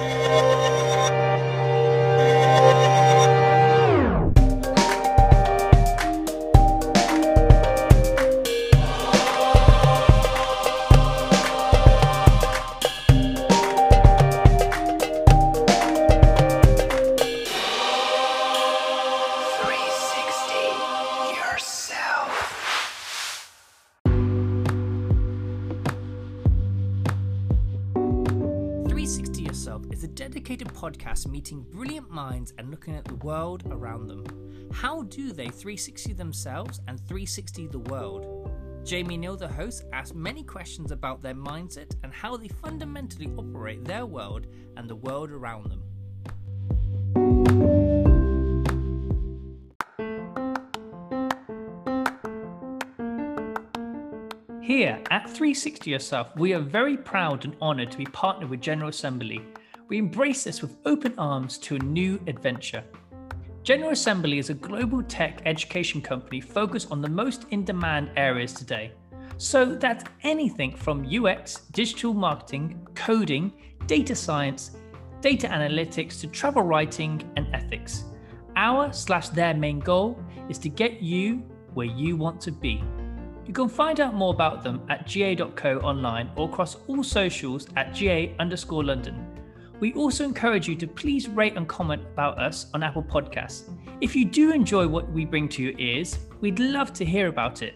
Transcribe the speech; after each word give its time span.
Música 0.00 0.63
meeting 31.44 31.66
brilliant 31.70 32.10
minds 32.10 32.54
and 32.56 32.70
looking 32.70 32.96
at 32.96 33.04
the 33.04 33.16
world 33.16 33.64
around 33.70 34.06
them. 34.06 34.24
How 34.72 35.02
do 35.02 35.30
they 35.30 35.48
360 35.48 36.14
themselves 36.14 36.80
and 36.88 36.98
360 37.00 37.66
the 37.66 37.80
world? 37.80 38.50
Jamie 38.82 39.18
Neal, 39.18 39.36
the 39.36 39.46
host, 39.46 39.84
asks 39.92 40.14
many 40.14 40.42
questions 40.42 40.90
about 40.90 41.20
their 41.20 41.34
mindset 41.34 41.94
and 42.02 42.14
how 42.14 42.38
they 42.38 42.48
fundamentally 42.48 43.30
operate 43.36 43.84
their 43.84 44.06
world 44.06 44.46
and 44.78 44.88
the 44.88 44.96
world 44.96 45.30
around 45.30 45.70
them. 45.70 45.82
Here 54.62 54.98
at 55.10 55.24
360 55.24 55.90
Yourself, 55.90 56.34
we 56.36 56.54
are 56.54 56.60
very 56.60 56.96
proud 56.96 57.44
and 57.44 57.54
honoured 57.60 57.90
to 57.90 57.98
be 57.98 58.06
partnered 58.06 58.48
with 58.48 58.62
General 58.62 58.88
Assembly 58.88 59.44
we 59.88 59.98
embrace 59.98 60.44
this 60.44 60.62
with 60.62 60.76
open 60.86 61.14
arms 61.18 61.58
to 61.58 61.76
a 61.76 61.78
new 61.78 62.18
adventure. 62.26 62.82
General 63.62 63.90
Assembly 63.90 64.38
is 64.38 64.50
a 64.50 64.54
global 64.54 65.02
tech 65.02 65.42
education 65.46 66.00
company 66.00 66.40
focused 66.40 66.90
on 66.90 67.00
the 67.00 67.08
most 67.08 67.46
in 67.50 67.64
demand 67.64 68.10
areas 68.16 68.52
today. 68.52 68.92
So 69.36 69.74
that's 69.74 70.04
anything 70.22 70.74
from 70.74 71.06
UX, 71.06 71.62
digital 71.72 72.14
marketing, 72.14 72.86
coding, 72.94 73.52
data 73.86 74.14
science, 74.14 74.72
data 75.20 75.48
analytics 75.48 76.20
to 76.20 76.26
travel 76.28 76.62
writing 76.62 77.22
and 77.36 77.46
ethics. 77.54 78.04
Our 78.56 78.92
slash 78.92 79.30
their 79.30 79.54
main 79.54 79.80
goal 79.80 80.22
is 80.48 80.58
to 80.58 80.68
get 80.68 81.02
you 81.02 81.42
where 81.72 81.86
you 81.86 82.16
want 82.16 82.40
to 82.42 82.52
be. 82.52 82.82
You 83.46 83.52
can 83.52 83.68
find 83.68 84.00
out 84.00 84.14
more 84.14 84.32
about 84.32 84.62
them 84.62 84.82
at 84.88 85.06
ga.co 85.06 85.78
online 85.80 86.30
or 86.36 86.48
across 86.48 86.76
all 86.86 87.02
socials 87.02 87.66
at 87.76 87.94
ga 87.94 88.34
underscore 88.38 88.84
London. 88.84 89.33
We 89.84 89.92
also 89.92 90.24
encourage 90.24 90.66
you 90.66 90.76
to 90.76 90.86
please 90.86 91.28
rate 91.28 91.58
and 91.58 91.68
comment 91.68 92.00
about 92.14 92.38
us 92.38 92.68
on 92.72 92.82
Apple 92.82 93.02
Podcasts. 93.02 93.68
If 94.00 94.16
you 94.16 94.24
do 94.24 94.50
enjoy 94.50 94.88
what 94.88 95.12
we 95.12 95.26
bring 95.26 95.46
to 95.50 95.62
your 95.62 95.78
ears, 95.78 96.20
we'd 96.40 96.58
love 96.58 96.94
to 96.94 97.04
hear 97.04 97.28
about 97.28 97.60
it. 97.60 97.74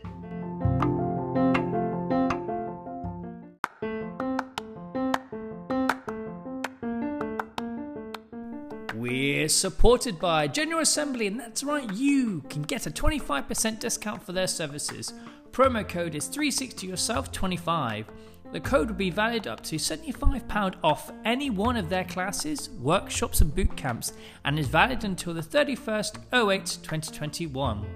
We're 8.95 9.51
supported 9.51 10.19
by 10.19 10.49
General 10.49 10.81
Assembly, 10.81 11.27
and 11.27 11.39
that's 11.39 11.63
right, 11.63 11.93
you 11.93 12.43
can 12.49 12.63
get 12.63 12.87
a 12.87 12.91
25% 12.91 13.81
discount 13.81 14.23
for 14.23 14.33
their 14.33 14.47
services. 14.47 15.13
Promo 15.51 15.87
code 15.87 16.15
is 16.15 16.27
360yourself25. 16.31 18.07
The 18.51 18.61
code 18.61 18.89
will 18.89 18.97
be 18.97 19.11
valid 19.11 19.47
up 19.47 19.63
to 19.65 19.77
£75 19.77 20.77
off 20.83 21.13
any 21.27 21.51
one 21.51 21.77
of 21.77 21.91
their 21.91 22.05
classes, 22.05 22.71
workshops, 22.81 23.43
and 23.43 23.55
boot 23.55 23.77
camps, 23.77 24.15
and 24.47 24.59
is 24.59 24.69
valid 24.69 25.05
until 25.05 25.35
the 25.35 25.43
31st 25.43 26.17
08 26.33 26.79
2021. 26.83 27.87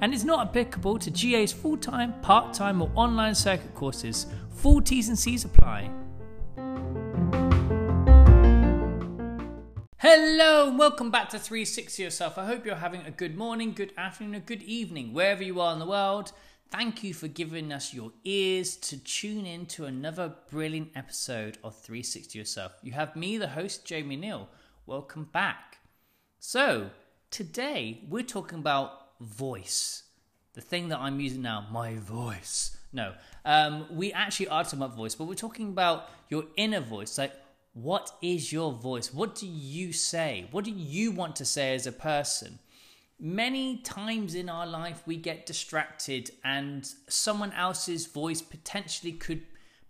And 0.00 0.12
is 0.12 0.24
not 0.24 0.48
applicable 0.48 0.98
to 0.98 1.10
GA's 1.12 1.52
full 1.52 1.76
time, 1.76 2.20
part 2.22 2.52
time, 2.52 2.82
or 2.82 2.90
online 2.96 3.36
circuit 3.36 3.72
courses. 3.76 4.26
Full 4.56 4.82
T's 4.82 5.08
and 5.08 5.18
C's 5.18 5.44
apply. 5.44 5.88
Hello 9.98 10.66
and 10.66 10.78
welcome 10.78 11.12
back 11.12 11.28
to 11.28 11.38
360 11.38 12.02
Yourself. 12.02 12.36
I 12.36 12.46
hope 12.46 12.66
you're 12.66 12.74
having 12.74 13.06
a 13.06 13.12
good 13.12 13.36
morning, 13.36 13.74
good 13.74 13.92
afternoon, 13.96 14.34
a 14.34 14.40
good 14.40 14.62
evening, 14.64 15.12
wherever 15.12 15.44
you 15.44 15.60
are 15.60 15.72
in 15.72 15.78
the 15.78 15.86
world. 15.86 16.32
Thank 16.70 17.02
you 17.02 17.14
for 17.14 17.26
giving 17.26 17.72
us 17.72 17.92
your 17.92 18.12
ears 18.22 18.76
to 18.76 18.96
tune 18.96 19.44
in 19.44 19.66
to 19.66 19.86
another 19.86 20.32
brilliant 20.52 20.90
episode 20.94 21.58
of 21.64 21.74
360 21.74 22.38
Yourself. 22.38 22.70
You 22.80 22.92
have 22.92 23.16
me, 23.16 23.38
the 23.38 23.48
host, 23.48 23.84
Jamie 23.84 24.14
Neal. 24.14 24.48
Welcome 24.86 25.24
back. 25.32 25.78
So, 26.38 26.90
today 27.32 28.04
we're 28.08 28.22
talking 28.22 28.60
about 28.60 29.18
voice. 29.20 30.04
The 30.54 30.60
thing 30.60 30.90
that 30.90 31.00
I'm 31.00 31.18
using 31.18 31.42
now, 31.42 31.66
my 31.72 31.96
voice. 31.96 32.76
No, 32.92 33.14
um, 33.44 33.86
we 33.90 34.12
actually 34.12 34.46
are 34.46 34.62
talking 34.62 34.78
about 34.78 34.96
voice, 34.96 35.16
but 35.16 35.24
we're 35.24 35.34
talking 35.34 35.70
about 35.70 36.08
your 36.28 36.44
inner 36.56 36.80
voice. 36.80 37.18
Like, 37.18 37.32
what 37.72 38.12
is 38.22 38.52
your 38.52 38.72
voice? 38.72 39.12
What 39.12 39.34
do 39.34 39.48
you 39.48 39.92
say? 39.92 40.46
What 40.52 40.64
do 40.64 40.70
you 40.70 41.10
want 41.10 41.34
to 41.36 41.44
say 41.44 41.74
as 41.74 41.88
a 41.88 41.92
person? 41.92 42.60
Many 43.20 43.78
times 43.78 44.34
in 44.34 44.48
our 44.48 44.66
life 44.66 45.02
we 45.06 45.16
get 45.16 45.46
distracted 45.46 46.30
and 46.42 46.94
someone 47.08 47.52
else's 47.52 48.06
voice 48.06 48.40
potentially 48.40 49.12
could 49.12 49.42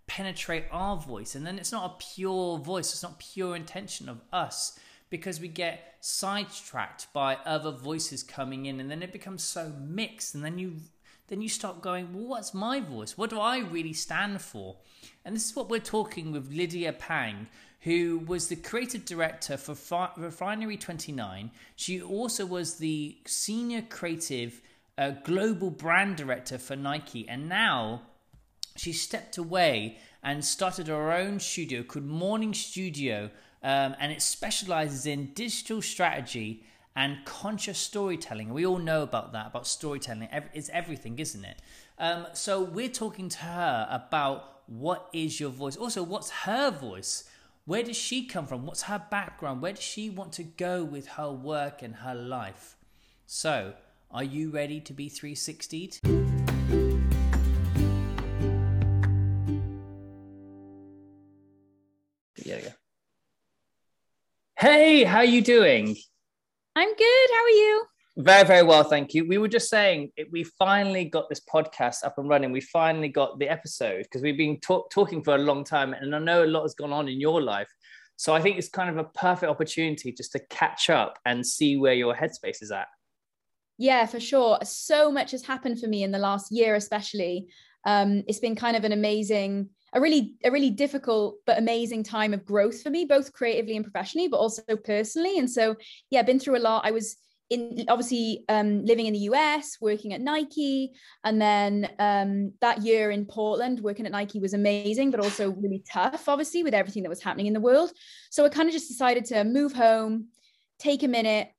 penetrate 0.07 0.65
our 0.71 0.97
voice. 0.97 1.35
And 1.35 1.47
then 1.47 1.57
it's 1.57 1.71
not 1.71 1.91
a 1.91 2.13
pure 2.13 2.57
voice 2.57 2.91
it's 2.91 3.03
not 3.03 3.19
pure 3.19 3.55
intention 3.55 4.09
of 4.09 4.21
us 4.33 4.77
because 5.09 5.39
we 5.39 5.47
get 5.47 5.95
sidetracked 6.01 7.07
by 7.13 7.35
other 7.45 7.71
voices 7.71 8.23
coming 8.23 8.65
in 8.65 8.79
and 8.79 8.91
then 8.91 9.03
it 9.03 9.13
becomes 9.13 9.43
so 9.43 9.71
mixed. 9.79 10.35
And 10.35 10.43
then 10.43 10.57
you 10.57 10.75
then 11.27 11.41
you 11.41 11.47
start 11.47 11.81
going 11.81 12.13
well, 12.13 12.27
what's 12.27 12.53
my 12.53 12.81
voice? 12.81 13.17
What 13.17 13.29
do 13.29 13.39
i 13.39 13.59
really 13.59 13.93
stand 13.93 14.41
for? 14.41 14.77
And 15.23 15.33
this 15.33 15.49
is 15.49 15.55
what 15.55 15.69
we're 15.69 15.79
talking 15.79 16.31
with 16.33 16.51
lydia 16.51 16.91
pang 16.91 17.47
who 17.81 18.19
was 18.19 18.47
the 18.47 18.55
creative 18.55 19.05
director 19.05 19.57
for 19.57 19.75
Refinery 20.15 20.77
29. 20.77 21.51
She 21.75 22.01
also 22.01 22.45
was 22.45 22.75
the 22.75 23.17
senior 23.25 23.81
creative 23.81 24.61
uh, 24.97 25.11
global 25.23 25.71
brand 25.71 26.15
director 26.15 26.59
for 26.59 26.75
Nike. 26.75 27.27
And 27.27 27.49
now 27.49 28.03
she 28.75 28.93
stepped 28.93 29.37
away 29.37 29.97
and 30.21 30.45
started 30.45 30.87
her 30.87 31.11
own 31.11 31.39
studio 31.39 31.81
called 31.81 32.05
Morning 32.05 32.53
Studio. 32.53 33.31
Um, 33.63 33.95
and 33.99 34.11
it 34.11 34.21
specializes 34.21 35.07
in 35.07 35.33
digital 35.33 35.81
strategy 35.81 36.63
and 36.95 37.25
conscious 37.25 37.79
storytelling. 37.79 38.53
We 38.53 38.65
all 38.65 38.77
know 38.77 39.01
about 39.01 39.33
that, 39.33 39.47
about 39.47 39.65
storytelling. 39.65 40.27
It's 40.53 40.69
everything, 40.69 41.17
isn't 41.17 41.45
it? 41.45 41.61
Um, 41.97 42.27
so 42.33 42.61
we're 42.61 42.89
talking 42.89 43.29
to 43.29 43.37
her 43.39 43.87
about 43.89 44.61
what 44.67 45.09
is 45.13 45.39
your 45.39 45.49
voice. 45.49 45.77
Also, 45.77 46.03
what's 46.03 46.29
her 46.29 46.69
voice? 46.69 47.23
Where 47.65 47.83
does 47.83 47.95
she 47.95 48.25
come 48.25 48.47
from? 48.47 48.65
What's 48.65 48.83
her 48.83 49.05
background? 49.11 49.61
Where 49.61 49.73
does 49.73 49.83
she 49.83 50.09
want 50.09 50.33
to 50.33 50.43
go 50.43 50.83
with 50.83 51.05
her 51.09 51.31
work 51.31 51.83
and 51.83 51.95
her 51.97 52.15
life? 52.15 52.75
So, 53.27 53.75
are 54.09 54.23
you 54.23 54.49
ready 54.49 54.81
to 54.81 54.93
be 54.93 55.09
360'd? 55.11 55.99
Yeah, 62.43 62.57
yeah. 62.63 62.73
Hey, 64.57 65.03
how 65.03 65.19
are 65.19 65.25
you 65.25 65.43
doing? 65.43 65.95
I'm 66.75 66.95
good. 66.95 67.29
How 67.31 67.43
are 67.43 67.49
you? 67.49 67.85
Very, 68.17 68.45
very 68.45 68.63
well, 68.63 68.83
thank 68.83 69.13
you. 69.13 69.25
We 69.25 69.37
were 69.37 69.47
just 69.47 69.69
saying 69.69 70.11
we 70.31 70.43
finally 70.43 71.05
got 71.05 71.29
this 71.29 71.39
podcast 71.39 72.03
up 72.03 72.17
and 72.17 72.27
running. 72.27 72.51
We 72.51 72.59
finally 72.59 73.07
got 73.07 73.39
the 73.39 73.47
episode 73.47 74.03
because 74.03 74.21
we've 74.21 74.37
been 74.37 74.59
talk- 74.59 74.89
talking 74.91 75.23
for 75.23 75.35
a 75.35 75.37
long 75.37 75.63
time, 75.63 75.93
and 75.93 76.13
I 76.13 76.19
know 76.19 76.43
a 76.43 76.45
lot 76.45 76.63
has 76.63 76.73
gone 76.73 76.91
on 76.91 77.07
in 77.07 77.21
your 77.21 77.41
life. 77.41 77.69
So 78.17 78.35
I 78.35 78.41
think 78.41 78.57
it's 78.57 78.69
kind 78.69 78.89
of 78.89 78.97
a 78.97 79.05
perfect 79.05 79.49
opportunity 79.49 80.11
just 80.11 80.33
to 80.33 80.39
catch 80.49 80.89
up 80.89 81.19
and 81.25 81.45
see 81.45 81.77
where 81.77 81.93
your 81.93 82.13
headspace 82.13 82.61
is 82.61 82.71
at. 82.71 82.87
Yeah, 83.77 84.05
for 84.05 84.19
sure. 84.19 84.59
So 84.63 85.11
much 85.11 85.31
has 85.31 85.43
happened 85.43 85.79
for 85.79 85.87
me 85.87 86.03
in 86.03 86.11
the 86.11 86.19
last 86.19 86.51
year, 86.51 86.75
especially. 86.75 87.47
Um, 87.85 88.23
it's 88.27 88.39
been 88.39 88.55
kind 88.55 88.77
of 88.77 88.83
an 88.83 88.91
amazing, 88.91 89.69
a 89.93 90.01
really, 90.01 90.35
a 90.43 90.51
really 90.51 90.69
difficult 90.69 91.37
but 91.47 91.57
amazing 91.57 92.03
time 92.03 92.33
of 92.33 92.45
growth 92.45 92.83
for 92.83 92.91
me, 92.91 93.05
both 93.05 93.33
creatively 93.33 93.75
and 93.75 93.85
professionally, 93.85 94.27
but 94.27 94.37
also 94.37 94.61
personally. 94.83 95.39
And 95.39 95.49
so, 95.49 95.75
yeah, 96.11 96.21
been 96.21 96.39
through 96.39 96.57
a 96.57 96.59
lot. 96.59 96.85
I 96.85 96.91
was 96.91 97.17
in 97.51 97.83
obviously 97.89 98.45
um, 98.47 98.83
living 98.85 99.07
in 99.07 99.13
the 99.13 99.19
US, 99.31 99.77
working 99.81 100.13
at 100.13 100.21
Nike, 100.21 100.93
and 101.25 101.39
then 101.39 101.89
um, 101.99 102.53
that 102.61 102.81
year 102.81 103.11
in 103.11 103.25
Portland, 103.25 103.81
working 103.81 104.05
at 104.05 104.13
Nike 104.13 104.39
was 104.39 104.53
amazing, 104.53 105.11
but 105.11 105.19
also 105.19 105.51
really 105.51 105.83
tough, 105.87 106.29
obviously, 106.29 106.63
with 106.63 106.73
everything 106.73 107.03
that 107.03 107.09
was 107.09 107.21
happening 107.21 107.47
in 107.47 107.53
the 107.53 107.59
world. 107.59 107.91
So 108.29 108.45
I 108.45 108.49
kind 108.49 108.69
of 108.69 108.73
just 108.73 108.87
decided 108.87 109.25
to 109.25 109.43
move 109.43 109.73
home, 109.73 110.27
take 110.79 111.03
a 111.03 111.09
minute, 111.09 111.49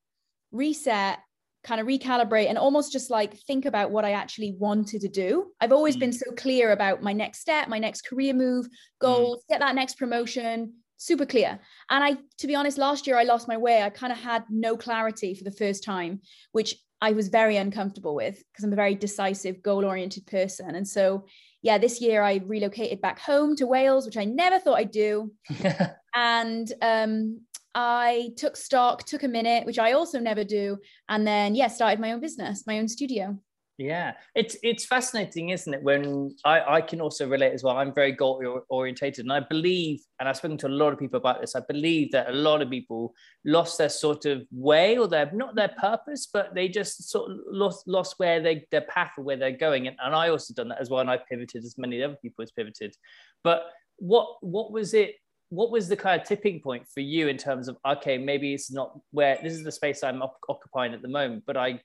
reset, 0.51 1.19
kind 1.63 1.79
of 1.79 1.87
recalibrate, 1.87 2.49
and 2.49 2.57
almost 2.57 2.91
just 2.91 3.11
like 3.11 3.37
think 3.41 3.67
about 3.67 3.91
what 3.91 4.07
I 4.07 4.13
actually 4.13 4.57
wanted 4.59 5.03
to 5.03 5.09
do. 5.09 5.53
I've 5.61 5.73
always 5.73 5.97
mm. 5.97 6.01
been 6.01 6.13
so 6.15 6.33
clear 6.33 6.73
about 6.73 7.03
my 7.03 7.13
next 7.13 7.41
step, 7.41 7.69
my 7.69 7.79
next 7.79 8.07
career 8.07 8.33
move, 8.33 8.65
mm. 8.65 8.71
goals, 8.99 9.45
mm. 9.45 9.49
get 9.51 9.61
that 9.61 9.75
next 9.75 9.99
promotion, 9.99 10.73
super 11.03 11.27
clear. 11.27 11.59
And 11.91 12.05
I, 12.05 12.17
to 12.39 12.47
be 12.47 12.55
honest, 12.55 12.79
last 12.79 13.07
year 13.07 13.19
I 13.19 13.25
lost 13.25 13.49
my 13.49 13.57
way. 13.57 13.83
I 13.83 13.91
kind 13.91 14.13
of 14.13 14.19
had 14.19 14.45
no 14.49 14.77
clarity 14.77 15.35
for 15.35 15.45
the 15.45 15.51
first 15.51 15.83
time, 15.83 16.21
which 16.53 16.77
I 17.01 17.13
was 17.13 17.29
very 17.29 17.57
uncomfortable 17.57 18.15
with 18.15 18.37
because 18.37 18.65
I'm 18.65 18.73
a 18.73 18.77
very 18.77 18.95
decisive, 18.95 19.63
goal 19.63 19.85
oriented 19.85 20.27
person. 20.27 20.75
And 20.75 20.87
so, 20.87 21.27
yeah, 21.61 21.77
this 21.77 22.01
year 22.01 22.23
I 22.23 22.41
relocated 22.45 23.01
back 23.01 23.19
home 23.19 23.57
to 23.57 23.67
Wales, 23.67 24.07
which 24.07 24.17
I 24.17 24.25
never 24.25 24.59
thought 24.59 24.79
I'd 24.79 24.93
do. 24.93 25.33
and 26.15 26.73
um, 26.81 27.41
I 27.75 28.31
took 28.37 28.57
stock, 28.57 29.05
took 29.05 29.25
a 29.25 29.29
minute, 29.29 29.67
which 29.67 29.81
I 29.81 29.93
also 29.93 30.21
never 30.21 30.45
do. 30.45 30.79
And 31.09 31.27
then, 31.27 31.57
yeah, 31.57 31.69
started 31.69 31.99
my 31.99 32.13
own 32.13 32.21
business, 32.21 32.65
my 32.67 32.79
own 32.79 32.87
studio. 32.87 33.39
Yeah, 33.79 34.13
it's 34.35 34.57
it's 34.63 34.85
fascinating, 34.85 35.49
isn't 35.49 35.73
it? 35.73 35.83
When 35.83 36.37
I, 36.45 36.77
I 36.77 36.81
can 36.83 37.01
also 37.01 37.27
relate 37.27 37.53
as 37.53 37.65
well. 37.65 37.77
I'm 37.77 37.93
very 37.93 38.13
goal 38.13 38.63
orientated, 38.69 39.25
and 39.25 39.33
I 39.33 39.41
believe, 39.41 40.03
and 40.21 40.29
I've 40.29 40.37
spoken 40.37 40.59
to 40.59 40.67
a 40.67 40.69
lot 40.69 40.93
of 40.93 40.99
people 40.99 41.19
about 41.19 41.41
this. 41.41 41.57
I 41.57 41.63
believe 41.67 42.13
that 42.13 42.29
a 42.29 42.33
lot 42.33 42.61
of 42.61 42.69
people 42.69 43.15
lost 43.47 43.79
their 43.79 43.89
sort 43.89 44.27
of 44.27 44.43
way, 44.53 44.99
or 44.99 45.09
their 45.09 45.31
not 45.33 45.55
their 45.55 45.75
purpose, 45.81 46.29
but 46.33 46.55
they 46.55 46.69
just 46.69 47.11
sort 47.11 47.31
of 47.31 47.39
lost 47.47 47.89
lost 47.89 48.15
where 48.19 48.41
they 48.41 48.67
their 48.71 48.83
path 48.83 49.13
or 49.17 49.25
where 49.25 49.39
they're 49.39 49.57
going. 49.57 49.87
And, 49.89 49.97
and 50.05 50.15
I 50.15 50.29
also 50.29 50.53
done 50.53 50.69
that 50.69 50.81
as 50.81 50.91
well, 50.91 51.01
and 51.01 51.11
I 51.11 51.17
pivoted 51.17 51.65
as 51.65 51.79
many 51.79 52.03
other 52.03 52.17
people 52.21 52.43
has 52.43 52.53
pivoted. 52.53 52.95
But 53.43 53.65
what 53.97 54.37
what 54.43 54.71
was 54.71 54.93
it? 54.93 55.15
What 55.49 55.71
was 55.71 55.89
the 55.89 55.97
kind 55.97 56.21
of 56.21 56.27
tipping 56.27 56.61
point 56.61 56.87
for 56.93 57.01
you 57.01 57.29
in 57.29 57.39
terms 57.39 57.69
of 57.69 57.79
okay, 57.87 58.19
maybe 58.19 58.53
it's 58.53 58.71
not 58.71 59.01
where 59.13 59.39
this 59.43 59.55
is 59.55 59.65
the 59.65 59.73
space 59.73 60.05
I'm 60.05 60.23
occupying 60.49 60.93
at 60.93 61.01
the 61.01 61.09
moment, 61.09 61.45
but 61.47 61.57
I 61.57 61.81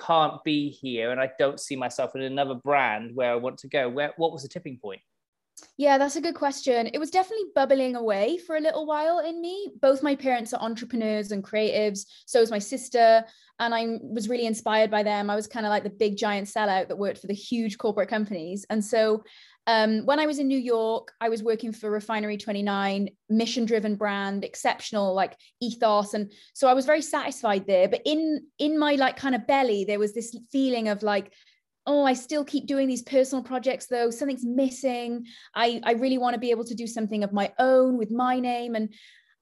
can't 0.00 0.42
be 0.44 0.70
here 0.70 1.10
and 1.10 1.20
I 1.20 1.30
don't 1.38 1.60
see 1.60 1.76
myself 1.76 2.14
in 2.14 2.22
another 2.22 2.54
brand 2.54 3.14
where 3.14 3.32
I 3.32 3.36
want 3.36 3.58
to 3.58 3.68
go? 3.68 3.88
Where 3.88 4.12
what 4.16 4.32
was 4.32 4.42
the 4.42 4.48
tipping 4.48 4.78
point? 4.78 5.00
Yeah, 5.76 5.98
that's 5.98 6.16
a 6.16 6.20
good 6.20 6.34
question. 6.34 6.88
It 6.92 6.98
was 6.98 7.10
definitely 7.10 7.46
bubbling 7.54 7.96
away 7.96 8.38
for 8.38 8.56
a 8.56 8.60
little 8.60 8.86
while 8.86 9.20
in 9.20 9.40
me. 9.40 9.70
Both 9.80 10.02
my 10.02 10.14
parents 10.14 10.52
are 10.52 10.60
entrepreneurs 10.60 11.32
and 11.32 11.42
creatives. 11.42 12.06
So 12.26 12.40
is 12.40 12.50
my 12.50 12.58
sister. 12.58 13.24
And 13.58 13.74
I 13.74 13.98
was 14.02 14.28
really 14.28 14.46
inspired 14.46 14.90
by 14.90 15.02
them. 15.02 15.30
I 15.30 15.34
was 15.34 15.46
kind 15.46 15.66
of 15.66 15.70
like 15.70 15.82
the 15.82 15.90
big 15.90 16.16
giant 16.16 16.48
sellout 16.48 16.88
that 16.88 16.98
worked 16.98 17.18
for 17.18 17.26
the 17.26 17.34
huge 17.34 17.78
corporate 17.78 18.08
companies. 18.08 18.66
And 18.70 18.84
so 18.84 19.24
um, 19.68 20.06
when 20.06 20.18
I 20.18 20.24
was 20.26 20.38
in 20.38 20.48
New 20.48 20.58
York, 20.58 21.12
I 21.20 21.28
was 21.28 21.42
working 21.42 21.72
for 21.72 21.90
Refinery 21.90 22.38
29, 22.38 23.10
mission 23.28 23.66
driven 23.66 23.96
brand, 23.96 24.42
exceptional 24.42 25.14
like 25.14 25.36
ethos. 25.60 26.14
And 26.14 26.32
so 26.54 26.68
I 26.68 26.72
was 26.72 26.86
very 26.86 27.02
satisfied 27.02 27.66
there. 27.66 27.86
But 27.86 28.00
in 28.06 28.40
in 28.58 28.78
my 28.78 28.94
like 28.94 29.18
kind 29.18 29.34
of 29.34 29.46
belly, 29.46 29.84
there 29.84 29.98
was 29.98 30.14
this 30.14 30.34
feeling 30.50 30.88
of 30.88 31.02
like, 31.02 31.34
oh, 31.86 32.02
I 32.02 32.14
still 32.14 32.46
keep 32.46 32.66
doing 32.66 32.88
these 32.88 33.02
personal 33.02 33.44
projects 33.44 33.88
though. 33.88 34.08
Something's 34.08 34.46
missing. 34.46 35.26
I, 35.54 35.82
I 35.84 35.92
really 35.92 36.16
want 36.16 36.32
to 36.32 36.40
be 36.40 36.50
able 36.50 36.64
to 36.64 36.74
do 36.74 36.86
something 36.86 37.22
of 37.22 37.34
my 37.34 37.52
own 37.58 37.98
with 37.98 38.10
my 38.10 38.40
name. 38.40 38.74
And, 38.74 38.84
and 38.84 38.90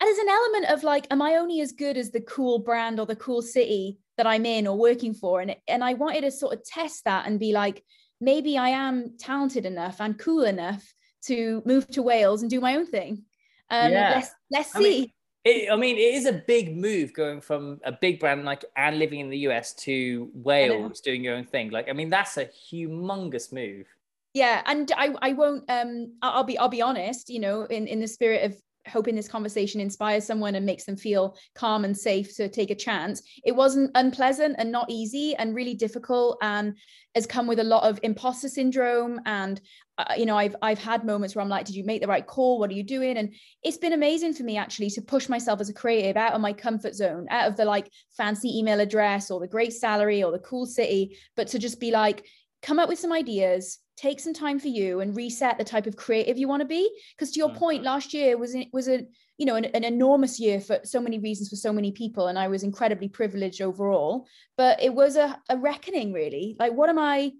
there's 0.00 0.18
an 0.18 0.28
element 0.28 0.72
of 0.72 0.82
like, 0.82 1.06
am 1.12 1.22
I 1.22 1.36
only 1.36 1.60
as 1.60 1.70
good 1.70 1.96
as 1.96 2.10
the 2.10 2.20
cool 2.20 2.58
brand 2.58 2.98
or 2.98 3.06
the 3.06 3.14
cool 3.14 3.42
city 3.42 3.98
that 4.16 4.26
I'm 4.26 4.44
in 4.44 4.66
or 4.66 4.76
working 4.76 5.14
for? 5.14 5.40
And, 5.40 5.54
and 5.68 5.84
I 5.84 5.94
wanted 5.94 6.22
to 6.22 6.32
sort 6.32 6.54
of 6.54 6.64
test 6.64 7.04
that 7.04 7.28
and 7.28 7.38
be 7.38 7.52
like, 7.52 7.84
maybe 8.20 8.58
I 8.58 8.70
am 8.70 9.16
talented 9.18 9.66
enough 9.66 10.00
and 10.00 10.18
cool 10.18 10.44
enough 10.44 10.94
to 11.26 11.62
move 11.64 11.88
to 11.88 12.02
Wales 12.02 12.42
and 12.42 12.50
do 12.50 12.60
my 12.60 12.76
own 12.76 12.86
thing. 12.86 13.24
Um, 13.70 13.92
yeah. 13.92 14.12
Let's, 14.14 14.30
let's 14.50 14.72
see. 14.72 14.78
I 14.78 14.80
mean, 14.80 15.12
it, 15.44 15.72
I 15.72 15.76
mean, 15.76 15.96
it 15.96 16.14
is 16.14 16.26
a 16.26 16.32
big 16.32 16.76
move 16.76 17.12
going 17.12 17.40
from 17.40 17.80
a 17.84 17.92
big 17.92 18.18
brand 18.18 18.44
like 18.44 18.64
and 18.76 18.98
living 18.98 19.20
in 19.20 19.30
the 19.30 19.38
US 19.38 19.74
to 19.74 20.30
Wales 20.34 21.00
doing 21.00 21.22
your 21.22 21.36
own 21.36 21.44
thing. 21.44 21.70
Like, 21.70 21.88
I 21.88 21.92
mean, 21.92 22.10
that's 22.10 22.36
a 22.36 22.46
humongous 22.46 23.52
move. 23.52 23.86
Yeah, 24.34 24.62
and 24.66 24.90
I, 24.96 25.14
I 25.22 25.32
won't. 25.32 25.64
Um, 25.70 26.12
I'll 26.20 26.44
be, 26.44 26.58
I'll 26.58 26.68
be 26.68 26.82
honest. 26.82 27.30
You 27.30 27.40
know, 27.40 27.62
in 27.62 27.86
in 27.86 28.00
the 28.00 28.08
spirit 28.08 28.44
of 28.44 28.60
hoping 28.88 29.14
this 29.14 29.28
conversation 29.28 29.80
inspires 29.80 30.24
someone 30.24 30.54
and 30.54 30.66
makes 30.66 30.84
them 30.84 30.96
feel 30.96 31.36
calm 31.54 31.84
and 31.84 31.96
safe 31.96 32.34
to 32.36 32.48
take 32.48 32.70
a 32.70 32.74
chance. 32.74 33.22
It 33.44 33.52
wasn't 33.52 33.90
unpleasant 33.94 34.56
and 34.58 34.70
not 34.70 34.90
easy 34.90 35.34
and 35.36 35.54
really 35.54 35.74
difficult 35.74 36.38
and 36.42 36.74
has 37.14 37.26
come 37.26 37.46
with 37.46 37.58
a 37.58 37.64
lot 37.64 37.84
of 37.84 37.98
imposter 38.02 38.48
syndrome. 38.48 39.20
And 39.26 39.60
uh, 39.98 40.14
you 40.16 40.26
know 40.26 40.36
I've 40.36 40.54
I've 40.60 40.78
had 40.78 41.04
moments 41.04 41.34
where 41.34 41.42
I'm 41.42 41.48
like 41.48 41.64
did 41.64 41.74
you 41.74 41.84
make 41.84 42.02
the 42.02 42.08
right 42.08 42.26
call? 42.26 42.58
What 42.58 42.70
are 42.70 42.74
you 42.74 42.82
doing? 42.82 43.16
And 43.16 43.34
it's 43.62 43.78
been 43.78 43.94
amazing 43.94 44.34
for 44.34 44.42
me 44.42 44.58
actually 44.58 44.90
to 44.90 45.02
push 45.02 45.28
myself 45.28 45.60
as 45.60 45.70
a 45.70 45.74
creative 45.74 46.16
out 46.16 46.34
of 46.34 46.40
my 46.40 46.52
comfort 46.52 46.94
zone 46.94 47.26
out 47.30 47.48
of 47.48 47.56
the 47.56 47.64
like 47.64 47.90
fancy 48.16 48.58
email 48.58 48.80
address 48.80 49.30
or 49.30 49.40
the 49.40 49.48
great 49.48 49.72
salary 49.72 50.22
or 50.22 50.32
the 50.32 50.38
cool 50.40 50.66
city 50.66 51.16
but 51.34 51.48
to 51.48 51.58
just 51.58 51.80
be 51.80 51.90
like 51.90 52.26
come 52.66 52.78
up 52.78 52.88
with 52.88 52.98
some 52.98 53.12
ideas 53.12 53.78
take 53.96 54.20
some 54.20 54.34
time 54.34 54.58
for 54.58 54.68
you 54.68 55.00
and 55.00 55.16
reset 55.16 55.56
the 55.58 55.64
type 55.64 55.86
of 55.86 55.96
creative 55.96 56.36
you 56.36 56.48
want 56.48 56.60
to 56.60 56.66
be. 56.66 56.88
Because 57.16 57.32
to 57.32 57.38
your 57.38 57.48
mm-hmm. 57.48 57.58
point 57.58 57.82
last 57.82 58.12
year 58.14 58.36
was 58.36 58.54
it 58.54 58.68
was 58.72 58.88
a 58.88 59.06
you 59.38 59.46
know 59.46 59.56
an, 59.56 59.64
an, 59.66 59.84
enormous 59.84 60.38
year 60.38 60.60
for 60.60 60.78
so 60.84 61.00
many 61.00 61.18
reasons 61.18 61.48
for 61.48 61.56
so 61.56 61.72
many 61.72 61.92
people 61.92 62.28
and 62.28 62.38
i 62.38 62.48
was 62.48 62.62
incredibly 62.62 63.08
privileged 63.08 63.60
overall. 63.62 64.26
But 64.56 64.82
it 64.82 64.94
was 64.94 65.16
a, 65.16 65.38
a 65.48 65.56
reckoning 65.56 66.12
really. 66.12 66.56
Like 66.58 66.72
what 66.72 66.88
am 66.88 66.98
i 66.98 67.32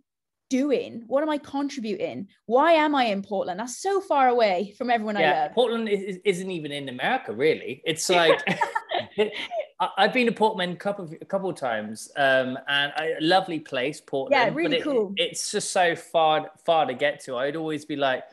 doing? 0.49 1.02
What 1.06 1.23
am 1.23 1.31
i 1.31 1.38
contributing? 1.38 2.28
Why 2.46 2.73
am 2.73 2.94
i 2.94 3.05
in 3.05 3.23
portland? 3.23 3.61
That's 3.61 3.81
so 3.81 4.00
far 4.00 4.28
away 4.28 4.75
from 4.78 4.90
everyone 4.90 5.17
yeah, 5.17 5.32
i 5.32 5.43
love. 5.43 5.52
Portland 5.52 5.88
is, 5.88 6.19
isn't 6.25 6.50
even 6.50 6.73
in 6.73 6.88
america 6.88 7.32
really. 7.32 7.82
It's 7.84 8.08
like 8.08 8.43
I've 9.78 10.14
been 10.14 10.26
to 10.26 10.32
Portland 10.32 10.73
a 10.73 10.76
couple 10.76 11.05
of, 11.05 11.12
a 11.20 11.25
couple 11.25 11.50
of 11.50 11.56
times, 11.56 12.11
um, 12.17 12.58
and 12.67 12.93
a 12.99 13.17
lovely 13.20 13.58
place, 13.58 14.00
Portland. 14.00 14.32
Yeah, 14.32 14.55
really 14.55 14.78
it, 14.78 14.84
cool. 14.84 15.12
It's 15.17 15.50
just 15.50 15.70
so 15.70 15.94
far 15.94 16.50
far 16.64 16.87
to 16.87 16.94
get 16.94 17.20
to. 17.25 17.37
I'd 17.37 17.56
always 17.56 17.84
be 17.84 17.94
like, 17.94 18.25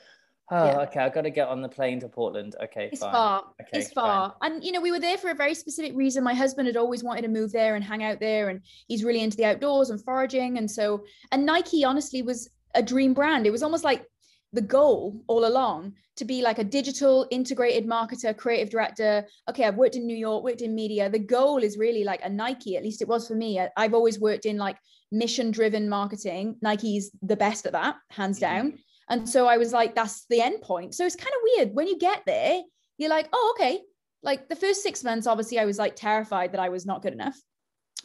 oh, 0.52 0.66
yeah. 0.66 0.80
okay, 0.82 1.02
I've 1.02 1.14
got 1.14 1.24
to 1.24 1.30
get 1.30 1.50
on 1.50 1.62
the 1.62 1.68
plane 1.68 2.00
to 2.00 2.08
Portland. 2.08 2.56
Okay, 2.64 2.90
it's 2.94 3.02
fine. 3.02 3.12
far. 3.12 3.44
Okay, 3.60 3.80
it's 3.80 3.92
far, 3.92 4.36
fine. 4.40 4.54
and 4.54 4.64
you 4.64 4.72
know 4.72 4.80
we 4.80 4.92
were 4.92 5.02
there 5.02 5.18
for 5.18 5.32
a 5.32 5.36
very 5.36 5.54
specific 5.54 5.92
reason. 5.96 6.24
My 6.24 6.34
husband 6.34 6.68
had 6.68 6.78
always 6.78 7.04
wanted 7.04 7.24
to 7.24 7.28
move 7.28 7.52
there 7.52 7.76
and 7.76 7.84
hang 7.84 8.06
out 8.06 8.22
there, 8.22 8.48
and 8.48 8.62
he's 8.88 9.04
really 9.04 9.22
into 9.22 9.36
the 9.36 9.46
outdoors 9.46 9.90
and 9.90 10.02
foraging, 10.02 10.58
and 10.58 10.72
so 10.72 11.04
and 11.34 11.46
Nike 11.46 11.84
honestly 11.84 12.22
was 12.22 12.50
a 12.74 12.82
dream 12.82 13.14
brand. 13.14 13.46
It 13.46 13.52
was 13.52 13.64
almost 13.64 13.84
like 13.84 14.06
the 14.54 14.62
goal 14.62 15.22
all 15.28 15.46
along 15.46 15.94
to 16.16 16.26
be 16.26 16.44
like 16.44 16.60
a 16.60 16.64
digital 16.64 17.28
integrated 17.32 17.88
marketer, 17.88 18.38
creative 18.38 18.70
director. 18.70 19.26
Okay, 19.50 19.66
I've 19.66 19.76
worked 19.76 19.96
in 19.96 20.06
New 20.06 20.16
York, 20.16 20.44
worked 20.44 20.62
in 20.62 20.76
media. 20.76 21.10
The 21.10 21.20
goal 21.20 21.58
is 21.58 21.78
really 21.78 22.04
like 22.04 22.24
a 22.24 22.30
Nike, 22.30 22.78
at 22.78 22.84
least 22.84 23.02
it 23.02 23.08
was 23.08 23.28
for 23.28 23.36
me. 23.36 23.60
I've 23.76 23.96
always 23.96 24.20
worked 24.20 24.46
in 24.46 24.58
like 24.58 24.78
mission 25.12 25.50
driven 25.50 25.90
marketing. 25.90 26.56
Nike's 26.62 27.10
the 27.24 27.36
best 27.36 27.66
at 27.66 27.74
that, 27.74 27.96
hands 28.10 28.40
mm-hmm. 28.40 28.56
down. 28.56 28.80
And 29.10 29.28
so 29.28 29.48
I 29.48 29.58
was 29.58 29.74
like, 29.74 29.96
that's 29.96 30.26
the 30.30 30.42
end 30.42 30.62
point. 30.62 30.94
So 30.96 31.06
it's 31.06 31.16
kind 31.16 31.34
of 31.36 31.42
weird 31.44 31.76
when 31.76 31.88
you 31.88 31.98
get 31.98 32.22
there, 32.26 32.62
you're 32.98 33.10
like, 33.10 33.28
oh, 33.34 33.56
okay. 33.58 33.82
Like 34.22 34.48
the 34.48 34.56
first 34.56 34.84
six 34.84 35.04
months, 35.04 35.28
obviously, 35.28 35.60
I 35.60 35.66
was 35.66 35.78
like 35.78 35.96
terrified 35.96 36.54
that 36.54 36.62
I 36.62 36.70
was 36.70 36.86
not 36.86 37.02
good 37.02 37.14
enough. 37.14 37.36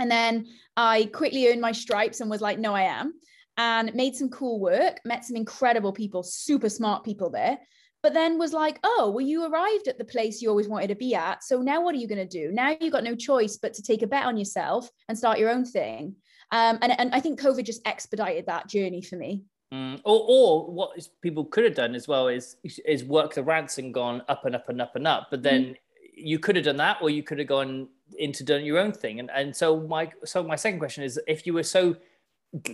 And 0.00 0.10
then 0.10 0.46
I 0.76 1.10
quickly 1.12 1.48
earned 1.48 1.60
my 1.60 1.72
stripes 1.72 2.20
and 2.20 2.30
was 2.30 2.40
like, 2.40 2.58
no, 2.58 2.74
I 2.74 2.82
am 2.82 3.14
and 3.58 3.92
made 3.94 4.14
some 4.14 4.30
cool 4.30 4.60
work, 4.60 5.00
met 5.04 5.24
some 5.24 5.36
incredible 5.36 5.92
people, 5.92 6.22
super 6.22 6.68
smart 6.68 7.04
people 7.04 7.28
there. 7.28 7.58
But 8.00 8.14
then 8.14 8.38
was 8.38 8.52
like, 8.52 8.78
oh, 8.84 9.10
well, 9.12 9.26
you 9.26 9.44
arrived 9.44 9.88
at 9.88 9.98
the 9.98 10.04
place 10.04 10.40
you 10.40 10.48
always 10.48 10.68
wanted 10.68 10.86
to 10.86 10.94
be 10.94 11.16
at. 11.16 11.42
So 11.42 11.60
now 11.60 11.82
what 11.82 11.96
are 11.96 11.98
you 11.98 12.06
going 12.06 12.26
to 12.26 12.40
do? 12.40 12.52
Now 12.52 12.76
you've 12.80 12.92
got 12.92 13.02
no 13.02 13.16
choice 13.16 13.56
but 13.56 13.74
to 13.74 13.82
take 13.82 14.02
a 14.02 14.06
bet 14.06 14.24
on 14.24 14.36
yourself 14.36 14.88
and 15.08 15.18
start 15.18 15.40
your 15.40 15.50
own 15.50 15.64
thing. 15.64 16.14
Um, 16.52 16.78
and, 16.80 16.98
and 16.98 17.12
I 17.12 17.18
think 17.18 17.40
COVID 17.40 17.66
just 17.66 17.86
expedited 17.86 18.46
that 18.46 18.68
journey 18.68 19.02
for 19.02 19.16
me. 19.16 19.42
Mm. 19.74 20.00
Or, 20.04 20.24
or 20.28 20.72
what 20.72 20.90
people 21.20 21.44
could 21.44 21.64
have 21.64 21.74
done 21.74 21.94
as 21.94 22.08
well 22.08 22.28
is 22.28 22.56
is 22.86 23.04
work 23.04 23.34
the 23.34 23.42
rants 23.42 23.76
and 23.76 23.92
gone 23.92 24.22
up 24.28 24.46
and 24.46 24.54
up 24.54 24.68
and 24.68 24.80
up 24.80 24.96
and 24.96 25.06
up. 25.06 25.26
But 25.30 25.42
then 25.42 25.64
mm. 25.64 25.76
you 26.14 26.38
could 26.38 26.56
have 26.56 26.64
done 26.64 26.78
that, 26.78 26.98
or 27.02 27.10
you 27.10 27.22
could 27.22 27.38
have 27.38 27.48
gone 27.48 27.88
into 28.16 28.44
doing 28.44 28.64
your 28.64 28.78
own 28.78 28.92
thing. 28.92 29.20
And 29.20 29.30
and 29.30 29.54
so 29.54 29.80
my 29.80 30.10
so 30.24 30.42
my 30.42 30.56
second 30.56 30.78
question 30.78 31.04
is, 31.04 31.20
if 31.26 31.46
you 31.46 31.52
were 31.52 31.62
so 31.62 31.96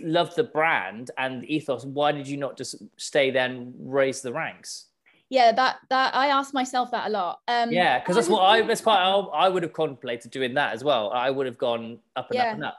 love 0.01 0.33
the 0.35 0.43
brand 0.43 1.11
and 1.17 1.43
the 1.43 1.53
ethos 1.53 1.85
why 1.85 2.11
did 2.11 2.27
you 2.27 2.37
not 2.37 2.57
just 2.57 2.75
stay 2.97 3.29
then 3.29 3.73
raise 3.77 4.21
the 4.21 4.31
ranks 4.31 4.85
yeah 5.29 5.51
that 5.51 5.77
that 5.89 6.15
i 6.15 6.27
ask 6.27 6.53
myself 6.53 6.91
that 6.91 7.07
a 7.07 7.09
lot 7.09 7.39
um 7.47 7.71
yeah 7.71 7.99
because 7.99 8.15
that's 8.15 8.29
what 8.29 8.41
i 8.41 8.61
that's 8.61 8.81
part 8.81 8.99
I, 9.01 9.45
I 9.45 9.49
would 9.49 9.63
have 9.63 9.73
contemplated 9.73 10.31
doing 10.31 10.53
that 10.53 10.73
as 10.73 10.83
well 10.83 11.11
i 11.11 11.29
would 11.29 11.45
have 11.45 11.57
gone 11.57 11.99
up 12.15 12.29
and 12.31 12.37
yeah. 12.37 12.47
up 12.47 12.53
and 12.53 12.63
up 12.63 12.77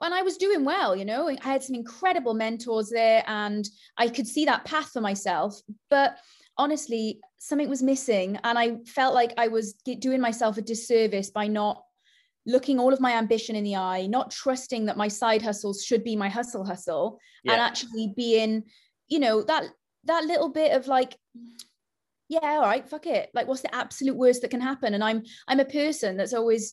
and 0.00 0.14
I 0.14 0.22
was 0.22 0.36
doing 0.36 0.64
well, 0.64 0.94
you 0.94 1.04
know, 1.04 1.28
I 1.28 1.36
had 1.42 1.62
some 1.62 1.74
incredible 1.74 2.34
mentors 2.34 2.88
there 2.88 3.24
and 3.26 3.68
I 3.96 4.08
could 4.08 4.26
see 4.26 4.44
that 4.44 4.64
path 4.64 4.90
for 4.92 5.00
myself. 5.00 5.60
But 5.90 6.18
honestly, 6.56 7.20
something 7.38 7.68
was 7.68 7.82
missing. 7.82 8.38
And 8.44 8.58
I 8.58 8.76
felt 8.86 9.14
like 9.14 9.32
I 9.36 9.48
was 9.48 9.72
doing 9.72 10.20
myself 10.20 10.56
a 10.56 10.62
disservice 10.62 11.30
by 11.30 11.48
not 11.48 11.82
looking 12.48 12.80
all 12.80 12.92
of 12.92 13.00
my 13.00 13.12
ambition 13.12 13.54
in 13.54 13.62
the 13.62 13.76
eye, 13.76 14.06
not 14.06 14.32
trusting 14.32 14.86
that 14.86 14.96
my 14.96 15.06
side 15.06 15.42
hustles 15.42 15.84
should 15.84 16.02
be 16.02 16.16
my 16.16 16.28
hustle 16.28 16.64
hustle, 16.64 17.20
yeah. 17.44 17.52
and 17.52 17.60
actually 17.60 18.14
being, 18.16 18.64
you 19.06 19.20
know, 19.20 19.42
that 19.42 19.64
that 20.04 20.24
little 20.24 20.48
bit 20.48 20.72
of 20.72 20.88
like, 20.88 21.14
yeah, 22.28 22.40
all 22.42 22.62
right, 22.62 22.88
fuck 22.88 23.06
it. 23.06 23.30
Like, 23.34 23.46
what's 23.46 23.60
the 23.60 23.74
absolute 23.74 24.16
worst 24.16 24.42
that 24.42 24.50
can 24.50 24.60
happen? 24.60 24.94
And 24.94 25.04
I'm 25.04 25.22
I'm 25.46 25.60
a 25.60 25.64
person 25.64 26.16
that's 26.16 26.34
always 26.34 26.72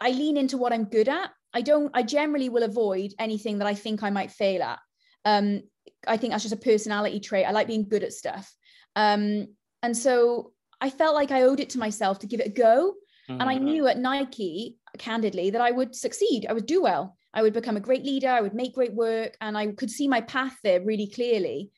I 0.00 0.10
lean 0.10 0.36
into 0.36 0.58
what 0.58 0.72
I'm 0.72 0.84
good 0.84 1.08
at. 1.08 1.30
I 1.54 1.62
don't. 1.62 1.90
I 1.94 2.02
generally 2.02 2.48
will 2.48 2.64
avoid 2.64 3.12
anything 3.18 3.58
that 3.58 3.68
I 3.68 3.74
think 3.74 4.02
I 4.02 4.10
might 4.10 4.30
fail 4.32 4.62
at. 4.62 4.80
Um, 5.24 5.62
I 6.06 6.16
think 6.16 6.32
that's 6.32 6.42
just 6.42 6.54
a 6.54 6.68
personality 6.70 7.20
trait. 7.20 7.46
I 7.46 7.52
like 7.52 7.68
being 7.68 7.88
good 7.88 8.02
at 8.02 8.12
stuff. 8.12 8.52
Um, 8.96 9.48
and 9.82 9.96
so 9.96 10.52
I 10.80 10.90
felt 10.90 11.14
like 11.14 11.30
I 11.30 11.42
owed 11.42 11.60
it 11.60 11.70
to 11.70 11.78
myself 11.78 12.18
to 12.20 12.26
give 12.26 12.40
it 12.40 12.48
a 12.48 12.50
go. 12.50 12.94
Mm-hmm. 13.30 13.40
And 13.40 13.48
I 13.50 13.54
Mm-hmm. 13.54 13.64
knew 13.64 13.86
at 13.86 13.98
Nike, 13.98 14.78
candidly, 14.98 15.50
that 15.50 15.60
I 15.60 15.70
would 15.70 15.94
succeed. 15.94 16.46
I 16.48 16.52
would 16.52 16.66
do 16.66 16.82
well. 16.82 17.16
I 17.34 17.42
would 17.42 17.52
become 17.52 17.76
a 17.76 17.80
great 17.80 18.04
leader. 18.04 18.28
I 18.28 18.40
would 18.40 18.54
make 18.54 18.74
great 18.74 18.94
work. 18.94 19.36
And 19.40 19.56
I 19.56 19.68
could 19.68 19.90
see 19.90 20.08
my 20.08 20.20
path 20.20 20.56
there 20.62 20.82
really 20.84 21.06
clearly. 21.06 21.70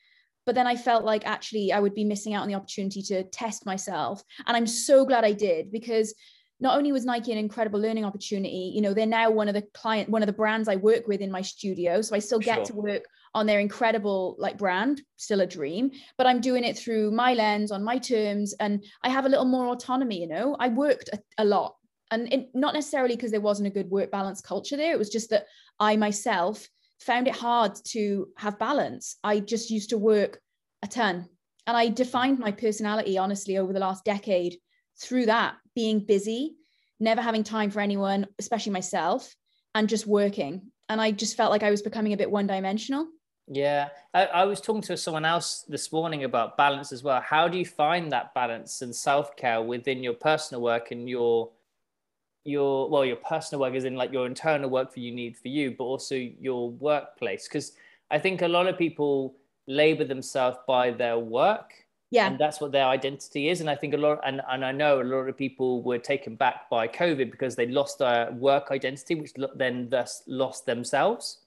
But 0.45 0.55
then 0.55 0.67
I 0.67 0.75
felt 0.75 1.03
like 1.03 1.25
actually 1.25 1.71
I 1.71 1.79
would 1.79 1.95
be 1.95 2.03
missing 2.03 2.33
out 2.33 2.43
on 2.43 2.47
the 2.47 2.55
opportunity 2.55 3.01
to 3.03 3.23
test 3.23 3.65
myself. 3.65 4.23
And 4.45 4.55
I'm 4.55 4.67
so 4.67 5.05
glad 5.05 5.25
I 5.25 5.31
did 5.31 5.71
because 5.71 6.13
not 6.59 6.77
only 6.77 6.91
was 6.91 7.05
Nike 7.05 7.31
an 7.31 7.37
incredible 7.37 7.79
learning 7.79 8.05
opportunity, 8.05 8.71
you 8.73 8.81
know, 8.81 8.93
they're 8.93 9.05
now 9.05 9.29
one 9.29 9.47
of 9.47 9.55
the 9.55 9.63
client, 9.73 10.09
one 10.09 10.21
of 10.21 10.27
the 10.27 10.33
brands 10.33 10.67
I 10.69 10.75
work 10.75 11.07
with 11.07 11.21
in 11.21 11.31
my 11.31 11.41
studio. 11.41 12.01
So 12.01 12.15
I 12.15 12.19
still 12.19 12.39
get 12.39 12.57
Sure. 12.57 12.65
to 12.65 12.75
work 12.75 13.03
on 13.33 13.45
their 13.45 13.59
incredible 13.59 14.35
like 14.39 14.57
brand, 14.57 15.01
still 15.17 15.41
a 15.41 15.47
dream, 15.47 15.91
but 16.17 16.25
I'm 16.25 16.39
doing 16.39 16.63
it 16.63 16.77
through 16.77 17.11
my 17.11 17.33
lens 17.33 17.71
on 17.71 17.83
my 17.83 17.97
terms. 17.97 18.53
And 18.59 18.85
I 19.03 19.09
have 19.09 19.25
a 19.25 19.29
little 19.29 19.45
more 19.45 19.67
autonomy, 19.67 20.21
you 20.21 20.27
know, 20.27 20.55
I 20.57 20.69
worked 20.69 21.09
a, 21.11 21.19
a 21.39 21.45
lot 21.45 21.75
and 22.11 22.31
it, 22.31 22.49
not 22.53 22.73
necessarily 22.73 23.15
because 23.15 23.31
there 23.31 23.41
wasn't 23.41 23.67
a 23.67 23.71
good 23.71 23.89
work 23.89 24.11
balance 24.11 24.41
culture 24.41 24.77
there. 24.77 24.93
It 24.93 24.99
was 24.99 25.09
just 25.09 25.29
that 25.31 25.45
I 25.79 25.95
myself 25.97 26.67
found 26.99 27.27
it 27.27 27.35
hard 27.35 27.75
to 27.85 28.27
have 28.37 28.59
balance. 28.59 29.17
I 29.23 29.39
just 29.39 29.69
used 29.69 29.89
to 29.89 29.97
work 29.97 30.39
a 30.83 30.87
ton. 30.87 31.27
And 31.67 31.75
I 31.75 31.89
defined 31.89 32.39
my 32.39 32.51
personality, 32.51 33.17
honestly, 33.17 33.57
over 33.57 33.73
the 33.73 33.79
last 33.79 34.05
decade 34.05 34.57
through 35.01 35.25
that 35.25 35.55
being 35.73 35.99
busy, 35.99 36.55
never 36.99 37.21
having 37.21 37.43
time 37.43 37.71
for 37.71 37.79
anyone, 37.79 38.27
especially 38.39 38.71
myself, 38.71 39.35
and 39.73 39.89
just 39.89 40.07
working. 40.07 40.71
And 40.87 41.01
I 41.01 41.11
just 41.11 41.35
felt 41.35 41.51
like 41.51 41.63
I 41.63 41.71
was 41.71 41.81
becoming 41.81 42.13
a 42.13 42.17
bit 42.17 42.29
one 42.29 42.47
dimensional. 42.47 43.07
Yeah, 43.47 43.89
I, 44.13 44.25
I 44.25 44.43
was 44.45 44.61
talking 44.61 44.81
to 44.83 44.97
someone 44.97 45.25
else 45.25 45.65
this 45.67 45.91
morning 45.91 46.23
about 46.23 46.57
balance 46.57 46.91
as 46.91 47.03
well. 47.03 47.21
How 47.21 47.47
do 47.47 47.57
you 47.57 47.65
find 47.65 48.11
that 48.11 48.33
balance 48.33 48.81
and 48.81 48.95
self 48.95 49.35
care 49.35 49.61
within 49.61 50.03
your 50.03 50.13
personal 50.13 50.61
work 50.61 50.91
and 50.91 51.07
your 51.07 51.51
your 52.45 52.89
well 52.89 53.03
your 53.03 53.17
personal 53.17 53.59
work 53.61 53.73
is 53.73 53.83
in 53.85 53.95
like 53.95 54.13
your 54.13 54.25
internal 54.25 54.69
work 54.69 54.93
for 54.93 54.99
you 55.01 55.11
need 55.11 55.35
for 55.37 55.49
you, 55.49 55.71
but 55.77 55.83
also 55.83 56.15
your 56.15 56.69
workplace? 56.71 57.47
Because 57.47 57.73
I 58.11 58.19
think 58.19 58.41
a 58.41 58.47
lot 58.47 58.67
of 58.67 58.77
people 58.77 59.35
labor 59.67 60.05
themselves 60.05 60.57
by 60.67 60.91
their 60.91 61.17
work 61.17 61.73
Yeah. 62.11 62.27
and 62.27 62.37
that's 62.39 62.61
what 62.61 62.71
their 62.71 62.85
identity 62.85 63.49
is 63.49 63.61
and 63.61 63.69
i 63.69 63.75
think 63.75 63.93
a 63.95 63.97
lot 63.97 64.19
and, 64.23 64.39
and 64.47 64.63
i 64.63 64.71
know 64.71 65.01
a 65.01 65.03
lot 65.03 65.27
of 65.27 65.35
people 65.35 65.81
were 65.81 65.97
taken 65.97 66.35
back 66.35 66.69
by 66.69 66.87
covid 66.87 67.31
because 67.31 67.55
they 67.55 67.65
lost 67.65 67.97
their 67.97 68.31
work 68.33 68.69
identity 68.69 69.15
which 69.15 69.33
then 69.55 69.89
thus 69.89 70.21
lost 70.27 70.67
themselves 70.67 71.39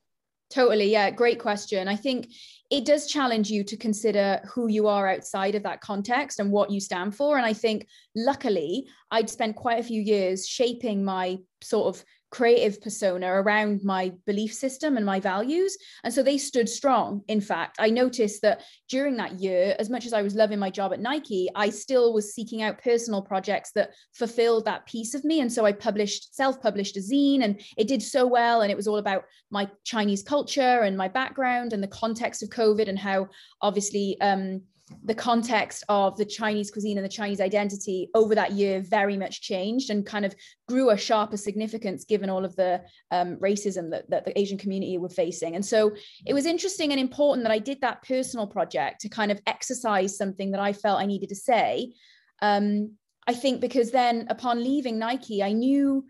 Totally. 0.50 0.90
Yeah. 0.90 1.10
Great 1.10 1.38
question. 1.38 1.88
I 1.88 1.96
think 1.96 2.28
it 2.70 2.84
does 2.84 3.06
challenge 3.06 3.50
you 3.50 3.64
to 3.64 3.76
consider 3.76 4.40
who 4.46 4.68
you 4.68 4.86
are 4.88 5.08
outside 5.08 5.54
of 5.54 5.62
that 5.62 5.80
context 5.80 6.38
and 6.38 6.50
what 6.50 6.70
you 6.70 6.80
stand 6.80 7.14
for. 7.14 7.36
And 7.36 7.46
I 7.46 7.52
think 7.52 7.86
luckily 8.14 8.86
I'd 9.10 9.30
spent 9.30 9.56
quite 9.56 9.78
a 9.78 9.82
few 9.84 10.00
years 10.00 10.46
shaping 10.46 11.04
my 11.04 11.38
sort 11.62 11.94
of 11.94 12.04
creative 12.30 12.80
persona 12.80 13.26
around 13.26 13.82
my 13.82 14.12
belief 14.26 14.52
system 14.52 14.96
and 14.96 15.06
my 15.06 15.18
values. 15.18 15.76
And 16.04 16.12
so 16.12 16.22
they 16.22 16.38
stood 16.38 16.68
strong. 16.68 17.22
In 17.28 17.40
fact, 17.40 17.76
I 17.78 17.90
noticed 17.90 18.42
that 18.42 18.62
during 18.88 19.16
that 19.16 19.40
year, 19.40 19.74
as 19.78 19.88
much 19.88 20.04
as 20.04 20.12
I 20.12 20.22
was 20.22 20.34
loving 20.34 20.58
my 20.58 20.70
job 20.70 20.92
at 20.92 21.00
Nike, 21.00 21.48
I 21.54 21.70
still 21.70 22.12
was 22.12 22.34
seeking 22.34 22.62
out 22.62 22.82
personal 22.82 23.22
projects 23.22 23.72
that 23.72 23.94
fulfilled 24.12 24.66
that 24.66 24.86
piece 24.86 25.14
of 25.14 25.24
me. 25.24 25.40
And 25.40 25.52
so 25.52 25.64
I 25.64 25.72
published, 25.72 26.34
self 26.34 26.60
published 26.60 26.96
a 26.96 27.00
zine, 27.00 27.44
and 27.44 27.60
it 27.76 27.88
did 27.88 28.02
so 28.02 28.26
well. 28.26 28.60
And 28.60 28.70
it 28.70 28.76
was 28.76 28.88
all 28.88 28.98
about 28.98 29.24
my 29.50 29.68
Chinese 29.84 30.22
culture 30.22 30.82
and 30.82 30.96
my 30.96 31.08
background 31.08 31.72
and 31.72 31.82
the 31.82 31.88
context 31.88 32.42
of 32.42 32.50
COVID 32.50 32.88
and 32.88 32.98
how 32.98 33.28
obviously 33.62 34.20
um, 34.20 34.62
the 35.04 35.14
context 35.14 35.84
of 35.88 36.16
the 36.16 36.24
Chinese 36.24 36.70
cuisine 36.70 36.98
and 36.98 37.04
the 37.04 37.10
Chinese 37.10 37.40
identity 37.40 38.08
over 38.14 38.34
that 38.34 38.52
year 38.52 38.80
very 38.80 39.16
much 39.16 39.42
changed 39.42 39.90
and 39.90 40.06
kind 40.06 40.24
of 40.24 40.34
grew 40.66 40.90
a 40.90 40.96
sharper 40.96 41.36
significance 41.36 42.04
given 42.04 42.30
all 42.30 42.44
of 42.44 42.56
the 42.56 42.82
um, 43.10 43.36
racism 43.36 43.90
that, 43.90 44.08
that 44.10 44.24
the 44.24 44.38
Asian 44.38 44.58
community 44.58 44.98
were 44.98 45.08
facing. 45.08 45.54
And 45.54 45.64
so 45.64 45.94
it 46.26 46.34
was 46.34 46.46
interesting 46.46 46.90
and 46.90 47.00
important 47.00 47.44
that 47.44 47.52
I 47.52 47.58
did 47.58 47.80
that 47.80 48.02
personal 48.02 48.46
project 48.46 49.00
to 49.02 49.08
kind 49.08 49.30
of 49.30 49.40
exercise 49.46 50.16
something 50.16 50.50
that 50.52 50.60
I 50.60 50.72
felt 50.72 51.00
I 51.00 51.06
needed 51.06 51.28
to 51.30 51.36
say. 51.36 51.92
Um, 52.40 52.92
I 53.26 53.34
think 53.34 53.60
because 53.60 53.90
then 53.90 54.26
upon 54.30 54.64
leaving 54.64 54.98
Nike, 54.98 55.42
I 55.42 55.52
knew 55.52 56.06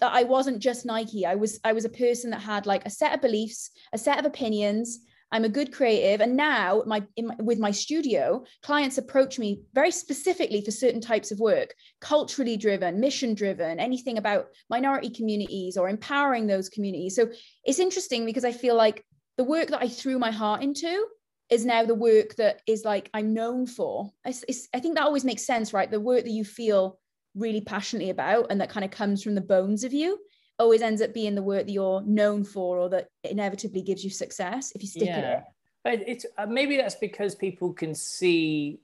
that 0.00 0.12
I 0.12 0.24
wasn't 0.24 0.58
just 0.58 0.84
Nike. 0.84 1.24
I 1.24 1.36
was 1.36 1.60
I 1.64 1.72
was 1.72 1.84
a 1.84 1.90
person 1.90 2.30
that 2.30 2.42
had 2.42 2.66
like 2.66 2.84
a 2.84 2.90
set 2.90 3.14
of 3.14 3.22
beliefs, 3.22 3.70
a 3.92 3.98
set 3.98 4.18
of 4.18 4.26
opinions. 4.26 5.00
I'm 5.34 5.44
a 5.44 5.48
good 5.48 5.72
creative, 5.72 6.20
and 6.20 6.36
now 6.36 6.84
my, 6.86 7.02
my, 7.20 7.34
with 7.40 7.58
my 7.58 7.72
studio, 7.72 8.44
clients 8.62 8.98
approach 8.98 9.36
me 9.36 9.62
very 9.74 9.90
specifically 9.90 10.62
for 10.64 10.70
certain 10.70 11.00
types 11.00 11.32
of 11.32 11.40
work, 11.40 11.74
culturally 12.00 12.56
driven, 12.56 13.00
mission 13.00 13.34
driven, 13.34 13.80
anything 13.80 14.16
about 14.16 14.46
minority 14.70 15.10
communities 15.10 15.76
or 15.76 15.88
empowering 15.88 16.46
those 16.46 16.68
communities. 16.68 17.16
So 17.16 17.30
it's 17.64 17.80
interesting 17.80 18.24
because 18.24 18.44
I 18.44 18.52
feel 18.52 18.76
like 18.76 19.04
the 19.36 19.42
work 19.42 19.70
that 19.70 19.82
I 19.82 19.88
threw 19.88 20.20
my 20.20 20.30
heart 20.30 20.62
into 20.62 21.04
is 21.50 21.66
now 21.66 21.84
the 21.84 21.96
work 21.96 22.36
that 22.36 22.60
is 22.68 22.84
like 22.84 23.10
I'm 23.12 23.34
known 23.34 23.66
for. 23.66 24.12
It's, 24.24 24.44
it's, 24.46 24.68
I 24.72 24.78
think 24.78 24.94
that 24.94 25.04
always 25.04 25.24
makes 25.24 25.44
sense, 25.44 25.72
right? 25.72 25.90
The 25.90 25.98
work 25.98 26.22
that 26.22 26.30
you 26.30 26.44
feel 26.44 27.00
really 27.34 27.60
passionately 27.60 28.10
about 28.10 28.46
and 28.50 28.60
that 28.60 28.70
kind 28.70 28.84
of 28.84 28.92
comes 28.92 29.20
from 29.20 29.34
the 29.34 29.40
bones 29.40 29.82
of 29.82 29.92
you 29.92 30.16
always 30.58 30.82
ends 30.82 31.02
up 31.02 31.12
being 31.12 31.34
the 31.34 31.42
work 31.42 31.66
that 31.66 31.72
you're 31.72 32.02
known 32.02 32.44
for 32.44 32.78
or 32.78 32.88
that 32.90 33.08
inevitably 33.24 33.82
gives 33.82 34.04
you 34.04 34.10
success 34.10 34.72
if 34.74 34.82
you 34.82 34.88
stick 34.88 35.08
at 35.08 35.24
it. 35.24 35.44
But 35.82 36.08
it's 36.08 36.26
uh, 36.38 36.46
maybe 36.46 36.76
that's 36.76 36.94
because 36.94 37.34
people 37.34 37.72
can 37.72 37.94
see 37.94 38.80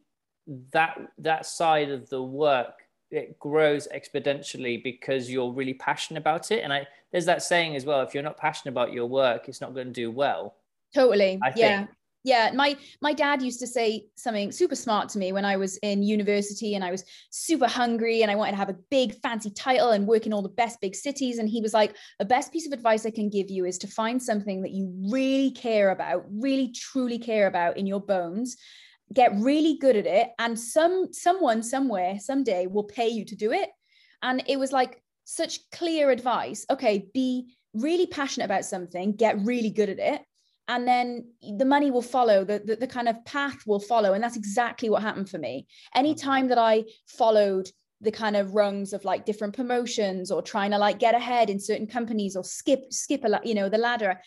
that 0.73 0.99
that 1.19 1.47
side 1.47 1.91
of 1.91 2.09
the 2.11 2.23
work 2.23 2.75
it 3.11 3.39
grows 3.39 3.89
exponentially 3.95 4.83
because 4.83 5.31
you're 5.31 5.53
really 5.53 5.75
passionate 5.75 6.19
about 6.21 6.50
it 6.50 6.62
and 6.65 6.73
i 6.73 6.87
there's 7.12 7.27
that 7.27 7.43
saying 7.43 7.77
as 7.77 7.85
well 7.85 8.00
if 8.03 8.15
you're 8.15 8.23
not 8.23 8.37
passionate 8.37 8.73
about 8.73 8.93
your 8.93 9.07
work 9.07 9.49
it's 9.49 9.61
not 9.61 9.75
going 9.75 9.87
to 9.87 9.93
do 9.93 10.11
well 10.11 10.55
Totally. 10.95 11.39
I 11.43 11.53
yeah. 11.57 11.79
think. 11.79 11.91
Yeah. 12.23 12.50
My 12.55 12.77
my 13.00 13.15
dad 13.15 13.41
used 13.41 13.61
to 13.61 13.67
say 13.67 14.07
something 14.15 14.53
super 14.53 14.75
smart 14.75 15.09
to 15.11 15.19
me 15.19 15.33
when 15.33 15.47
I 15.47 15.57
was 15.57 15.79
in 15.79 16.03
university 16.03 16.75
and 16.75 16.85
I 16.85 16.91
was 16.91 17.05
super 17.31 17.67
hungry 17.67 18.21
and 18.21 18.31
I 18.31 18.35
wanted 18.35 18.53
to 18.53 18.57
have 18.59 18.69
a 18.69 18.77
big 18.91 19.15
fancy 19.23 19.50
title 19.50 19.91
and 19.91 20.07
work 20.07 20.27
in 20.27 20.33
all 20.33 20.43
the 20.43 20.50
best 20.50 20.81
big 20.83 20.95
cities. 20.95 21.39
And 21.39 21.49
he 21.49 21.62
was 21.62 21.73
like, 21.73 21.97
the 22.19 22.27
best 22.27 22.53
piece 22.53 22.67
of 22.67 22.73
advice 22.73 23.07
I 23.07 23.11
can 23.11 23.31
give 23.31 23.50
you 23.50 23.65
is 23.65 23.79
to 23.79 23.87
find 23.87 24.23
something 24.23 24.61
that 24.62 24.73
you 24.73 24.93
really 25.11 25.50
care 25.53 25.91
about, 25.91 26.25
really 26.31 26.73
truly 26.73 27.19
care 27.19 27.47
about 27.47 27.79
in 27.79 27.87
your 27.87 28.00
bones. 28.00 28.57
Get 29.15 29.35
really 29.37 29.79
good 29.79 29.97
at 29.97 30.07
it. 30.07 30.29
And 30.39 30.61
some 30.61 31.12
someone 31.12 31.62
somewhere 31.62 32.19
someday 32.21 32.67
will 32.67 32.85
pay 32.85 33.09
you 33.09 33.25
to 33.25 33.35
do 33.35 33.50
it. 33.50 33.71
And 34.23 34.43
it 34.47 34.59
was 34.59 34.73
like 34.73 35.03
such 35.25 35.71
clear 35.71 36.11
advice. 36.11 36.67
Okay, 36.69 37.07
be 37.15 37.55
really 37.73 38.07
passionate 38.07 38.45
about 38.45 38.67
something, 38.67 39.12
get 39.12 39.39
really 39.43 39.71
good 39.71 39.89
at 39.89 39.99
it 39.99 40.21
and 40.71 40.87
then 40.87 41.25
the 41.59 41.65
money 41.65 41.91
will 41.91 42.00
follow 42.00 42.45
the, 42.45 42.62
the, 42.65 42.77
the 42.77 42.87
kind 42.87 43.09
of 43.09 43.23
path 43.25 43.67
will 43.67 43.81
follow. 43.81 44.12
And 44.12 44.23
that's 44.23 44.37
exactly 44.37 44.89
what 44.89 45.03
happened 45.03 45.29
for 45.29 45.39
me. 45.39 45.67
Anytime 45.97 46.43
mm-hmm. 46.43 46.50
that 46.50 46.59
i 46.59 46.85
followed 47.07 47.69
the 48.00 48.12
kind 48.12 48.37
of 48.37 48.55
rungs 48.55 48.93
of 48.93 49.05
like 49.05 49.27
different 49.27 49.55
promotions 49.55 50.31
or 50.31 50.41
trying 50.41 50.71
to 50.71 50.79
like 50.79 50.99
get 50.99 51.15
ahead 51.15 51.50
in 51.50 51.61
certain 51.61 51.87
companies 51.87 52.35
or 52.35 52.43
skip 52.43 52.81
skip 52.91 53.25
a 53.25 53.41
you 53.45 53.55
know 53.55 53.69
the 53.69 53.77
ladder 53.77 54.19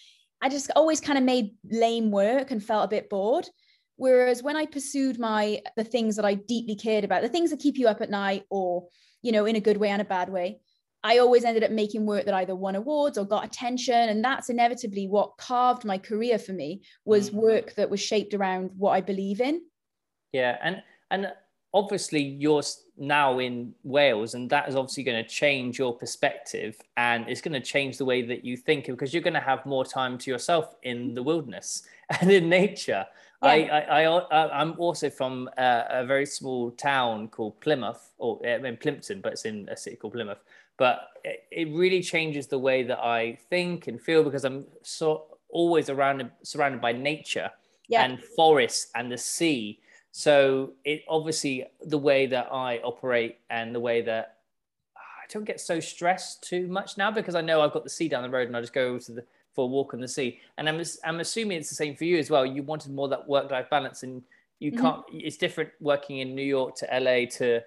i 0.43 0.49
just 0.49 0.69
always 0.75 1.01
kind 1.01 1.17
of 1.17 1.23
made 1.23 1.55
lame 1.71 2.11
work 2.11 2.51
and 2.51 2.63
felt 2.63 2.85
a 2.85 2.95
bit 2.95 3.09
bored. 3.09 3.47
Whereas 3.95 4.43
when 4.43 4.57
i 4.57 4.65
pursued 4.65 5.17
my 5.17 5.61
the 5.77 5.83
things 5.83 6.17
that 6.17 6.25
i 6.25 6.33
deeply 6.33 6.75
cared 6.75 7.05
about 7.05 7.21
the 7.21 7.29
things 7.29 7.49
that 7.51 7.59
keep 7.65 7.77
you 7.77 7.87
up 7.87 8.01
at 8.01 8.09
night 8.09 8.43
or 8.49 8.87
you 9.21 9.31
know 9.31 9.45
in 9.45 9.55
a 9.55 9.65
good 9.67 9.77
way 9.77 9.89
and 9.89 10.01
a 10.01 10.05
bad 10.17 10.29
way 10.29 10.59
I 11.03 11.17
always 11.19 11.43
ended 11.43 11.63
up 11.63 11.71
making 11.71 12.05
work 12.05 12.25
that 12.25 12.33
either 12.33 12.55
won 12.55 12.75
awards 12.75 13.17
or 13.17 13.25
got 13.25 13.43
attention. 13.45 13.93
And 13.93 14.23
that's 14.23 14.49
inevitably 14.49 15.07
what 15.07 15.35
carved 15.37 15.83
my 15.85 15.97
career 15.97 16.39
for 16.39 16.53
me 16.53 16.81
was 17.05 17.29
Mm. 17.29 17.33
work 17.33 17.75
that 17.75 17.89
was 17.89 17.99
shaped 17.99 18.33
around 18.33 18.71
what 18.77 18.91
I 18.91 19.01
believe 19.01 19.41
in. 19.41 19.61
yeah 20.31 20.57
and 20.63 20.81
and 21.11 21.31
obviously 21.75 22.21
you're 22.21 22.61
now 22.97 23.39
in 23.39 23.73
wales 23.83 24.33
and 24.35 24.49
that 24.49 24.67
is 24.69 24.75
obviously 24.75 25.03
going 25.03 25.23
to 25.23 25.29
change 25.29 25.77
your 25.79 25.93
perspective 25.97 26.79
and 26.97 27.27
it's 27.27 27.41
going 27.41 27.53
to 27.53 27.59
change 27.59 27.97
the 27.97 28.05
way 28.05 28.21
that 28.21 28.45
you 28.45 28.55
think 28.55 28.85
because 28.85 29.11
you're 29.13 29.23
going 29.29 29.33
to 29.33 29.39
have 29.51 29.65
more 29.65 29.83
time 29.85 30.17
to 30.17 30.29
yourself 30.31 30.75
in 30.83 31.13
the 31.15 31.21
wilderness 31.23 31.83
and 32.21 32.31
in 32.31 32.47
nature 32.49 33.05
I, 33.41 33.55
Yeah. 33.55 33.75
I, 33.91 34.05
I, 34.05 34.61
I'm 34.61 34.73
also 34.79 35.09
from 35.09 35.49
a, 35.57 35.85
a 35.89 36.05
very 36.05 36.25
small 36.25 36.71
town 36.71 37.27
called 37.27 37.59
Plymouth, 37.59 38.13
or 38.17 38.39
I 38.47 38.57
mean 38.59 38.77
Plympton, 38.77 39.19
but 39.19 39.33
it's 39.33 39.43
in 39.43 39.67
a 39.69 39.75
city 39.75 39.97
called 39.97 40.13
Plymouth. 40.13 40.41
But 40.77 41.07
it, 41.23 41.69
really 41.69 42.01
changes 42.01 42.47
the 42.47 42.59
way 42.59 42.83
that 42.83 42.99
I 42.99 43.37
think 43.49 43.87
and 43.87 44.01
feel 44.01 44.23
because 44.23 44.43
I'm 44.43 44.65
so 44.81 45.25
always 45.49 45.89
around 45.89 46.29
surrounded 46.43 46.81
by 46.81 46.91
nature 46.91 47.49
Yeah. 47.87 48.03
and 48.03 48.21
forests 48.35 48.91
and 48.95 49.11
the 49.11 49.17
sea. 49.17 49.79
So 50.11 50.73
it 50.83 51.03
obviously 51.07 51.65
the 51.85 51.97
way 51.97 52.25
that 52.27 52.47
I 52.51 52.79
operate 52.79 53.39
and 53.49 53.73
the 53.73 53.79
way 53.79 54.01
that 54.01 54.37
I 54.97 55.25
don't 55.31 55.45
get 55.45 55.61
so 55.61 55.79
stressed 55.79 56.43
too 56.43 56.67
much 56.67 56.97
now 56.97 57.11
because 57.11 57.35
I 57.35 57.41
know 57.41 57.61
I've 57.61 57.71
got 57.71 57.83
the 57.83 57.89
sea 57.89 58.09
down 58.09 58.23
the 58.23 58.29
road 58.29 58.47
and 58.47 58.57
I 58.57 58.61
just 58.61 58.73
go 58.73 58.99
to 58.99 59.11
the 59.11 59.23
for 59.53 59.65
a 59.65 59.67
walk 59.67 59.93
on 59.93 60.01
the 60.01 60.07
sea. 60.07 60.39
And 60.57 60.67
I'm 60.67 60.83
I'm 61.03 61.19
assuming 61.19 61.59
it's 61.59 61.69
the 61.69 61.75
same 61.75 61.95
for 61.95 62.03
you 62.05 62.17
as 62.17 62.29
well. 62.29 62.45
You 62.45 62.63
wanted 62.63 62.91
more 62.91 63.07
that 63.09 63.27
work 63.27 63.51
life 63.51 63.69
balance 63.69 64.03
and 64.03 64.23
you 64.63 64.71
mm-hmm. 64.71 64.81
can't 64.81 65.03
it's 65.11 65.37
different 65.37 65.69
working 65.81 66.19
in 66.19 66.33
new 66.33 66.41
york 66.41 66.75
to 66.75 66.87
la 66.99 67.25
to 67.29 67.61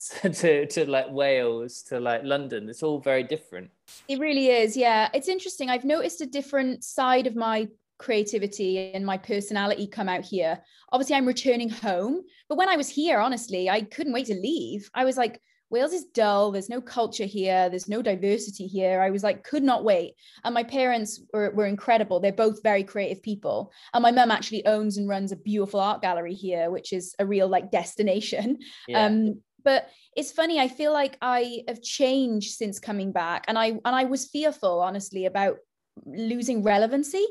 to, 0.22 0.66
to 0.66 0.90
like 0.90 1.10
wales 1.10 1.82
to 1.82 2.00
like 2.00 2.22
london 2.24 2.68
it's 2.68 2.82
all 2.82 3.00
very 3.00 3.22
different 3.22 3.70
it 4.08 4.18
really 4.18 4.48
is 4.48 4.76
yeah 4.76 5.08
it's 5.12 5.28
interesting 5.28 5.68
i've 5.68 5.84
noticed 5.84 6.20
a 6.20 6.26
different 6.26 6.82
side 6.82 7.26
of 7.26 7.36
my 7.36 7.68
creativity 7.98 8.92
and 8.94 9.04
my 9.04 9.18
personality 9.18 9.86
come 9.86 10.08
out 10.08 10.24
here 10.24 10.58
obviously 10.90 11.14
i'm 11.14 11.26
returning 11.26 11.68
home 11.68 12.22
but 12.48 12.56
when 12.56 12.68
i 12.68 12.76
was 12.76 12.88
here 12.88 13.20
honestly 13.20 13.68
i 13.68 13.82
couldn't 13.82 14.14
wait 14.14 14.26
to 14.26 14.34
leave 14.34 14.90
i 14.94 15.04
was 15.04 15.18
like 15.18 15.40
Wales 15.70 15.92
is 15.92 16.04
dull. 16.06 16.50
There's 16.50 16.68
no 16.68 16.80
culture 16.80 17.24
here. 17.24 17.70
There's 17.70 17.88
no 17.88 18.02
diversity 18.02 18.66
here. 18.66 19.00
I 19.00 19.10
was 19.10 19.22
like, 19.22 19.44
could 19.44 19.62
not 19.62 19.84
wait. 19.84 20.14
And 20.42 20.52
my 20.52 20.64
parents 20.64 21.22
were, 21.32 21.52
were 21.52 21.66
incredible. 21.66 22.18
They're 22.18 22.32
both 22.32 22.62
very 22.62 22.82
creative 22.82 23.22
people. 23.22 23.72
And 23.94 24.02
my 24.02 24.10
mum 24.10 24.32
actually 24.32 24.66
owns 24.66 24.96
and 24.96 25.08
runs 25.08 25.30
a 25.30 25.36
beautiful 25.36 25.78
art 25.78 26.02
gallery 26.02 26.34
here, 26.34 26.70
which 26.70 26.92
is 26.92 27.14
a 27.20 27.26
real 27.26 27.46
like 27.46 27.70
destination. 27.70 28.58
Yeah. 28.88 29.06
Um, 29.06 29.40
but 29.64 29.88
it's 30.16 30.32
funny. 30.32 30.58
I 30.58 30.68
feel 30.68 30.92
like 30.92 31.16
I 31.22 31.62
have 31.68 31.82
changed 31.82 32.52
since 32.54 32.78
coming 32.78 33.12
back, 33.12 33.44
and 33.48 33.58
I 33.58 33.68
and 33.68 33.80
I 33.84 34.04
was 34.04 34.28
fearful, 34.28 34.80
honestly, 34.80 35.26
about 35.26 35.56
losing 36.04 36.62
relevancy. 36.62 37.26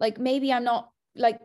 Like 0.00 0.18
maybe 0.18 0.52
I'm 0.52 0.64
not 0.64 0.90
like 1.16 1.38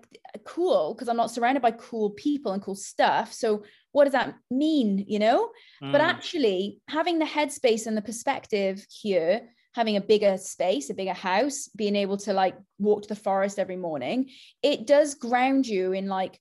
cool 0.45 0.93
because 0.93 1.09
I'm 1.09 1.17
not 1.17 1.31
surrounded 1.31 1.61
by 1.61 1.71
cool 1.71 2.11
people 2.11 2.53
and 2.53 2.61
cool 2.61 2.75
stuff. 2.75 3.31
So 3.33 3.63
what 3.91 4.05
does 4.05 4.13
that 4.13 4.35
mean 4.51 5.05
you 5.07 5.19
know 5.19 5.49
mm. 5.81 5.91
but 5.91 6.01
actually 6.01 6.79
having 6.87 7.19
the 7.19 7.25
headspace 7.25 7.87
and 7.87 7.97
the 7.97 8.01
perspective 8.01 8.85
here 8.89 9.41
having 9.73 9.97
a 9.97 10.01
bigger 10.01 10.37
space 10.37 10.89
a 10.89 10.93
bigger 10.93 11.13
house 11.13 11.69
being 11.75 11.95
able 11.95 12.17
to 12.17 12.33
like 12.33 12.55
walk 12.77 13.03
to 13.03 13.09
the 13.09 13.15
forest 13.15 13.59
every 13.59 13.77
morning 13.77 14.29
it 14.61 14.85
does 14.85 15.15
ground 15.15 15.65
you 15.65 15.91
in 15.91 16.07
like 16.07 16.39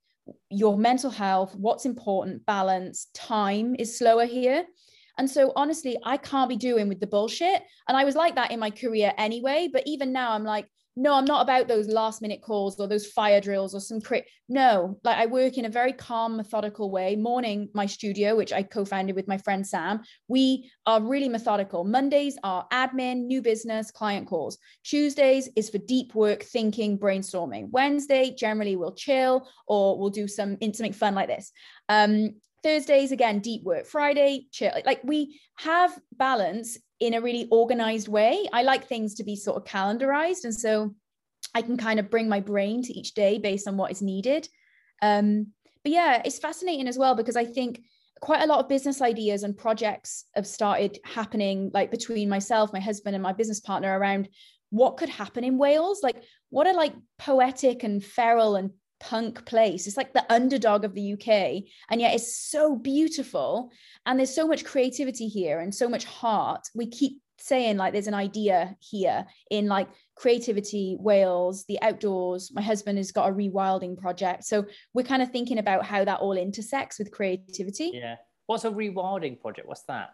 your 0.51 0.77
mental 0.77 1.11
health 1.11 1.55
what's 1.55 1.85
important 1.85 2.45
balance 2.47 3.09
time 3.15 3.75
is 3.79 3.99
slower 3.99 4.27
here. 4.27 4.65
And 5.19 5.29
so 5.29 5.53
honestly 5.57 5.99
i 6.05 6.17
can't 6.17 6.49
be 6.49 6.57
doing 6.57 6.89
with 6.89 7.01
the 7.01 7.07
bullshit. 7.07 7.63
And 7.89 7.97
i 7.97 8.05
was 8.05 8.15
like 8.15 8.35
that 8.37 8.51
in 8.51 8.61
my 8.61 8.71
career 8.71 9.13
anyway 9.19 9.69
but 9.73 9.83
even 9.87 10.13
now 10.13 10.33
i'm 10.33 10.45
like 10.45 10.67
no, 10.99 11.15
I'm 11.15 11.27
not 11.27 11.43
about 11.43 11.69
those 11.69 11.87
last 11.87 12.21
minute 12.21 12.43
calls 12.43 12.81
or 12.81 12.89
those 12.89 13.07
fire 13.07 13.41
drills 13.41 13.73
or 13.73 13.81
some 13.81 14.01
crit. 14.01 14.27
No, 14.49 14.99
like 15.05 15.17
I 15.17 15.27
work 15.27 15.57
in 15.57 15.65
a 15.65 15.69
very 15.69 15.93
calm, 15.93 16.37
methodical 16.37 16.91
way. 16.91 17.15
Morning, 17.15 17.69
my 17.73 17.87
studio, 17.87 18.35
which 18.35 18.53
I 18.53 18.65
co 18.65 18.85
founded 18.85 19.15
with 19.15 19.29
my 19.29 19.39
friend 19.39 19.65
Sam, 19.65 20.01
we 20.27 20.69
are 20.87 21.01
really 21.01 21.29
methodical. 21.29 21.85
Mondays 21.85 22.37
are 22.43 22.67
admin, 22.73 23.27
new 23.27 23.41
business, 23.41 23.93
client 23.93 24.27
calls. 24.27 24.59
Tuesdays 24.83 25.49
is 25.55 25.71
for 25.71 25.79
deep 25.79 26.17
work, 26.17 26.43
thinking, 26.43 26.99
brainstorming. 26.99 27.69
Wednesday, 27.71 28.35
generally, 28.37 28.75
we'll 28.75 28.95
chill 28.95 29.49
or 29.69 29.97
we'll 30.01 30.11
do 30.11 30.27
some 30.27 30.57
something 30.61 30.93
fun 30.93 31.15
like 31.15 31.29
this. 31.29 31.53
Um, 31.89 32.35
Thursdays 32.63 33.13
again, 33.13 33.41
deep 33.41 33.63
work. 33.63 33.87
Friday, 33.87 34.47
chill. 34.53 34.73
Like 34.85 35.01
we 35.05 35.41
have 35.59 35.97
balance 36.13 36.79
in 37.01 37.15
a 37.15 37.21
really 37.21 37.49
organized 37.51 38.09
way. 38.09 38.49
I 38.53 38.63
like 38.63 38.87
things 38.87 39.15
to 39.15 39.25
be 39.25 39.37
sort 39.37 39.57
of 39.57 39.65
calendarized. 39.65 40.45
And 40.45 40.55
so 40.55 40.95
I 41.55 41.63
can 41.63 41.77
kind 41.77 42.01
of 42.01 42.11
bring 42.11 42.29
my 42.29 42.41
brain 42.41 42.83
to 42.83 42.93
each 42.93 43.15
day 43.15 43.39
based 43.39 43.69
on 43.69 43.77
what 43.77 43.93
is 43.93 44.03
needed. 44.03 44.49
Um, 45.01 45.49
but 45.85 45.93
yeah, 45.93 46.23
it's 46.25 46.39
fascinating 46.39 46.89
as 46.89 46.99
well 46.99 47.15
because 47.15 47.37
I 47.37 47.45
think 47.45 47.83
quite 48.21 48.43
a 48.43 48.47
lot 48.47 48.59
of 48.59 48.69
business 48.69 49.01
ideas 49.01 49.45
and 49.45 49.57
projects 49.57 50.25
have 50.35 50.47
started 50.47 50.99
happening 51.05 51.71
like 51.73 51.91
between 51.91 52.29
myself, 52.29 52.73
my 52.73 52.81
husband, 52.81 53.15
and 53.15 53.23
my 53.23 53.33
business 53.33 53.61
partner 53.61 53.97
around 53.97 54.29
what 54.71 54.97
could 54.97 55.09
happen 55.09 55.45
in 55.45 55.57
Wales. 55.57 56.01
Like, 56.03 56.23
what 56.51 56.67
are 56.67 56.75
like 56.75 56.95
poetic 57.19 57.85
and 57.85 58.05
feral 58.05 58.57
and 58.57 58.71
punk 59.01 59.45
place. 59.47 59.87
It's 59.87 59.97
like 59.97 60.13
the 60.13 60.31
underdog 60.33 60.85
of 60.85 60.95
the 60.95 61.13
UK. 61.15 61.65
And 61.91 62.01
yet 62.01 62.15
it's 62.15 62.37
so 62.37 62.77
beautiful. 62.77 63.71
And 64.07 64.19
there's 64.19 64.35
so 64.35 64.47
much 64.47 64.65
creativity 64.65 65.29
here 65.29 65.61
and 65.61 65.75
so 65.75 65.89
much 65.89 66.05
heart. 66.05 66.69
We 66.75 66.87
keep 66.87 67.21
saying 67.41 67.77
like 67.77 67.93
there's 67.93 68.09
an 68.09 68.15
idea 68.15 68.77
here 68.81 69.25
in 69.51 69.67
like 69.67 69.89
creativity, 70.17 70.97
Wales, 70.99 71.65
the 71.67 71.81
outdoors. 71.83 72.51
My 72.53 72.63
husband 72.63 72.99
has 72.99 73.13
got 73.13 73.31
a 73.31 73.33
rewilding 73.33 73.97
project. 73.97 74.45
So 74.45 74.67
we're 74.95 75.05
kind 75.05 75.23
of 75.23 75.31
thinking 75.31 75.59
about 75.59 75.85
how 75.85 76.05
that 76.05 76.21
all 76.21 76.37
intersects 76.37 76.99
with 76.99 77.13
creativity. 77.13 77.93
Yeah. 77.95 78.17
What's 78.47 78.65
a 78.65 78.71
rewilding 78.71 79.41
project? 79.41 79.69
What's 79.69 79.85
that? 79.85 80.11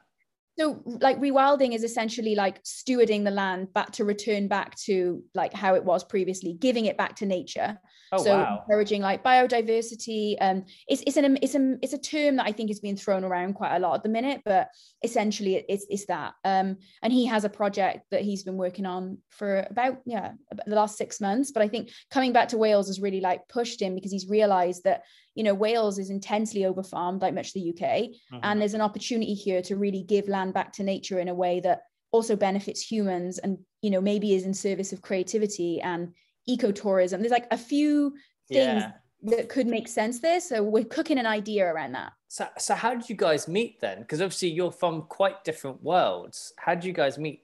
So 0.58 0.82
like 0.86 1.20
rewilding 1.20 1.74
is 1.74 1.82
essentially 1.82 2.34
like 2.34 2.62
stewarding 2.62 3.24
the 3.24 3.30
land 3.30 3.72
back 3.72 3.90
to 3.92 4.04
return 4.04 4.48
back 4.48 4.76
to 4.76 5.22
like 5.34 5.52
how 5.52 5.74
it 5.74 5.84
was 5.84 6.04
previously 6.04 6.54
giving 6.54 6.86
it 6.86 6.96
back 6.96 7.16
to 7.16 7.26
nature 7.26 7.78
oh, 8.12 8.22
so 8.22 8.38
wow. 8.38 8.58
encouraging 8.60 9.02
like 9.02 9.24
biodiversity 9.24 10.36
um 10.40 10.64
it's, 10.86 11.02
it's 11.06 11.16
an 11.16 11.38
it's 11.42 11.54
a 11.54 11.76
it's 11.82 11.92
a 11.92 11.98
term 11.98 12.36
that 12.36 12.46
i 12.46 12.52
think 12.52 12.70
is 12.70 12.80
being 12.80 12.96
thrown 12.96 13.24
around 13.24 13.54
quite 13.54 13.76
a 13.76 13.78
lot 13.78 13.94
at 13.94 14.02
the 14.02 14.08
minute 14.08 14.42
but 14.44 14.68
essentially 15.02 15.64
it's 15.68 15.86
it's 15.88 16.06
that 16.06 16.34
um 16.44 16.76
and 17.02 17.12
he 17.12 17.26
has 17.26 17.44
a 17.44 17.48
project 17.48 18.04
that 18.10 18.22
he's 18.22 18.44
been 18.44 18.56
working 18.56 18.86
on 18.86 19.18
for 19.30 19.66
about 19.70 19.98
yeah 20.06 20.32
the 20.66 20.74
last 20.74 20.96
six 20.96 21.20
months 21.20 21.50
but 21.50 21.62
i 21.62 21.68
think 21.68 21.90
coming 22.10 22.32
back 22.32 22.48
to 22.48 22.58
wales 22.58 22.86
has 22.86 23.00
really 23.00 23.20
like 23.20 23.46
pushed 23.48 23.80
him 23.80 23.94
because 23.94 24.12
he's 24.12 24.28
realized 24.28 24.84
that 24.84 25.02
you 25.34 25.42
know 25.42 25.54
wales 25.54 25.98
is 25.98 26.10
intensely 26.10 26.62
overfarmed 26.62 27.22
like 27.22 27.34
much 27.34 27.48
of 27.48 27.54
the 27.54 27.70
uk 27.70 27.90
mm-hmm. 27.90 28.38
and 28.42 28.60
there's 28.60 28.74
an 28.74 28.80
opportunity 28.80 29.34
here 29.34 29.60
to 29.60 29.76
really 29.76 30.02
give 30.02 30.28
land 30.28 30.54
back 30.54 30.72
to 30.72 30.82
nature 30.82 31.18
in 31.18 31.28
a 31.28 31.34
way 31.34 31.60
that 31.60 31.82
also 32.14 32.36
benefits 32.36 32.80
humans 32.80 33.38
and 33.38 33.58
you 33.82 33.90
know 33.90 34.00
maybe 34.00 34.34
is 34.34 34.44
in 34.44 34.54
service 34.54 34.92
of 34.92 35.02
creativity 35.02 35.80
and 35.80 36.12
ecotourism. 36.48 37.18
There's 37.18 37.32
like 37.32 37.48
a 37.50 37.58
few 37.58 38.14
things 38.48 38.82
yeah. 38.82 38.92
that 39.24 39.48
could 39.48 39.66
make 39.66 39.88
sense 39.88 40.20
there 40.20 40.40
so 40.40 40.62
we're 40.62 40.84
cooking 40.84 41.18
an 41.18 41.26
idea 41.26 41.66
around 41.66 41.92
that. 41.92 42.12
So, 42.28 42.46
so 42.56 42.74
how 42.74 42.94
did 42.94 43.08
you 43.08 43.16
guys 43.16 43.48
meet 43.48 43.80
then? 43.80 43.98
Because 44.00 44.20
obviously 44.20 44.50
you're 44.50 44.70
from 44.70 45.02
quite 45.02 45.42
different 45.42 45.82
worlds. 45.82 46.52
How 46.56 46.74
did 46.74 46.84
you 46.84 46.92
guys 46.92 47.18
meet? 47.18 47.42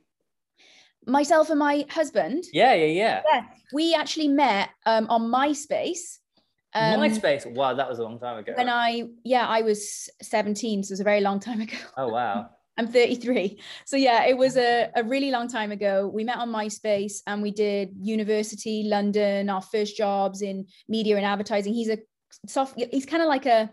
Myself 1.04 1.50
and 1.50 1.58
my 1.58 1.84
husband? 1.90 2.44
Yeah 2.52 2.74
yeah 2.74 2.86
yeah, 2.86 3.22
yeah 3.32 3.42
we 3.72 3.94
actually 3.94 4.28
met 4.28 4.70
um, 4.86 5.06
on 5.08 5.22
myspace 5.22 6.18
um, 6.74 7.00
MySpace. 7.00 7.52
Wow, 7.52 7.74
that 7.74 7.88
was 7.88 7.98
a 7.98 8.02
long 8.02 8.18
time 8.18 8.38
ago. 8.38 8.52
When 8.56 8.68
I, 8.68 9.04
yeah, 9.24 9.46
I 9.46 9.62
was 9.62 10.08
17, 10.22 10.84
so 10.84 10.90
it 10.90 10.94
was 10.94 11.00
a 11.00 11.04
very 11.04 11.20
long 11.20 11.40
time 11.40 11.60
ago. 11.66 11.76
Oh, 11.96 12.08
wow. 12.08 12.50
I'm 12.78 12.88
33. 12.88 13.60
So 13.84 13.96
yeah, 13.96 14.24
it 14.24 14.38
was 14.38 14.56
a, 14.56 14.90
a 14.96 15.04
really 15.04 15.30
long 15.30 15.48
time 15.48 15.70
ago. 15.70 16.10
We 16.12 16.24
met 16.24 16.38
on 16.38 16.50
MySpace 16.50 17.18
and 17.26 17.42
we 17.42 17.50
did 17.50 17.90
university, 18.00 18.84
London, 18.86 19.50
our 19.50 19.60
first 19.60 19.96
jobs 19.96 20.40
in 20.40 20.66
media 20.88 21.16
and 21.16 21.26
advertising. 21.26 21.74
He's 21.74 21.90
a 21.90 21.98
soft, 22.46 22.80
he's 22.90 23.04
kind 23.04 23.22
of 23.22 23.28
like 23.28 23.44
a 23.44 23.70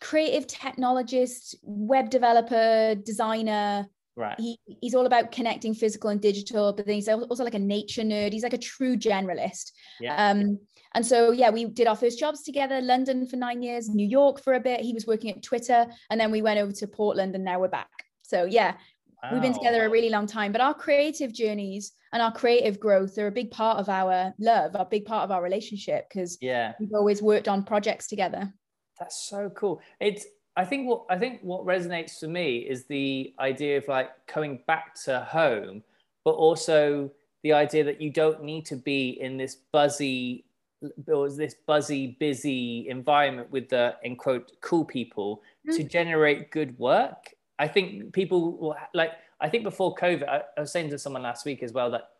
creative 0.00 0.46
technologist, 0.46 1.56
web 1.62 2.08
developer, 2.08 2.94
designer, 2.94 3.86
Right. 4.16 4.38
He, 4.38 4.58
he's 4.80 4.94
all 4.94 5.06
about 5.06 5.32
connecting 5.32 5.74
physical 5.74 6.10
and 6.10 6.20
digital, 6.20 6.72
but 6.72 6.86
then 6.86 6.96
he's 6.96 7.08
also 7.08 7.44
like 7.44 7.54
a 7.54 7.58
nature 7.58 8.02
nerd. 8.02 8.32
He's 8.32 8.42
like 8.42 8.52
a 8.52 8.58
true 8.58 8.96
generalist. 8.96 9.72
Yeah. 10.00 10.30
Um, 10.30 10.58
and 10.94 11.06
so, 11.06 11.30
yeah, 11.30 11.50
we 11.50 11.66
did 11.66 11.86
our 11.86 11.96
first 11.96 12.18
jobs 12.18 12.42
together, 12.42 12.80
London 12.80 13.26
for 13.26 13.36
nine 13.36 13.62
years, 13.62 13.88
New 13.88 14.06
York 14.06 14.42
for 14.42 14.54
a 14.54 14.60
bit. 14.60 14.80
He 14.80 14.92
was 14.92 15.06
working 15.06 15.30
at 15.30 15.42
Twitter. 15.42 15.86
And 16.10 16.20
then 16.20 16.30
we 16.30 16.42
went 16.42 16.58
over 16.58 16.72
to 16.72 16.86
Portland 16.86 17.34
and 17.34 17.44
now 17.44 17.60
we're 17.60 17.68
back. 17.68 17.90
So, 18.22 18.44
yeah, 18.44 18.74
wow. 19.22 19.30
we've 19.32 19.42
been 19.42 19.54
together 19.54 19.86
a 19.86 19.90
really 19.90 20.10
long 20.10 20.26
time. 20.26 20.52
But 20.52 20.60
our 20.60 20.74
creative 20.74 21.32
journeys 21.32 21.92
and 22.12 22.20
our 22.20 22.32
creative 22.32 22.80
growth 22.80 23.16
are 23.18 23.28
a 23.28 23.32
big 23.32 23.50
part 23.52 23.78
of 23.78 23.88
our 23.88 24.34
love, 24.38 24.72
a 24.74 24.84
big 24.84 25.04
part 25.04 25.24
of 25.24 25.30
our 25.30 25.42
relationship 25.42 26.08
because 26.08 26.38
yeah, 26.40 26.72
we've 26.80 26.92
always 26.92 27.22
worked 27.22 27.48
on 27.48 27.62
projects 27.62 28.08
together. 28.08 28.52
That's 28.98 29.28
so 29.28 29.50
cool. 29.50 29.80
It's 30.00 30.26
I 30.56 30.64
think 30.64 30.88
what 30.88 31.04
I 31.08 31.18
think 31.18 31.40
what 31.42 31.64
resonates 31.64 32.18
for 32.18 32.28
me 32.28 32.58
is 32.58 32.84
the 32.84 33.32
idea 33.38 33.78
of 33.78 33.86
like 33.88 34.10
coming 34.26 34.60
back 34.66 34.94
to 35.04 35.20
home, 35.20 35.82
but 36.24 36.32
also 36.32 37.10
the 37.42 37.52
idea 37.52 37.84
that 37.84 38.00
you 38.00 38.10
don't 38.10 38.42
need 38.42 38.66
to 38.66 38.76
be 38.76 39.20
in 39.20 39.36
this 39.36 39.56
buzzy 39.72 40.44
or 41.06 41.30
this 41.30 41.54
buzzy, 41.66 42.16
busy 42.18 42.88
environment 42.88 43.50
with 43.50 43.68
the 43.68 43.96
in 44.02 44.16
quote 44.16 44.52
cool 44.60 44.84
people 44.84 45.42
mm-hmm. 45.66 45.76
to 45.76 45.84
generate 45.84 46.50
good 46.50 46.78
work. 46.78 47.34
I 47.58 47.68
think 47.68 48.12
people 48.12 48.56
will 48.56 48.76
like. 48.94 49.12
I 49.42 49.48
think 49.48 49.64
before 49.64 49.94
COVID, 49.94 50.28
I, 50.28 50.42
I 50.56 50.60
was 50.60 50.72
saying 50.72 50.90
to 50.90 50.98
someone 50.98 51.22
last 51.22 51.46
week 51.46 51.62
as 51.62 51.72
well 51.72 51.90
that 51.92 52.10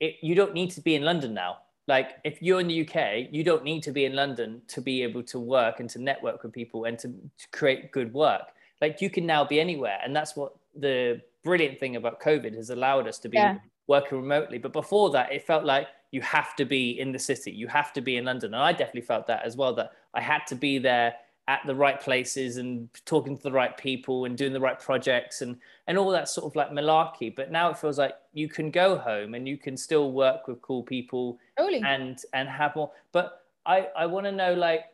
it, 0.00 0.16
you 0.22 0.34
don't 0.34 0.54
need 0.54 0.72
to 0.72 0.80
be 0.80 0.96
in 0.96 1.02
London 1.02 1.32
now 1.32 1.58
like 1.86 2.16
if 2.24 2.40
you're 2.40 2.60
in 2.60 2.68
the 2.68 2.88
UK, 2.88 3.28
you 3.30 3.44
don't 3.44 3.64
need 3.64 3.82
to 3.82 3.92
be 3.92 4.04
in 4.04 4.14
London 4.14 4.62
to 4.68 4.80
be 4.80 5.02
able 5.02 5.22
to 5.24 5.38
work 5.38 5.80
and 5.80 5.90
to 5.90 6.00
network 6.00 6.42
with 6.42 6.52
people 6.52 6.84
and 6.84 6.98
to, 6.98 7.08
to 7.08 7.48
create 7.52 7.92
good 7.92 8.12
work. 8.12 8.52
Like 8.80 9.00
you 9.00 9.10
can 9.10 9.26
now 9.26 9.44
be 9.44 9.60
anywhere. 9.60 9.98
And 10.02 10.14
that's 10.14 10.34
what 10.34 10.54
the 10.74 11.20
brilliant 11.42 11.78
thing 11.78 11.96
about 11.96 12.20
COVID 12.20 12.54
has 12.56 12.70
allowed 12.70 13.06
us 13.06 13.18
to 13.18 13.28
be 13.28 13.36
yeah. 13.36 13.58
working 13.86 14.18
remotely. 14.18 14.58
But 14.58 14.72
before 14.72 15.10
that, 15.10 15.32
it 15.32 15.46
felt 15.46 15.64
like 15.64 15.88
you 16.10 16.22
have 16.22 16.56
to 16.56 16.64
be 16.64 16.98
in 16.98 17.12
the 17.12 17.18
city, 17.18 17.50
you 17.50 17.66
have 17.68 17.92
to 17.92 18.00
be 18.00 18.16
in 18.16 18.24
London. 18.24 18.54
And 18.54 18.62
I 18.62 18.72
definitely 18.72 19.02
felt 19.02 19.26
that 19.26 19.44
as 19.44 19.56
well, 19.56 19.74
that 19.74 19.92
I 20.14 20.20
had 20.20 20.46
to 20.48 20.54
be 20.54 20.78
there 20.78 21.14
at 21.46 21.60
the 21.66 21.74
right 21.74 22.00
places 22.00 22.56
and 22.56 22.88
talking 23.04 23.36
to 23.36 23.42
the 23.42 23.52
right 23.52 23.76
people 23.76 24.24
and 24.24 24.36
doing 24.38 24.52
the 24.52 24.60
right 24.60 24.80
projects 24.80 25.42
and 25.42 25.56
and 25.86 25.98
all 25.98 26.10
that 26.10 26.28
sort 26.28 26.50
of 26.50 26.56
like 26.56 26.70
malarkey 26.70 27.34
but 27.34 27.50
now 27.50 27.68
it 27.68 27.76
feels 27.76 27.98
like 27.98 28.14
you 28.32 28.48
can 28.48 28.70
go 28.70 28.96
home 28.96 29.34
and 29.34 29.46
you 29.46 29.58
can 29.58 29.76
still 29.76 30.12
work 30.12 30.48
with 30.48 30.60
cool 30.62 30.82
people 30.82 31.38
totally. 31.58 31.82
and 31.84 32.20
and 32.32 32.48
have 32.48 32.74
more 32.74 32.90
but 33.12 33.44
i 33.66 33.88
i 33.94 34.06
want 34.06 34.24
to 34.24 34.32
know 34.32 34.54
like 34.54 34.86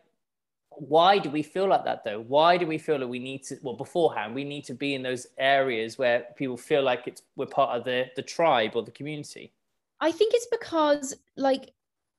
why 0.70 1.18
do 1.18 1.30
we 1.30 1.42
feel 1.42 1.68
like 1.68 1.84
that 1.84 2.04
though? 2.04 2.20
Why 2.20 2.56
do 2.56 2.66
we 2.66 2.78
feel 2.78 2.98
that 2.98 3.08
we 3.08 3.18
need 3.18 3.42
to? 3.44 3.58
Well, 3.62 3.74
beforehand, 3.74 4.34
we 4.34 4.44
need 4.44 4.64
to 4.64 4.74
be 4.74 4.94
in 4.94 5.02
those 5.02 5.26
areas 5.36 5.98
where 5.98 6.26
people 6.36 6.56
feel 6.56 6.82
like 6.82 7.06
it's 7.06 7.22
we're 7.36 7.46
part 7.46 7.76
of 7.76 7.84
the 7.84 8.06
the 8.16 8.22
tribe 8.22 8.72
or 8.74 8.82
the 8.82 8.90
community. 8.92 9.52
I 10.00 10.12
think 10.12 10.32
it's 10.32 10.46
because 10.46 11.14
like 11.36 11.72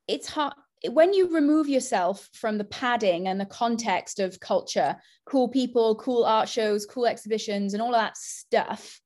it's 0.07 0.27
hard 0.27 0.53
when 0.89 1.13
you 1.13 1.33
remove 1.33 1.69
yourself 1.69 2.27
from 2.33 2.57
the 2.57 2.63
padding 2.65 3.27
and 3.27 3.39
the 3.39 3.45
context 3.45 4.19
of 4.19 4.39
culture, 4.39 4.95
cool 5.25 5.47
people, 5.47 5.95
cool 5.95 6.23
art 6.23 6.49
shows, 6.49 6.85
cool 6.85 7.05
exhibitions, 7.05 7.73
and 7.73 7.81
all 7.81 7.93
of 7.93 8.01
that 8.01 8.17
stuff, 8.17 8.99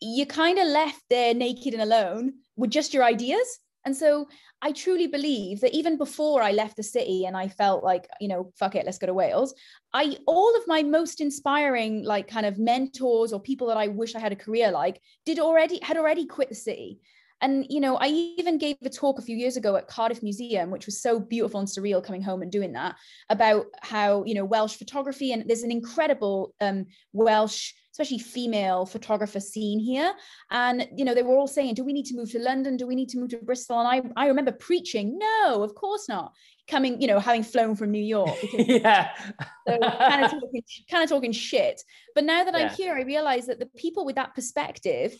you're 0.00 0.26
kind 0.26 0.58
of 0.58 0.66
left 0.66 1.02
there 1.08 1.34
naked 1.34 1.74
and 1.74 1.82
alone 1.82 2.34
with 2.56 2.70
just 2.70 2.92
your 2.92 3.04
ideas. 3.04 3.58
And 3.84 3.96
so 3.96 4.26
I 4.60 4.72
truly 4.72 5.06
believe 5.06 5.60
that 5.60 5.72
even 5.72 5.96
before 5.96 6.42
I 6.42 6.50
left 6.50 6.76
the 6.76 6.82
city 6.82 7.24
and 7.24 7.36
I 7.36 7.46
felt 7.46 7.84
like, 7.84 8.08
you 8.20 8.26
know, 8.26 8.52
fuck 8.58 8.74
it, 8.74 8.84
let's 8.84 8.98
go 8.98 9.06
to 9.06 9.14
Wales, 9.14 9.54
I 9.92 10.18
all 10.26 10.56
of 10.56 10.66
my 10.66 10.82
most 10.82 11.20
inspiring 11.20 12.02
like 12.02 12.26
kind 12.26 12.46
of 12.46 12.58
mentors 12.58 13.32
or 13.32 13.40
people 13.40 13.68
that 13.68 13.76
I 13.76 13.86
wish 13.86 14.16
I 14.16 14.20
had 14.20 14.32
a 14.32 14.36
career 14.36 14.72
like 14.72 15.00
did 15.24 15.38
already 15.38 15.78
had 15.82 15.96
already 15.96 16.26
quit 16.26 16.48
the 16.48 16.56
city. 16.56 16.98
And, 17.42 17.66
you 17.68 17.80
know, 17.80 17.96
I 17.96 18.08
even 18.08 18.56
gave 18.56 18.76
a 18.82 18.88
talk 18.88 19.18
a 19.18 19.22
few 19.22 19.36
years 19.36 19.56
ago 19.56 19.76
at 19.76 19.88
Cardiff 19.88 20.22
Museum, 20.22 20.70
which 20.70 20.86
was 20.86 21.02
so 21.02 21.20
beautiful 21.20 21.60
and 21.60 21.68
surreal 21.68 22.02
coming 22.02 22.22
home 22.22 22.42
and 22.42 22.50
doing 22.50 22.72
that 22.72 22.96
about 23.28 23.66
how, 23.82 24.24
you 24.24 24.34
know, 24.34 24.44
Welsh 24.44 24.76
photography 24.76 25.32
and 25.32 25.44
there's 25.46 25.62
an 25.62 25.70
incredible 25.70 26.54
um, 26.62 26.86
Welsh, 27.12 27.72
especially 27.92 28.18
female 28.18 28.86
photographer 28.86 29.38
scene 29.38 29.78
here. 29.78 30.14
And, 30.50 30.88
you 30.96 31.04
know, 31.04 31.14
they 31.14 31.22
were 31.22 31.36
all 31.36 31.46
saying, 31.46 31.74
do 31.74 31.84
we 31.84 31.92
need 31.92 32.06
to 32.06 32.16
move 32.16 32.30
to 32.32 32.38
London? 32.38 32.78
Do 32.78 32.86
we 32.86 32.94
need 32.94 33.10
to 33.10 33.18
move 33.18 33.30
to 33.30 33.38
Bristol? 33.38 33.80
And 33.80 33.88
I, 34.16 34.22
I 34.24 34.28
remember 34.28 34.52
preaching, 34.52 35.18
no, 35.18 35.62
of 35.62 35.74
course 35.74 36.08
not. 36.08 36.32
Coming, 36.68 37.00
you 37.00 37.06
know, 37.06 37.20
having 37.20 37.44
flown 37.44 37.76
from 37.76 37.90
New 37.90 38.02
York. 38.02 38.34
Because, 38.40 38.66
yeah. 38.68 39.10
so 39.68 39.78
kind 39.78 40.24
of 40.24 40.30
talking, 40.30 40.62
kind 40.90 41.04
of 41.04 41.08
talking 41.10 41.32
shit. 41.32 41.82
But 42.14 42.24
now 42.24 42.44
that 42.44 42.54
yeah. 42.58 42.66
I'm 42.66 42.74
here, 42.74 42.94
I 42.94 43.02
realize 43.02 43.46
that 43.46 43.60
the 43.60 43.66
people 43.76 44.06
with 44.06 44.16
that 44.16 44.34
perspective, 44.34 45.14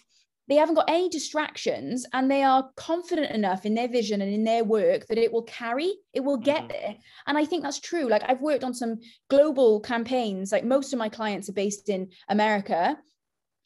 they 0.48 0.56
haven't 0.56 0.74
got 0.74 0.88
any 0.88 1.08
distractions 1.08 2.06
and 2.12 2.30
they 2.30 2.42
are 2.42 2.70
confident 2.76 3.30
enough 3.32 3.66
in 3.66 3.74
their 3.74 3.88
vision 3.88 4.20
and 4.20 4.32
in 4.32 4.44
their 4.44 4.64
work 4.64 5.06
that 5.06 5.18
it 5.18 5.32
will 5.32 5.42
carry 5.42 5.92
it 6.12 6.20
will 6.20 6.36
get 6.36 6.60
mm-hmm. 6.60 6.68
there 6.68 6.94
and 7.26 7.38
i 7.38 7.44
think 7.44 7.62
that's 7.62 7.80
true 7.80 8.08
like 8.08 8.22
i've 8.26 8.40
worked 8.40 8.64
on 8.64 8.74
some 8.74 8.98
global 9.28 9.80
campaigns 9.80 10.52
like 10.52 10.64
most 10.64 10.92
of 10.92 10.98
my 10.98 11.08
clients 11.08 11.48
are 11.48 11.54
based 11.54 11.88
in 11.88 12.08
america 12.28 12.96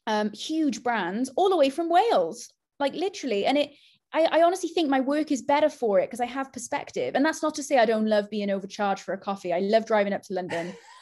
um, 0.07 0.31
huge 0.33 0.81
brands 0.81 1.29
all 1.35 1.49
the 1.49 1.57
way 1.57 1.69
from 1.69 1.89
wales 1.89 2.51
like 2.79 2.93
literally 2.95 3.45
and 3.45 3.57
it 3.57 3.71
I, 4.13 4.27
I 4.29 4.41
honestly 4.43 4.69
think 4.69 4.89
my 4.89 4.99
work 4.99 5.31
is 5.31 5.41
better 5.41 5.69
for 5.69 5.99
it 5.99 6.07
because 6.07 6.19
I 6.19 6.25
have 6.25 6.51
perspective. 6.51 7.15
And 7.15 7.23
that's 7.23 7.41
not 7.41 7.55
to 7.55 7.63
say 7.63 7.77
I 7.77 7.85
don't 7.85 8.07
love 8.07 8.29
being 8.29 8.49
overcharged 8.49 9.03
for 9.03 9.13
a 9.13 9.17
coffee. 9.17 9.53
I 9.53 9.59
love 9.59 9.85
driving 9.85 10.11
up 10.11 10.23
to 10.23 10.33
London 10.33 10.73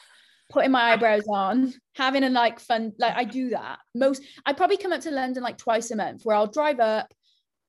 putting 0.49 0.71
my 0.71 0.91
eyebrows 0.91 1.27
on, 1.27 1.73
having 1.95 2.23
a 2.23 2.29
like 2.29 2.59
fun, 2.59 2.91
like 2.97 3.15
I 3.15 3.23
do 3.23 3.49
that. 3.49 3.79
Most 3.95 4.23
I 4.45 4.53
probably 4.53 4.77
come 4.77 4.91
up 4.91 5.01
to 5.01 5.11
London 5.11 5.43
like 5.43 5.57
twice 5.57 5.91
a 5.91 5.95
month 5.95 6.21
where 6.23 6.35
I'll 6.35 6.47
drive 6.47 6.79
up, 6.79 7.13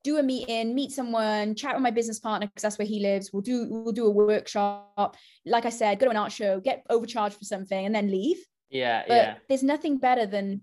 do 0.02 0.18
a 0.18 0.22
meeting, 0.22 0.74
meet 0.74 0.90
someone, 0.90 1.54
chat 1.54 1.74
with 1.74 1.82
my 1.82 1.90
business 1.90 2.18
partner 2.18 2.46
because 2.46 2.62
that's 2.62 2.78
where 2.78 2.88
he 2.88 3.00
lives. 3.00 3.30
We'll 3.32 3.42
do 3.42 3.66
we'll 3.68 3.92
do 3.92 4.06
a 4.06 4.10
workshop. 4.10 5.16
Like 5.44 5.66
I 5.66 5.70
said, 5.70 5.98
go 5.98 6.06
to 6.06 6.10
an 6.10 6.16
art 6.16 6.32
show, 6.32 6.60
get 6.60 6.84
overcharged 6.88 7.36
for 7.36 7.44
something, 7.44 7.86
and 7.86 7.94
then 7.94 8.10
leave. 8.10 8.38
Yeah, 8.70 9.04
but 9.06 9.14
yeah. 9.14 9.34
There's 9.48 9.62
nothing 9.62 9.98
better 9.98 10.26
than 10.26 10.62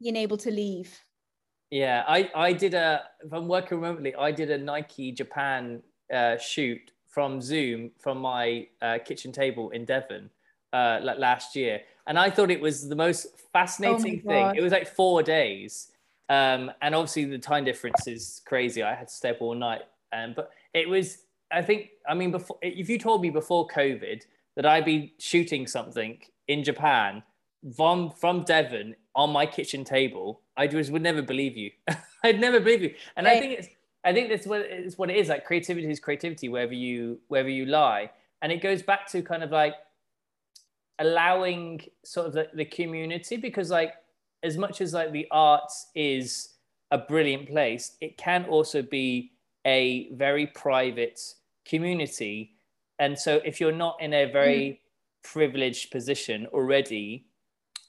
being 0.00 0.16
able 0.16 0.38
to 0.38 0.50
leave. 0.50 0.98
Yeah, 1.70 2.04
I 2.08 2.30
I 2.34 2.52
did 2.52 2.74
a 2.74 3.04
if 3.24 3.32
I'm 3.32 3.46
working 3.46 3.80
remotely, 3.80 4.14
I 4.14 4.32
did 4.32 4.50
a 4.50 4.58
Nike 4.58 5.12
Japan 5.12 5.82
uh, 6.12 6.36
shoot 6.38 6.90
from 7.06 7.40
Zoom 7.40 7.92
from 8.00 8.18
my 8.18 8.66
uh, 8.82 8.98
kitchen 9.04 9.30
table 9.30 9.70
in 9.70 9.84
Devon 9.84 10.30
uh, 10.72 11.00
like 11.02 11.18
last 11.18 11.56
year, 11.56 11.80
and 12.06 12.18
I 12.18 12.30
thought 12.30 12.50
it 12.50 12.60
was 12.60 12.88
the 12.88 12.96
most 12.96 13.28
fascinating 13.52 14.22
oh 14.24 14.28
thing. 14.28 14.56
It 14.56 14.62
was 14.62 14.72
like 14.72 14.86
four 14.86 15.22
days, 15.22 15.92
um, 16.28 16.70
and 16.82 16.94
obviously 16.94 17.24
the 17.24 17.38
time 17.38 17.64
difference 17.64 18.06
is 18.06 18.42
crazy. 18.46 18.82
I 18.82 18.94
had 18.94 19.08
to 19.08 19.14
stay 19.14 19.30
up 19.30 19.40
all 19.40 19.54
night, 19.54 19.82
um, 20.12 20.32
but 20.34 20.50
it 20.74 20.88
was. 20.88 21.18
I 21.50 21.62
think. 21.62 21.90
I 22.08 22.14
mean, 22.14 22.30
before 22.30 22.58
if 22.62 22.88
you 22.88 22.98
told 22.98 23.22
me 23.22 23.30
before 23.30 23.66
COVID 23.68 24.22
that 24.56 24.66
I'd 24.66 24.84
be 24.84 25.14
shooting 25.18 25.66
something 25.66 26.18
in 26.48 26.64
Japan 26.64 27.22
from 27.76 28.10
from 28.10 28.42
Devon 28.44 28.94
on 29.14 29.30
my 29.30 29.46
kitchen 29.46 29.84
table, 29.84 30.42
I 30.56 30.66
just 30.66 30.90
would 30.90 31.02
never 31.02 31.22
believe 31.22 31.56
you. 31.56 31.70
I'd 32.24 32.40
never 32.40 32.60
believe 32.60 32.82
you, 32.82 32.94
and 33.16 33.26
I 33.26 33.38
think 33.40 33.58
it's. 33.58 33.68
I 34.04 34.12
think 34.12 34.28
that's 34.28 34.46
what 34.46 34.60
it's 34.60 34.96
what 34.96 35.10
it 35.10 35.16
is. 35.16 35.28
Like 35.28 35.44
creativity 35.44 35.90
is 35.90 36.00
creativity 36.00 36.48
wherever 36.48 36.74
you 36.74 37.20
wherever 37.28 37.48
you 37.48 37.66
lie, 37.66 38.10
and 38.42 38.52
it 38.52 38.62
goes 38.62 38.82
back 38.82 39.06
to 39.08 39.22
kind 39.22 39.42
of 39.42 39.50
like 39.50 39.74
allowing 40.98 41.80
sort 42.04 42.26
of 42.26 42.32
the, 42.32 42.48
the 42.54 42.64
community 42.64 43.36
because 43.36 43.70
like 43.70 43.94
as 44.42 44.56
much 44.56 44.80
as 44.80 44.92
like 44.92 45.12
the 45.12 45.26
arts 45.30 45.88
is 45.94 46.54
a 46.90 46.98
brilliant 46.98 47.48
place 47.48 47.96
it 48.00 48.16
can 48.16 48.44
also 48.44 48.82
be 48.82 49.32
a 49.66 50.10
very 50.14 50.46
private 50.46 51.20
community 51.64 52.52
and 52.98 53.18
so 53.18 53.40
if 53.44 53.60
you're 53.60 53.72
not 53.72 53.96
in 54.00 54.12
a 54.14 54.24
very 54.24 54.58
mm. 54.58 54.78
privileged 55.22 55.90
position 55.90 56.46
already 56.46 57.26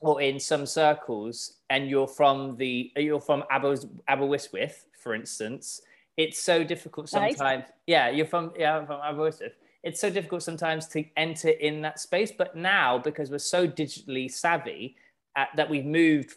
or 0.01 0.21
in 0.21 0.39
some 0.39 0.65
circles 0.65 1.53
and 1.69 1.89
you're 1.89 2.07
from 2.07 2.55
the 2.57 2.91
you're 2.97 3.21
from 3.21 3.43
aberystwyth 3.51 4.85
for 5.01 5.15
instance 5.15 5.81
it's 6.17 6.39
so 6.41 6.63
difficult 6.63 7.07
sometimes 7.09 7.39
nice. 7.39 7.63
yeah 7.87 8.09
you're 8.09 8.25
from 8.25 8.51
yeah 8.57 8.85
from 8.85 8.99
aberystwyth 9.01 9.53
it's 9.83 10.01
so 10.01 10.09
difficult 10.09 10.43
sometimes 10.43 10.87
to 10.87 11.05
enter 11.15 11.49
in 11.49 11.81
that 11.81 11.99
space. 11.99 12.31
But 12.31 12.55
now, 12.55 12.97
because 12.97 13.31
we're 13.31 13.39
so 13.39 13.67
digitally 13.67 14.29
savvy, 14.29 14.95
at, 15.35 15.49
that 15.55 15.69
we've 15.69 15.85
moved 15.85 16.35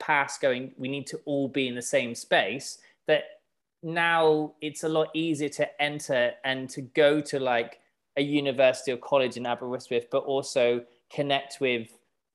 past 0.00 0.40
going, 0.40 0.72
we 0.76 0.88
need 0.88 1.06
to 1.08 1.20
all 1.24 1.48
be 1.48 1.68
in 1.68 1.74
the 1.74 1.82
same 1.82 2.14
space. 2.14 2.78
That 3.06 3.24
now 3.82 4.54
it's 4.60 4.82
a 4.84 4.88
lot 4.88 5.08
easier 5.14 5.48
to 5.50 5.82
enter 5.82 6.32
and 6.44 6.68
to 6.70 6.82
go 6.82 7.20
to 7.20 7.38
like 7.38 7.78
a 8.16 8.22
university 8.22 8.92
or 8.92 8.96
college 8.96 9.36
in 9.36 9.46
Aberystwyth, 9.46 10.10
but 10.10 10.24
also 10.24 10.82
connect 11.10 11.60
with 11.60 11.88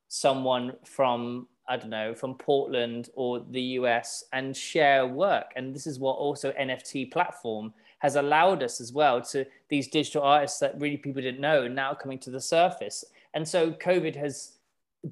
someone 0.08 0.74
from 0.86 1.48
I 1.68 1.78
don't 1.78 1.90
know, 1.90 2.14
from 2.14 2.36
Portland 2.36 3.10
or 3.16 3.40
the 3.40 3.62
US 3.80 4.24
and 4.34 4.56
share 4.56 5.08
work. 5.08 5.52
And 5.56 5.74
this 5.74 5.88
is 5.88 5.98
what 5.98 6.14
also 6.14 6.52
NFT 6.52 7.12
platform 7.12 7.74
has 8.06 8.16
allowed 8.16 8.62
us 8.62 8.80
as 8.80 8.94
well 8.94 9.20
to 9.20 9.44
these 9.68 9.88
digital 9.88 10.22
artists 10.22 10.60
that 10.60 10.80
really 10.80 10.96
people 10.96 11.24
didn't 11.24 11.42
know 11.42 11.68
now 11.68 11.92
coming 11.96 12.20
to 12.20 12.30
the 12.30 12.40
surface. 12.40 13.04
And 13.34 13.48
so 13.48 13.72
COVID 13.72 14.16
has 14.16 14.52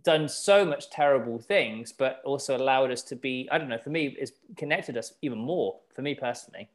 done 0.03 0.29
so 0.29 0.63
much 0.63 0.91
terrible 0.91 1.39
things, 1.39 1.91
but 1.91 2.21
also 2.23 2.55
allowed 2.55 2.91
us 2.91 3.01
to 3.01 3.15
be, 3.15 3.49
I 3.51 3.57
don't 3.57 3.67
know, 3.67 3.79
for 3.79 3.89
me, 3.89 4.15
it's 4.19 4.33
connected 4.55 4.95
us 4.95 5.13
even 5.23 5.39
more, 5.39 5.79
for 5.95 6.03
me 6.03 6.13
personally. 6.13 6.69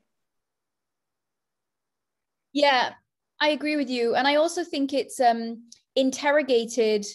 Yeah, 2.53 2.95
I 3.41 3.51
agree 3.51 3.77
with 3.77 3.89
you. 3.89 4.17
And 4.17 4.27
I 4.27 4.35
also 4.35 4.65
think 4.65 4.93
it's 4.93 5.21
um, 5.21 5.71
interrogated 5.95 7.07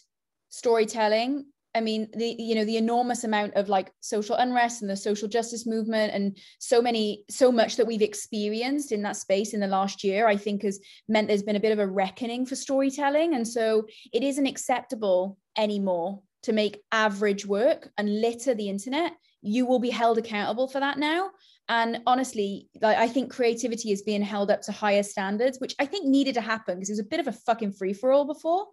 storytelling 0.48 1.46
I 1.76 1.82
mean, 1.82 2.08
the 2.14 2.36
you 2.38 2.56
know 2.56 2.66
the 2.66 2.78
enormous 2.78 3.24
amount 3.24 3.56
of 3.56 3.70
like 3.70 3.92
social 4.00 4.36
unrest 4.36 4.82
and 4.82 4.90
the 4.90 4.96
social 4.96 5.28
justice 5.28 5.66
movement 5.66 6.14
and 6.14 6.38
so 6.60 6.82
many 6.82 7.26
so 7.30 7.52
much 7.52 7.78
that 7.78 7.88
we've 7.88 8.02
experienced 8.02 8.92
in 8.92 9.02
that 9.04 9.18
space 9.18 9.54
in 9.54 9.60
the 9.60 9.68
last 9.68 10.04
year, 10.04 10.28
I 10.28 10.38
think 10.38 10.64
has 10.64 10.80
meant 11.08 11.28
there's 11.28 11.44
been 11.44 11.56
a 11.56 11.62
bit 11.62 11.72
of 11.72 11.80
a 11.80 11.88
reckoning 11.88 12.46
for 12.46 12.56
storytelling, 12.56 13.34
and 13.34 13.48
so 13.48 13.88
it 14.12 14.24
isn't 14.24 14.46
acceptable 14.46 15.38
anymore 15.58 16.22
to 16.44 16.54
make 16.54 16.82
average 16.92 17.46
work 17.46 17.90
and 17.98 18.22
litter 18.22 18.54
the 18.54 18.70
internet. 18.70 19.14
You 19.42 19.66
will 19.66 19.80
be 19.80 19.90
held 19.90 20.18
accountable 20.18 20.68
for 20.68 20.80
that 20.80 20.98
now. 20.98 21.32
And 21.70 22.02
honestly, 22.06 22.70
like, 22.82 22.98
I 22.98 23.08
think 23.08 23.32
creativity 23.32 23.92
is 23.92 24.02
being 24.02 24.22
held 24.22 24.52
up 24.52 24.62
to 24.64 24.72
higher 24.72 25.04
standards, 25.04 25.60
which 25.60 25.76
I 25.80 25.86
think 25.86 26.06
needed 26.06 26.36
to 26.36 26.42
happen 26.42 26.76
because 26.76 26.90
it 26.90 26.94
was 26.94 27.00
a 27.00 27.06
bit 27.06 27.22
of 27.22 27.28
a 27.28 27.32
fucking 27.32 27.74
free 27.74 27.94
for 27.94 28.12
all 28.12 28.26
before. 28.26 28.68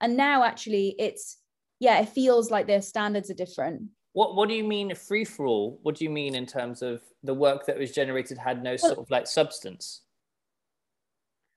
And 0.00 0.16
now 0.16 0.42
actually 0.42 0.96
it's 0.98 1.38
yeah, 1.82 2.00
it 2.00 2.10
feels 2.10 2.48
like 2.48 2.68
their 2.68 2.80
standards 2.80 3.28
are 3.28 3.34
different. 3.34 3.82
What 4.12 4.36
What 4.36 4.48
do 4.48 4.54
you 4.54 4.62
mean 4.62 4.94
free 4.94 5.24
for 5.24 5.46
all? 5.46 5.80
What 5.82 5.96
do 5.96 6.04
you 6.04 6.10
mean 6.10 6.36
in 6.36 6.46
terms 6.46 6.80
of 6.80 7.02
the 7.24 7.34
work 7.34 7.66
that 7.66 7.76
was 7.76 7.90
generated 7.90 8.38
had 8.38 8.62
no 8.62 8.76
well, 8.80 8.94
sort 8.94 8.98
of 8.98 9.10
like 9.10 9.26
substance? 9.26 10.02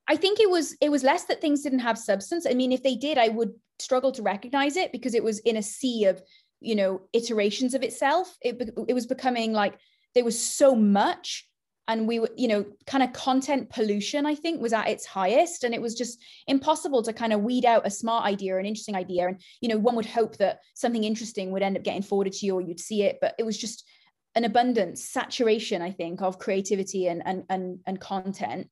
I 0.08 0.16
think 0.16 0.40
it 0.40 0.50
was 0.50 0.76
it 0.82 0.90
was 0.90 1.04
less 1.04 1.26
that 1.26 1.42
things 1.42 1.62
didn't 1.62 1.86
have 1.88 2.00
substance. 2.00 2.48
I 2.50 2.56
mean, 2.56 2.72
if 2.72 2.82
they 2.82 2.96
did, 2.96 3.20
I 3.20 3.28
would 3.28 3.54
struggle 3.78 4.12
to 4.14 4.24
recognize 4.24 4.78
it 4.78 4.92
because 4.92 5.14
it 5.14 5.24
was 5.24 5.38
in 5.40 5.58
a 5.58 5.62
sea 5.62 6.06
of 6.06 6.24
you 6.60 6.74
know 6.74 7.02
iterations 7.14 7.76
of 7.76 7.84
itself. 7.84 8.36
It 8.42 8.74
it 8.88 8.96
was 8.96 9.06
becoming 9.06 9.54
like 9.54 9.78
there 10.16 10.26
was 10.26 10.40
so 10.40 10.76
much 10.76 11.48
and 11.88 12.08
we 12.08 12.20
were 12.20 12.30
you 12.36 12.48
know 12.48 12.66
kind 12.88 13.04
of 13.04 13.14
content 13.14 13.70
pollution 13.70 14.26
i 14.26 14.34
think 14.34 14.62
was 14.62 14.74
at 14.74 14.88
its 14.88 15.06
highest. 15.06 15.64
And 15.64 15.74
it 15.74 15.82
was 15.82 15.96
just 15.96 16.20
impossible 16.48 17.04
to 17.04 17.14
kind 17.14 17.34
of 17.34 17.42
weed 17.42 17.66
out 17.66 17.88
a 17.88 17.92
smart 17.92 18.26
idea 18.26 18.56
or 18.56 18.60
an 18.60 18.66
interesting 18.66 18.96
idea. 18.96 19.28
And 19.28 19.42
you 19.62 19.70
know 19.70 19.78
one 19.78 19.96
would 19.96 20.06
hope 20.06 20.38
that 20.38 20.60
something 20.74 21.04
interesting 21.04 21.52
would 21.52 21.64
end 21.64 21.78
up 21.78 21.84
getting 21.84 22.02
forwarded 22.02 22.34
to 22.34 22.46
you 22.46 22.56
or 22.56 22.62
you'd 22.62 22.80
see 22.80 23.04
it. 23.04 23.18
But 23.22 23.36
it 23.38 23.46
was 23.46 23.58
just 23.58 23.88
an 24.36 24.44
abundance 24.44 25.02
saturation 25.02 25.82
i 25.82 25.92
think 25.92 26.22
of 26.22 26.38
creativity 26.38 27.08
and 27.08 27.22
and 27.26 27.44
and, 27.50 27.80
and 27.88 28.02
content 28.02 28.70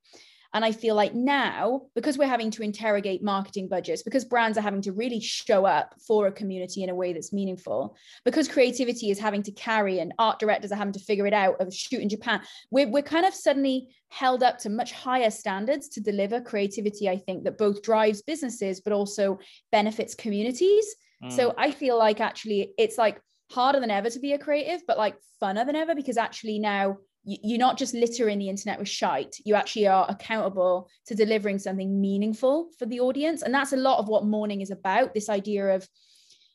And 0.54 0.64
I 0.64 0.72
feel 0.72 0.96
like 0.96 1.16
now, 1.16 1.84
because 1.96 2.18
we're 2.18 2.28
having 2.28 2.52
to 2.52 2.64
interrogate 2.64 3.24
marketing 3.24 3.68
budgets, 3.68 4.04
because 4.04 4.24
brands 4.24 4.58
are 4.58 4.62
having 4.62 4.82
to 4.84 4.92
really 4.92 5.20
show 5.20 5.66
up 5.66 5.96
for 6.08 6.28
a 6.28 6.32
community 6.32 6.84
in 6.84 6.90
a 6.90 6.96
way 6.96 7.12
that's 7.12 7.34
meaningful, 7.34 7.96
because 8.24 8.48
creativity 8.48 9.10
is 9.10 9.20
having 9.20 9.42
to 9.44 9.52
carry 9.52 10.00
and 10.00 10.14
art 10.20 10.40
directors 10.40 10.72
are 10.72 10.76
having 10.76 10.94
to 10.94 11.00
figure 11.00 11.26
it 11.26 11.34
out 11.34 11.60
of 11.60 11.74
shoot 11.74 12.02
in 12.02 12.10
Japan, 12.10 12.42
we're, 12.70 12.88
we're 12.88 13.02
kind 13.02 13.26
of 13.26 13.34
suddenly 13.34 13.88
held 14.10 14.44
up 14.44 14.60
to 14.60 14.70
much 14.70 14.92
higher 14.92 15.32
standards 15.32 15.90
to 15.90 16.00
deliver 16.00 16.40
creativity, 16.40 17.10
I 17.10 17.18
think, 17.18 17.46
that 17.46 17.58
both 17.58 17.82
drives 17.82 18.22
businesses, 18.22 18.80
but 18.80 18.94
also 18.94 19.40
benefits 19.72 20.14
communities. 20.14 20.96
Mm. 21.24 21.32
So 21.32 21.56
I 21.58 21.72
feel 21.72 21.98
like 21.98 22.22
actually 22.22 22.74
it's 22.78 22.98
like 22.98 23.20
harder 23.50 23.80
than 23.80 23.92
ever 23.92 24.10
to 24.12 24.20
be 24.20 24.34
a 24.34 24.38
creative, 24.38 24.82
but 24.86 24.98
like 24.98 25.16
funner 25.42 25.66
than 25.66 25.76
ever 25.76 25.96
because 25.96 26.18
actually 26.18 26.60
now 26.60 26.98
you're 27.24 27.58
not 27.58 27.78
just 27.78 27.94
littering 27.94 28.38
the 28.38 28.50
internet 28.50 28.78
with 28.78 28.90
shite 28.90 29.38
you 29.46 29.56
actually 29.56 29.88
are 29.88 30.06
accountable 30.10 30.90
to 31.08 31.16
delivering 31.16 31.58
something 31.58 32.02
meaningful 32.02 32.70
for 32.78 32.86
the 32.86 33.00
audience. 33.00 33.42
And 33.42 33.54
that's 33.54 33.74
a 33.74 33.78
lot 33.78 34.00
of 34.00 34.08
what 34.08 34.26
morning 34.26 34.62
is 34.62 34.72
about 34.72 35.14
this 35.14 35.30
idea 35.30 35.76
of 35.76 35.88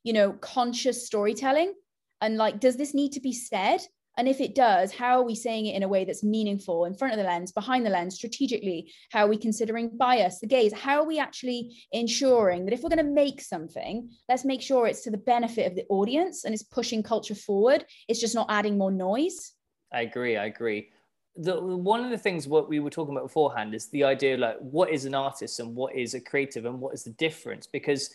you 0.05 0.13
know 0.13 0.33
conscious 0.33 1.07
storytelling. 1.07 1.75
And 2.21 2.37
like 2.37 2.61
does 2.61 2.77
this 2.77 2.95
need 2.95 3.13
to 3.13 3.21
be 3.21 3.33
said? 3.33 3.81
And 4.19 4.29
if 4.29 4.41
it 4.41 4.57
does 4.57 4.93
how 4.93 5.21
are 5.21 5.25
we 5.25 5.35
saying 5.35 5.67
it 5.67 5.77
in 5.77 5.85
a 5.85 5.89
way 5.89 6.05
that's 6.05 6.25
meaningful 6.25 6.85
in 6.85 6.95
front 6.95 7.15
of 7.15 7.19
the 7.19 7.25
lens 7.25 7.53
behind 7.53 7.87
the 7.87 7.91
lens 7.91 8.17
strategically? 8.17 8.93
How 9.11 9.25
are 9.25 9.29
we 9.29 9.39
considering 9.39 9.97
bias 9.97 10.41
the 10.41 10.49
gaze? 10.49 10.73
How 10.73 11.01
are 11.01 11.07
we 11.07 11.19
actually 11.19 11.77
ensuring 11.93 12.65
that 12.65 12.75
if 12.75 12.83
we're 12.83 12.91
going 12.91 13.07
to 13.07 13.13
make 13.13 13.41
something 13.41 14.11
let's 14.29 14.45
make 14.45 14.61
sure 14.61 14.87
it's 14.87 15.03
to 15.03 15.11
the 15.11 15.17
benefit 15.17 15.67
of 15.67 15.77
the 15.77 15.87
audience 15.89 16.45
and 16.45 16.53
it's 16.53 16.65
pushing 16.65 17.03
culture 17.03 17.37
forward. 17.37 17.87
It's 18.09 18.21
just 18.21 18.35
not 18.35 18.51
adding 18.51 18.77
more 18.77 18.91
noise 18.91 19.55
I 19.93 20.03
agree. 20.03 20.37
I 20.37 20.47
agree. 20.47 20.91
The, 21.37 21.61
one 21.61 22.05
of 22.05 22.11
the 22.11 22.19
things 22.19 22.49
what 22.49 22.69
we 22.69 22.81
were 22.81 22.91
talking 22.91 23.15
about 23.15 23.25
beforehand 23.25 23.75
is 23.75 23.87
the 23.89 24.03
idea 24.03 24.37
like 24.37 24.57
what 24.59 24.91
is 24.91 25.05
an 25.05 25.15
artist 25.15 25.61
and 25.61 25.75
what 25.75 25.95
is 25.95 26.15
a 26.15 26.21
creative 26.21 26.65
and 26.65 26.81
what 26.81 26.95
is 26.95 27.05
the 27.05 27.11
difference 27.11 27.67
because 27.67 28.11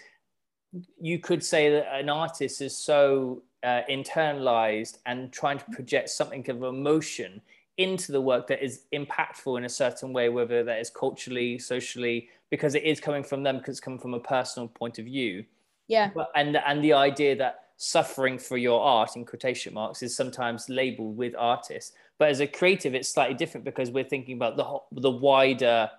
you 1.00 1.20
could 1.20 1.44
say 1.44 1.70
that 1.70 1.88
an 1.94 2.10
artist 2.10 2.62
is 2.62 2.76
so 2.76 3.44
uh, 3.64 3.82
internalized 3.90 4.98
and 5.06 5.32
trying 5.32 5.58
to 5.58 5.66
project 5.72 6.10
something 6.10 6.48
of 6.50 6.64
emotion 6.64 7.42
into 7.78 8.12
the 8.12 8.20
work 8.20 8.48
that 8.48 8.64
is 8.64 8.82
impactful 8.94 9.58
in 9.58 9.66
a 9.66 9.70
certain 9.70 10.12
way 10.12 10.30
whether 10.30 10.64
that 10.64 10.80
is 10.80 10.90
culturally 10.90 11.58
socially 11.58 12.28
because 12.50 12.76
it 12.76 12.84
is 12.84 13.00
coming 13.00 13.24
from 13.24 13.42
them 13.42 13.58
because 13.58 13.74
it's 13.74 13.80
coming 13.80 14.00
from 14.00 14.14
a 14.14 14.20
personal 14.20 14.68
point 14.68 15.00
of 15.00 15.06
view 15.06 15.44
yeah 15.88 16.10
but, 16.14 16.30
and 16.36 16.56
and 16.56 16.84
the 16.84 16.94
idea 16.94 17.36
that 17.36 17.63
suffering 17.78 18.38
for 18.38 18.58
your 18.58 18.82
art 18.82 19.16
in 19.16 19.26
quotation 19.26 19.74
marks 19.74 20.04
is 20.04 20.16
sometimes 20.16 20.70
labeled 20.70 21.18
with 21.18 21.34
artists 21.38 21.94
but 22.20 22.30
as 22.30 22.40
a 22.40 22.48
creative 22.48 22.94
it's 22.94 23.10
slightly 23.10 23.36
different 23.36 23.66
because 23.66 23.92
we're 23.92 24.04
thinking 24.04 24.36
about 24.36 24.56
the 24.56 25.02
the 25.02 25.10
wider 25.10 25.90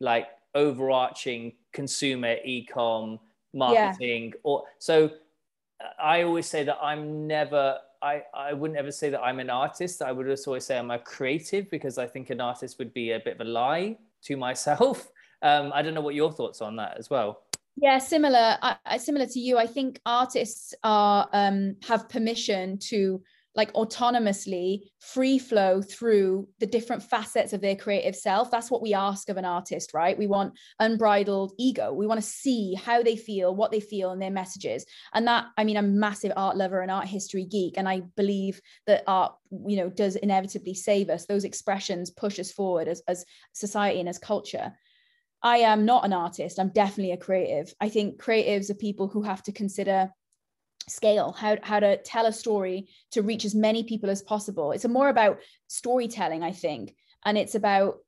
like 0.00 0.26
overarching 0.54 1.52
consumer 1.72 2.36
e-com 2.44 3.18
marketing 3.52 4.26
yeah. 4.26 4.40
or 4.42 4.64
so 4.78 5.10
i 6.02 6.22
always 6.22 6.46
say 6.46 6.64
that 6.64 6.78
i'm 6.82 7.26
never 7.26 7.78
I, 8.02 8.22
I 8.32 8.52
wouldn't 8.54 8.78
ever 8.78 8.90
say 8.90 9.10
that 9.10 9.20
I'm 9.20 9.40
an 9.40 9.50
artist. 9.50 10.00
I 10.00 10.10
would 10.12 10.26
just 10.26 10.46
always 10.46 10.64
say 10.64 10.78
I'm 10.78 10.90
a 10.90 10.98
creative 10.98 11.70
because 11.70 11.98
I 11.98 12.06
think 12.06 12.30
an 12.30 12.40
artist 12.40 12.78
would 12.78 12.94
be 12.94 13.12
a 13.12 13.20
bit 13.20 13.34
of 13.34 13.40
a 13.46 13.50
lie 13.50 13.98
to 14.22 14.36
myself. 14.36 15.08
Um, 15.42 15.72
I 15.74 15.80
don't 15.80 15.94
know 15.94 16.02
what 16.02 16.14
your 16.14 16.30
thoughts 16.30 16.60
on 16.60 16.76
that 16.76 16.98
as 16.98 17.08
well. 17.08 17.40
Yeah, 17.76 17.98
similar. 17.98 18.58
Uh, 18.60 18.98
similar 18.98 19.26
to 19.26 19.40
you, 19.40 19.56
I 19.58 19.66
think 19.66 20.00
artists 20.04 20.74
are 20.84 21.28
um, 21.32 21.76
have 21.86 22.08
permission 22.08 22.78
to 22.88 23.22
like 23.56 23.72
autonomously 23.72 24.78
free 25.00 25.36
flow 25.36 25.82
through 25.82 26.46
the 26.60 26.66
different 26.66 27.02
facets 27.02 27.52
of 27.52 27.60
their 27.60 27.74
creative 27.74 28.14
self. 28.14 28.48
That's 28.50 28.70
what 28.70 28.80
we 28.82 28.94
ask 28.94 29.28
of 29.28 29.36
an 29.38 29.44
artist, 29.44 29.92
right? 29.92 30.16
We 30.16 30.28
want 30.28 30.52
unbridled 30.78 31.52
ego. 31.58 31.92
We 31.92 32.06
want 32.06 32.20
to 32.20 32.26
see 32.26 32.74
how 32.74 33.02
they 33.02 33.16
feel, 33.16 33.54
what 33.56 33.72
they 33.72 33.80
feel, 33.80 34.12
and 34.12 34.22
their 34.22 34.30
messages. 34.30 34.86
And 35.14 35.26
that, 35.26 35.46
I 35.58 35.64
mean, 35.64 35.76
I'm 35.76 35.86
a 35.86 35.88
massive 35.88 36.32
art 36.36 36.56
lover 36.56 36.80
and 36.80 36.90
art 36.92 37.06
history 37.08 37.44
geek, 37.44 37.74
and 37.76 37.88
I 37.88 38.02
believe 38.16 38.60
that 38.86 39.02
art, 39.08 39.32
you 39.66 39.76
know, 39.78 39.88
does 39.90 40.14
inevitably 40.16 40.74
save 40.74 41.08
us. 41.10 41.26
Those 41.26 41.44
expressions 41.44 42.10
push 42.10 42.38
us 42.38 42.52
forward 42.52 42.86
as 42.88 43.02
as 43.08 43.24
society 43.52 44.00
and 44.00 44.08
as 44.08 44.18
culture. 44.18 44.72
I 45.42 45.58
am 45.58 45.84
not 45.84 46.04
an 46.04 46.12
artist. 46.12 46.58
I'm 46.58 46.68
definitely 46.68 47.12
a 47.12 47.16
creative. 47.16 47.72
I 47.80 47.88
think 47.88 48.22
creatives 48.22 48.70
are 48.70 48.74
people 48.74 49.08
who 49.08 49.22
have 49.22 49.42
to 49.44 49.52
consider 49.52 50.10
scale 50.88 51.32
how, 51.32 51.56
how 51.62 51.80
to 51.80 51.96
tell 51.98 52.26
a 52.26 52.32
story 52.32 52.88
to 53.12 53.22
reach 53.22 53.44
as 53.44 53.54
many 53.54 53.84
people 53.84 54.10
as 54.10 54.22
possible 54.22 54.72
it's 54.72 54.86
more 54.86 55.08
about 55.08 55.38
storytelling 55.68 56.42
i 56.42 56.50
think 56.50 56.94
and 57.24 57.38
it's 57.38 57.54
about 57.54 57.98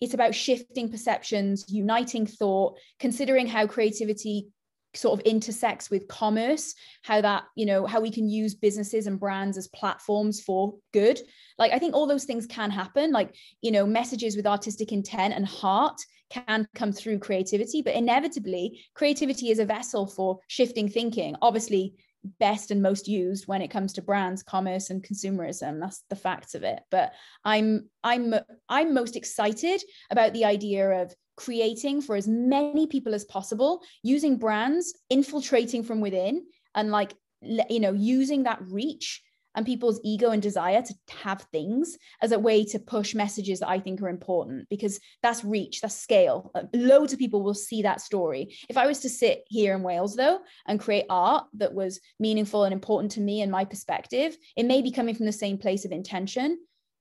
it's 0.00 0.14
about 0.14 0.34
shifting 0.34 0.90
perceptions 0.90 1.64
uniting 1.68 2.26
thought 2.26 2.78
considering 2.98 3.46
how 3.46 3.66
creativity 3.66 4.48
sort 4.94 5.18
of 5.18 5.24
intersects 5.26 5.90
with 5.90 6.08
commerce 6.08 6.74
how 7.02 7.20
that 7.20 7.44
you 7.54 7.64
know 7.64 7.86
how 7.86 8.00
we 8.00 8.10
can 8.10 8.28
use 8.28 8.54
businesses 8.54 9.06
and 9.06 9.20
brands 9.20 9.56
as 9.56 9.68
platforms 9.68 10.40
for 10.40 10.74
good. 10.92 11.20
Like 11.58 11.72
i 11.72 11.78
think 11.78 11.94
all 11.94 12.06
those 12.06 12.24
things 12.24 12.46
can 12.46 12.70
happen. 12.70 13.12
Like 13.12 13.34
you 13.62 13.70
know 13.70 13.86
messages 13.86 14.36
with 14.36 14.46
artistic 14.46 14.92
intent 14.92 15.34
and 15.34 15.46
heart 15.46 16.00
can 16.30 16.66
come 16.76 16.92
through 16.92 17.18
creativity 17.18 17.82
but 17.82 17.94
inevitably 17.94 18.80
creativity 18.94 19.50
is 19.50 19.58
a 19.58 19.64
vessel 19.64 20.06
for 20.06 20.38
shifting 20.48 20.88
thinking. 20.88 21.36
Obviously 21.42 21.94
best 22.38 22.70
and 22.70 22.82
most 22.82 23.08
used 23.08 23.46
when 23.46 23.62
it 23.62 23.70
comes 23.70 23.94
to 23.94 24.02
brands 24.02 24.42
commerce 24.42 24.90
and 24.90 25.02
consumerism. 25.02 25.80
That's 25.80 26.04
the 26.10 26.16
facts 26.16 26.54
of 26.54 26.62
it. 26.62 26.80
But 26.90 27.12
i'm 27.44 27.88
i'm 28.04 28.34
i'm 28.68 28.94
most 28.94 29.16
excited 29.16 29.82
about 30.10 30.32
the 30.32 30.44
idea 30.44 31.02
of 31.02 31.14
creating 31.40 32.02
for 32.02 32.16
as 32.16 32.28
many 32.28 32.86
people 32.86 33.14
as 33.14 33.24
possible 33.24 33.82
using 34.02 34.36
brands 34.36 34.92
infiltrating 35.08 35.82
from 35.82 35.98
within 36.02 36.44
and 36.74 36.90
like 36.90 37.14
you 37.40 37.80
know 37.80 37.94
using 37.94 38.42
that 38.42 38.60
reach 38.68 39.22
and 39.54 39.64
people's 39.64 39.98
ego 40.04 40.30
and 40.30 40.42
desire 40.42 40.82
to 40.82 40.94
have 41.08 41.46
things 41.50 41.96
as 42.20 42.32
a 42.32 42.38
way 42.38 42.62
to 42.64 42.78
push 42.78 43.14
messages 43.14 43.60
that 43.60 43.68
I 43.68 43.80
think 43.80 44.00
are 44.00 44.08
important 44.08 44.68
because 44.68 45.00
that's 45.22 45.42
reach, 45.42 45.80
that's 45.80 45.96
scale. 45.96 46.52
Uh, 46.54 46.64
loads 46.74 47.12
of 47.12 47.18
people 47.18 47.42
will 47.42 47.54
see 47.54 47.82
that 47.82 48.00
story. 48.00 48.54
If 48.68 48.76
I 48.76 48.86
was 48.86 49.00
to 49.00 49.08
sit 49.08 49.42
here 49.48 49.74
in 49.74 49.82
Wales, 49.82 50.14
though, 50.14 50.38
and 50.68 50.78
create 50.78 51.06
art 51.10 51.46
that 51.54 51.74
was 51.74 52.00
meaningful 52.20 52.62
and 52.62 52.72
important 52.72 53.12
to 53.12 53.20
me 53.20 53.42
and 53.42 53.50
my 53.50 53.64
perspective, 53.64 54.36
it 54.56 54.66
may 54.66 54.82
be 54.82 54.92
coming 54.92 55.16
from 55.16 55.26
the 55.26 55.32
same 55.32 55.58
place 55.58 55.84
of 55.84 55.90
intention. 55.90 56.58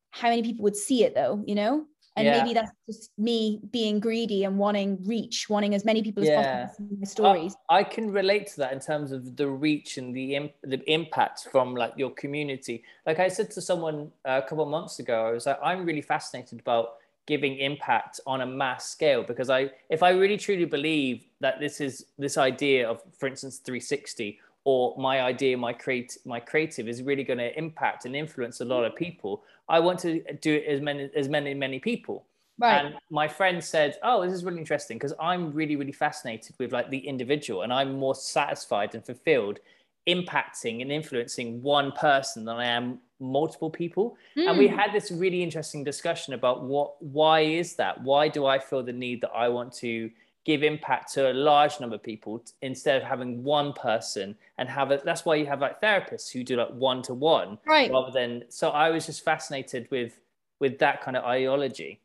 How 0.09 0.29
many 0.29 0.41
people 0.41 0.63
would 0.63 0.75
see 0.75 1.03
it, 1.03 1.13
though? 1.13 1.43
You 1.45 1.53
know? 1.53 1.85
And 2.15 2.25
yeah. 2.25 2.37
maybe 2.37 2.53
that's 2.53 2.71
just 2.87 3.11
me 3.17 3.61
being 3.71 3.99
greedy 3.99 4.43
and 4.43 4.57
wanting 4.57 4.97
reach 5.05 5.49
wanting 5.49 5.73
as 5.73 5.85
many 5.85 6.01
people 6.01 6.23
as 6.23 6.29
yeah. 6.29 6.65
possible 6.65 6.87
to 6.87 6.93
see 6.93 6.99
my 6.99 7.05
stories 7.05 7.55
I, 7.69 7.79
I, 7.79 7.83
can 7.83 8.11
relate 8.11 8.47
to 8.47 8.57
that 8.57 8.73
in 8.73 8.79
terms 8.79 9.11
of 9.11 9.35
the 9.35 9.47
reach 9.47 9.97
and 9.97 10.15
the 10.15 10.35
imp- 10.35 10.61
the 10.63 10.81
impact 10.91 11.47
from 11.51 11.75
like 11.75 11.93
your 11.97 12.11
community 12.11 12.83
like 13.05 13.19
i 13.19 13.27
said 13.27 13.51
to 13.51 13.61
someone 13.61 14.11
uh, 14.25 14.41
a 14.43 14.47
couple 14.47 14.63
of 14.63 14.69
months 14.69 14.99
ago 14.99 15.27
i 15.27 15.31
was 15.31 15.45
like 15.45 15.59
i'm 15.63 15.85
really 15.85 16.01
fascinated 16.01 16.59
about 16.59 16.95
giving 17.27 17.57
impact 17.57 18.19
on 18.25 18.41
a 18.41 18.45
mass 18.45 18.89
scale 18.89 19.23
because 19.23 19.49
i 19.49 19.69
if 19.89 20.01
i 20.01 20.09
really 20.09 20.37
truly 20.37 20.65
believe 20.65 21.25
that 21.39 21.59
this 21.59 21.79
is 21.79 22.05
this 22.17 22.37
idea 22.37 22.89
of 22.89 23.01
for 23.17 23.27
instance 23.27 23.57
360 23.57 24.39
or 24.65 24.95
my 24.97 25.21
idea, 25.21 25.57
my 25.57 25.73
create, 25.73 26.17
my 26.25 26.39
creative 26.39 26.87
is 26.87 27.01
really 27.01 27.23
going 27.23 27.39
to 27.39 27.57
impact 27.57 28.05
and 28.05 28.15
influence 28.15 28.61
a 28.61 28.65
lot 28.65 28.83
of 28.83 28.95
people. 28.95 29.43
I 29.69 29.79
want 29.79 29.99
to 29.99 30.21
do 30.41 30.55
it 30.55 30.65
as 30.65 30.81
many 30.81 31.09
as 31.15 31.29
many 31.29 31.53
many 31.53 31.79
people. 31.79 32.25
Right. 32.57 32.85
And 32.85 32.95
my 33.09 33.27
friend 33.27 33.63
said, 33.63 33.97
"Oh, 34.03 34.21
this 34.21 34.33
is 34.33 34.43
really 34.43 34.57
interesting 34.57 34.97
because 34.97 35.13
I'm 35.19 35.51
really 35.53 35.75
really 35.75 35.91
fascinated 35.93 36.55
with 36.59 36.73
like 36.73 36.89
the 36.89 36.97
individual, 36.97 37.61
and 37.61 37.71
I'm 37.71 37.93
more 37.97 38.15
satisfied 38.15 38.95
and 38.95 39.05
fulfilled 39.05 39.59
impacting 40.07 40.81
and 40.81 40.91
influencing 40.91 41.61
one 41.61 41.91
person 41.91 42.43
than 42.45 42.57
I 42.57 42.65
am 42.65 42.99
multiple 43.19 43.69
people." 43.69 44.17
Mm. 44.35 44.49
And 44.49 44.57
we 44.57 44.67
hmm. 44.67 44.75
had 44.75 44.91
this 44.91 45.11
really 45.11 45.41
interesting 45.41 45.83
discussion 45.83 46.33
about 46.33 46.63
what 46.63 47.01
why 47.01 47.41
is 47.41 47.75
that? 47.75 48.01
Why 48.03 48.27
do 48.27 48.45
I 48.45 48.59
feel 48.59 48.83
the 48.83 48.91
need 48.91 49.21
that 49.21 49.31
I 49.31 49.47
want 49.47 49.71
to 49.73 50.09
give 50.49 50.63
impact 50.63 51.13
to 51.13 51.31
a 51.31 51.33
large 51.33 51.79
number 51.79 51.95
of 51.95 52.01
people 52.01 52.43
instead 52.63 52.99
of 52.99 53.07
having 53.07 53.43
one 53.43 53.71
person 53.71 54.35
and 54.57 54.67
have 54.67 54.89
it 54.89 55.05
that's 55.05 55.23
why 55.23 55.35
you 55.35 55.45
have 55.45 55.61
like 55.61 55.79
therapists 55.79 56.31
who 56.31 56.43
do 56.43 56.55
like 56.55 56.73
one 56.73 57.03
to 57.03 57.13
one 57.13 57.59
right. 57.67 57.91
rather 57.91 58.11
than 58.11 58.43
so 58.49 58.69
i 58.69 58.89
was 58.89 59.05
just 59.05 59.23
fascinated 59.23 59.87
with 59.91 60.19
with 60.59 60.79
that 60.79 61.01
kind 61.01 61.15
of 61.15 61.23
ideology. 61.23 62.01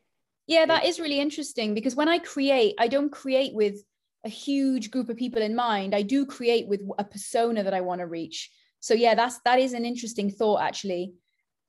Yeah 0.46 0.66
that 0.66 0.84
is 0.84 1.00
really 1.00 1.20
interesting 1.20 1.72
because 1.72 1.96
when 1.96 2.06
i 2.06 2.18
create 2.18 2.74
i 2.78 2.86
don't 2.86 3.10
create 3.10 3.54
with 3.54 3.76
a 4.24 4.28
huge 4.28 4.90
group 4.90 5.08
of 5.08 5.16
people 5.16 5.42
in 5.42 5.54
mind. 5.54 5.94
I 5.94 6.02
do 6.02 6.24
create 6.24 6.66
with 6.66 6.80
a 6.98 7.04
persona 7.04 7.62
that 7.62 7.74
i 7.74 7.80
want 7.80 8.00
to 8.00 8.06
reach. 8.06 8.50
So 8.80 8.92
yeah 8.92 9.14
that's 9.14 9.38
that 9.46 9.58
is 9.58 9.72
an 9.72 9.86
interesting 9.86 10.30
thought 10.30 10.60
actually. 10.60 11.14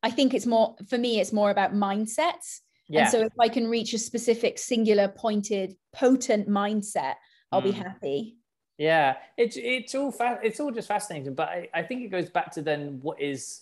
I 0.04 0.12
think 0.12 0.34
it's 0.34 0.46
more 0.46 0.76
for 0.90 0.98
me 0.98 1.22
it's 1.22 1.34
more 1.34 1.52
about 1.52 1.74
mindsets 1.74 2.60
yeah. 2.88 3.02
And 3.02 3.10
so 3.10 3.20
if 3.22 3.34
I 3.40 3.50
can 3.50 3.68
reach 3.68 3.94
a 3.94 4.00
specific, 4.00 4.60
singular, 4.60 5.08
pointed, 5.08 5.76
potent 5.94 6.48
mindset, 6.48 7.16
I'll 7.52 7.62
mm. 7.62 7.66
be 7.66 7.72
happy. 7.72 8.38
Yeah, 8.78 9.16
it's 9.38 9.58
it's 9.58 9.96
all 9.96 10.12
fa- 10.12 10.40
it's 10.44 10.60
all 10.60 10.72
just 10.72 10.88
fascinating, 10.88 11.34
but 11.34 11.48
I, 11.48 11.70
I 11.74 11.82
think 11.82 12.04
it 12.04 12.10
goes 12.10 12.30
back 12.30 12.52
to 12.54 12.62
then 12.62 13.00
what 13.02 13.22
is 13.22 13.62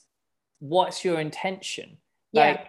what's 0.60 1.06
your 1.06 1.20
intention? 1.20 1.98
Like, 2.32 2.62
yeah. 2.62 2.68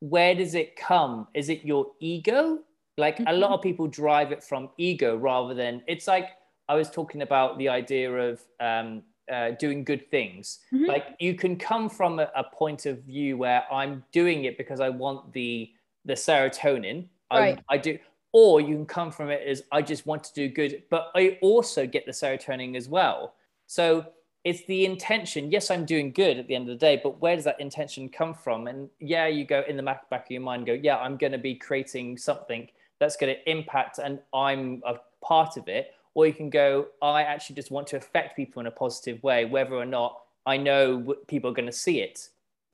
where 0.00 0.34
does 0.34 0.54
it 0.54 0.76
come? 0.76 1.28
Is 1.34 1.50
it 1.50 1.64
your 1.64 1.88
ego 2.00 2.60
Like 2.96 3.18
mm-hmm. 3.18 3.28
a 3.28 3.32
lot 3.32 3.50
of 3.50 3.62
people 3.62 3.86
drive 3.88 4.32
it 4.32 4.42
from 4.42 4.70
ego 4.78 5.16
rather 5.16 5.54
than 5.54 5.82
it's 5.86 6.06
like 6.06 6.30
I 6.68 6.74
was 6.74 6.90
talking 6.90 7.22
about 7.22 7.58
the 7.58 7.68
idea 7.68 8.10
of 8.10 8.40
um, 8.60 9.02
uh, 9.30 9.50
doing 9.52 9.84
good 9.84 10.10
things. 10.10 10.60
Mm-hmm. 10.72 10.86
Like 10.86 11.16
you 11.18 11.34
can 11.34 11.56
come 11.56 11.88
from 11.88 12.18
a, 12.18 12.30
a, 12.34 12.44
point 12.44 12.86
of 12.86 13.02
view 13.02 13.36
where 13.36 13.64
I'm 13.72 14.04
doing 14.12 14.44
it 14.44 14.56
because 14.56 14.80
I 14.80 14.88
want 14.88 15.32
the 15.32 15.70
the 16.04 16.14
serotonin. 16.14 17.06
Right. 17.32 17.58
I, 17.68 17.74
I 17.74 17.78
do, 17.78 17.98
or 18.32 18.60
you 18.60 18.74
can 18.74 18.86
come 18.86 19.10
from 19.10 19.30
it 19.30 19.46
as 19.46 19.62
I 19.72 19.82
just 19.82 20.06
want 20.06 20.24
to 20.24 20.34
do 20.34 20.48
good, 20.48 20.82
but 20.90 21.10
I 21.14 21.38
also 21.42 21.86
get 21.86 22.06
the 22.06 22.12
serotonin 22.12 22.76
as 22.76 22.88
well. 22.88 23.34
So 23.66 24.06
it's 24.44 24.64
the 24.66 24.84
intention. 24.84 25.50
Yes, 25.50 25.70
I'm 25.70 25.84
doing 25.84 26.12
good 26.12 26.38
at 26.38 26.48
the 26.48 26.54
end 26.54 26.68
of 26.68 26.78
the 26.78 26.86
day, 26.86 27.00
but 27.02 27.20
where 27.20 27.36
does 27.36 27.44
that 27.44 27.60
intention 27.60 28.08
come 28.08 28.34
from? 28.34 28.66
And 28.66 28.88
yeah, 28.98 29.26
you 29.26 29.44
go 29.44 29.62
in 29.68 29.76
the 29.76 29.82
back, 29.82 30.10
back 30.10 30.26
of 30.26 30.30
your 30.30 30.40
mind, 30.40 30.66
go, 30.66 30.72
yeah, 30.72 30.96
I'm 30.96 31.16
going 31.16 31.32
to 31.32 31.38
be 31.38 31.54
creating 31.54 32.18
something 32.18 32.68
that's 32.98 33.16
going 33.16 33.34
to 33.34 33.50
impact 33.50 33.98
and 33.98 34.18
I'm 34.34 34.82
a 34.84 34.96
part 35.24 35.56
of 35.56 35.68
it. 35.68 35.92
Or 36.14 36.26
you 36.26 36.34
can 36.34 36.50
go, 36.50 36.88
I 37.00 37.22
actually 37.22 37.56
just 37.56 37.70
want 37.70 37.86
to 37.88 37.96
affect 37.96 38.36
people 38.36 38.60
in 38.60 38.66
a 38.66 38.70
positive 38.70 39.22
way, 39.22 39.44
whether 39.44 39.74
or 39.74 39.86
not 39.86 40.20
I 40.44 40.56
know 40.56 41.14
people 41.26 41.50
are 41.50 41.54
going 41.54 41.66
to 41.66 41.72
see 41.72 42.00
it. 42.00 42.28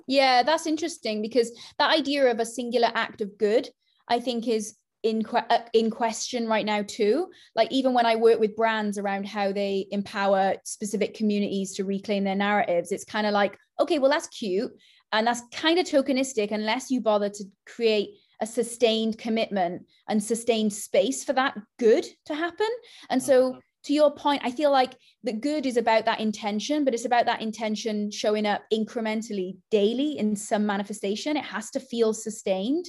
Yeah, 0.08 0.42
that's 0.42 0.66
interesting 0.66 1.22
because 1.22 1.52
that 1.78 1.92
idea 1.92 2.30
of 2.30 2.40
a 2.40 2.46
singular 2.46 2.90
act 2.94 3.20
of 3.20 3.38
good, 3.38 3.68
I 4.08 4.18
think, 4.18 4.48
is 4.48 4.74
in 5.04 5.24
uh, 5.32 5.58
in 5.74 5.90
question 5.90 6.48
right 6.48 6.66
now 6.66 6.82
too 6.82 7.30
like 7.54 7.70
even 7.70 7.94
when 7.94 8.04
i 8.04 8.16
work 8.16 8.40
with 8.40 8.56
brands 8.56 8.98
around 8.98 9.24
how 9.24 9.52
they 9.52 9.86
empower 9.92 10.54
specific 10.64 11.14
communities 11.14 11.72
to 11.72 11.84
reclaim 11.84 12.24
their 12.24 12.34
narratives 12.34 12.90
it's 12.90 13.04
kind 13.04 13.24
of 13.24 13.32
like 13.32 13.56
okay 13.78 14.00
well 14.00 14.10
that's 14.10 14.26
cute 14.26 14.72
and 15.12 15.24
that's 15.24 15.42
kind 15.52 15.78
of 15.78 15.86
tokenistic 15.86 16.50
unless 16.50 16.90
you 16.90 17.00
bother 17.00 17.28
to 17.28 17.44
create 17.64 18.08
a 18.40 18.46
sustained 18.46 19.16
commitment 19.18 19.82
and 20.08 20.20
sustained 20.20 20.72
space 20.72 21.22
for 21.22 21.32
that 21.32 21.56
good 21.78 22.04
to 22.26 22.34
happen 22.34 22.68
and 23.08 23.22
so. 23.22 23.56
To 23.84 23.92
your 23.92 24.10
point 24.10 24.40
i 24.44 24.50
feel 24.50 24.70
like 24.70 24.94
the 25.22 25.32
good 25.32 25.66
is 25.66 25.76
about 25.76 26.04
that 26.04 26.20
intention 26.20 26.84
but 26.84 26.94
it's 26.94 27.04
about 27.04 27.26
that 27.26 27.40
intention 27.40 28.10
showing 28.10 28.46
up 28.46 28.62
incrementally 28.72 29.56
daily 29.70 30.18
in 30.18 30.34
some 30.34 30.66
manifestation 30.66 31.36
it 31.36 31.44
has 31.44 31.70
to 31.70 31.80
feel 31.80 32.12
sustained 32.12 32.86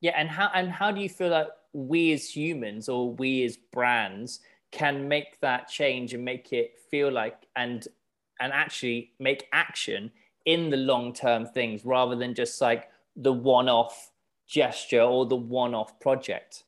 yeah, 0.00 0.12
and 0.16 0.28
how 0.28 0.50
and 0.54 0.70
how 0.70 0.90
do 0.90 1.00
you 1.00 1.08
feel 1.08 1.30
that 1.30 1.48
we 1.72 2.12
as 2.12 2.34
humans 2.34 2.88
or 2.88 3.12
we 3.12 3.44
as 3.44 3.56
brands 3.56 4.40
can 4.70 5.08
make 5.08 5.40
that 5.40 5.68
change 5.68 6.14
and 6.14 6.24
make 6.24 6.52
it 6.52 6.78
feel 6.90 7.10
like 7.10 7.46
and 7.56 7.88
and 8.40 8.52
actually 8.52 9.12
make 9.18 9.48
action 9.52 10.10
in 10.46 10.70
the 10.70 10.76
long 10.76 11.12
term 11.12 11.46
things 11.46 11.84
rather 11.84 12.14
than 12.14 12.34
just 12.34 12.60
like 12.60 12.88
the 13.16 13.32
one 13.32 13.68
off 13.68 14.12
gesture 14.46 15.02
or 15.02 15.26
the 15.26 15.36
one 15.36 15.74
off 15.74 15.98
project? 15.98 16.64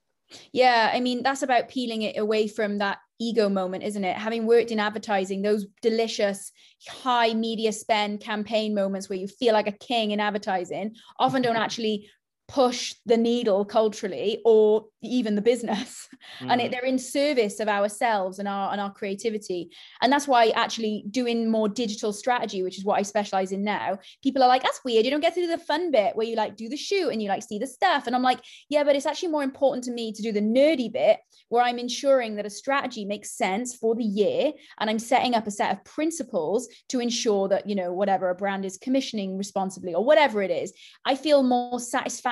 Yeah, 0.52 0.90
I 0.92 1.00
mean, 1.00 1.22
that's 1.22 1.42
about 1.42 1.68
peeling 1.68 2.02
it 2.02 2.16
away 2.18 2.48
from 2.48 2.78
that 2.78 2.98
ego 3.20 3.48
moment, 3.48 3.84
isn't 3.84 4.04
it? 4.04 4.16
Having 4.16 4.46
worked 4.46 4.70
in 4.70 4.80
advertising, 4.80 5.42
those 5.42 5.66
delicious 5.82 6.50
high 6.88 7.34
media 7.34 7.72
spend 7.72 8.20
campaign 8.20 8.74
moments 8.74 9.08
where 9.08 9.18
you 9.18 9.28
feel 9.28 9.52
like 9.52 9.68
a 9.68 9.72
king 9.72 10.10
in 10.10 10.20
advertising 10.20 10.94
often 11.18 11.42
don't 11.42 11.56
actually 11.64 12.08
push 12.50 12.96
the 13.06 13.16
needle 13.16 13.64
culturally 13.64 14.40
or 14.44 14.84
even 15.02 15.36
the 15.36 15.40
business 15.40 16.08
mm. 16.40 16.50
and 16.50 16.60
it, 16.60 16.66
mm. 16.66 16.72
they're 16.72 16.84
in 16.84 16.98
service 16.98 17.60
of 17.60 17.68
ourselves 17.68 18.40
and 18.40 18.48
our 18.48 18.72
and 18.72 18.80
our 18.80 18.92
creativity 18.92 19.70
and 20.02 20.12
that's 20.12 20.26
why 20.26 20.48
actually 20.48 21.04
doing 21.12 21.48
more 21.48 21.68
digital 21.68 22.12
strategy 22.12 22.64
which 22.64 22.76
is 22.76 22.84
what 22.84 22.98
i 22.98 23.02
specialize 23.02 23.52
in 23.52 23.62
now 23.62 23.96
people 24.20 24.42
are 24.42 24.48
like 24.48 24.64
that's 24.64 24.80
weird 24.84 25.04
you 25.04 25.12
don't 25.12 25.20
get 25.20 25.32
to 25.32 25.40
do 25.40 25.46
the 25.46 25.58
fun 25.58 25.92
bit 25.92 26.16
where 26.16 26.26
you 26.26 26.34
like 26.34 26.56
do 26.56 26.68
the 26.68 26.76
shoot 26.76 27.10
and 27.10 27.22
you 27.22 27.28
like 27.28 27.44
see 27.44 27.56
the 27.56 27.66
stuff 27.68 28.08
and 28.08 28.16
i'm 28.16 28.22
like 28.22 28.40
yeah 28.68 28.82
but 28.82 28.96
it's 28.96 29.06
actually 29.06 29.28
more 29.28 29.44
important 29.44 29.84
to 29.84 29.92
me 29.92 30.12
to 30.12 30.20
do 30.20 30.32
the 30.32 30.40
nerdy 30.40 30.92
bit 30.92 31.20
where 31.50 31.62
i'm 31.62 31.78
ensuring 31.78 32.34
that 32.34 32.46
a 32.46 32.50
strategy 32.50 33.04
makes 33.04 33.30
sense 33.30 33.76
for 33.76 33.94
the 33.94 34.02
year 34.02 34.50
and 34.80 34.90
i'm 34.90 34.98
setting 34.98 35.36
up 35.36 35.46
a 35.46 35.52
set 35.52 35.70
of 35.70 35.84
principles 35.84 36.66
to 36.88 36.98
ensure 36.98 37.46
that 37.46 37.68
you 37.68 37.76
know 37.76 37.92
whatever 37.92 38.28
a 38.28 38.34
brand 38.34 38.64
is 38.64 38.76
commissioning 38.76 39.38
responsibly 39.38 39.94
or 39.94 40.04
whatever 40.04 40.42
it 40.42 40.50
is 40.50 40.72
i 41.04 41.14
feel 41.14 41.44
more 41.44 41.78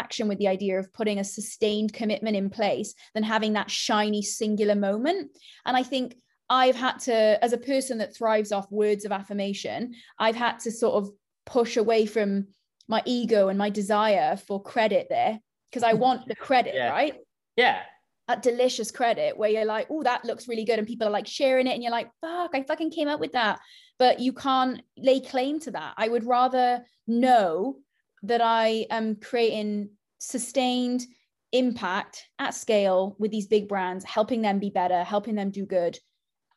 satisfaction 0.08 0.28
with 0.28 0.38
the 0.38 0.48
idea 0.48 0.78
of 0.78 0.92
putting 0.92 1.18
a 1.18 1.24
sustained 1.24 1.92
commitment 1.92 2.36
in 2.36 2.50
place 2.50 2.94
than 3.14 3.22
having 3.22 3.54
that 3.54 3.70
shiny 3.70 4.22
singular 4.22 4.74
moment. 4.74 5.30
And 5.64 5.76
I 5.76 5.82
think 5.82 6.16
I've 6.48 6.76
had 6.76 6.98
to, 7.00 7.38
as 7.42 7.52
a 7.52 7.58
person 7.58 7.98
that 7.98 8.16
thrives 8.16 8.52
off 8.52 8.70
words 8.70 9.04
of 9.04 9.12
affirmation, 9.12 9.94
I've 10.18 10.36
had 10.36 10.60
to 10.60 10.70
sort 10.70 10.94
of 10.94 11.10
push 11.44 11.76
away 11.76 12.06
from 12.06 12.48
my 12.88 13.02
ego 13.04 13.48
and 13.48 13.58
my 13.58 13.70
desire 13.70 14.36
for 14.36 14.62
credit 14.62 15.08
there 15.10 15.38
because 15.70 15.82
I 15.82 15.92
want 15.94 16.26
the 16.26 16.34
credit, 16.34 16.74
yeah. 16.74 16.90
right? 16.90 17.14
Yeah. 17.56 17.80
That 18.28 18.42
delicious 18.42 18.90
credit 18.90 19.36
where 19.36 19.50
you're 19.50 19.66
like, 19.66 19.88
oh, 19.90 20.02
that 20.02 20.24
looks 20.24 20.48
really 20.48 20.64
good. 20.64 20.78
And 20.78 20.88
people 20.88 21.06
are 21.06 21.10
like 21.10 21.26
sharing 21.26 21.66
it, 21.66 21.74
and 21.74 21.82
you're 21.82 21.92
like, 21.92 22.10
fuck, 22.20 22.50
I 22.54 22.62
fucking 22.62 22.90
came 22.92 23.08
up 23.08 23.20
with 23.20 23.32
that. 23.32 23.58
But 23.98 24.20
you 24.20 24.32
can't 24.32 24.82
lay 24.96 25.20
claim 25.20 25.60
to 25.60 25.70
that. 25.72 25.94
I 25.96 26.08
would 26.08 26.24
rather 26.24 26.84
know 27.06 27.76
that 28.22 28.40
I 28.40 28.86
am 28.90 29.16
creating 29.16 29.90
sustained 30.18 31.06
impact 31.52 32.28
at 32.38 32.54
scale 32.54 33.16
with 33.18 33.30
these 33.30 33.46
big 33.46 33.68
brands, 33.68 34.04
helping 34.04 34.42
them 34.42 34.58
be 34.58 34.70
better, 34.70 35.02
helping 35.02 35.34
them 35.34 35.50
do 35.50 35.64
good. 35.64 35.98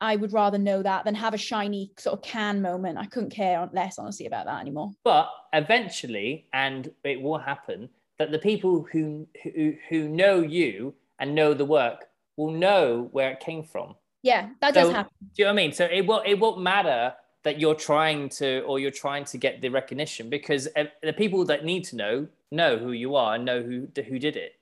I 0.02 0.16
would 0.16 0.34
rather 0.34 0.58
know 0.58 0.82
that 0.82 1.06
than 1.06 1.14
have 1.16 1.36
a 1.36 1.38
shiny 1.38 1.92
sort 1.98 2.18
of 2.18 2.24
Cannes 2.24 2.62
moment. 2.62 2.98
I 2.98 3.06
couldn't 3.06 3.30
care 3.30 3.70
less, 3.72 4.00
honestly, 4.00 4.26
about 4.26 4.48
that 4.48 4.60
anymore. 4.60 4.92
But 5.04 5.30
eventually, 5.54 6.48
and 6.54 6.92
it 7.04 7.22
will 7.22 7.38
happen, 7.38 7.88
that 8.18 8.32
the 8.32 8.40
people 8.40 8.88
who 8.92 9.28
who, 9.44 9.76
who 9.90 10.10
know 10.10 10.42
you 10.42 10.94
and 11.20 11.36
know 11.36 11.54
the 11.54 11.66
work 11.66 12.08
will 12.36 12.52
know 12.52 13.10
where 13.12 13.32
it 13.32 13.40
came 13.40 13.64
from. 13.64 13.96
Yeah, 14.24 14.50
that 14.60 14.74
so, 14.74 14.82
does 14.82 14.92
happen. 14.92 15.12
Do 15.22 15.28
you 15.38 15.46
know 15.46 15.52
what 15.52 15.60
I 15.60 15.64
mean? 15.64 15.74
So 15.74 15.86
it 15.86 16.06
will 16.06 16.24
it 16.26 16.36
won't 16.36 16.62
matter 16.62 17.14
that 17.44 17.60
you're 17.60 17.76
trying 17.76 18.30
to 18.30 18.62
or 18.62 18.80
you're 18.80 18.92
trying 18.92 19.26
to 19.26 19.38
get 19.38 19.62
the 19.62 19.70
recognition 19.70 20.30
because 20.30 20.68
eh, 20.76 20.86
the 21.02 21.14
people 21.14 21.46
that 21.46 21.66
need 21.66 21.84
to 21.86 21.96
know 21.96 22.28
know 22.52 22.78
who 22.78 22.92
you 22.92 23.16
are 23.16 23.36
and 23.36 23.46
know 23.46 23.62
who 23.62 23.88
who 24.04 24.20
did 24.20 24.36
it 24.36 24.54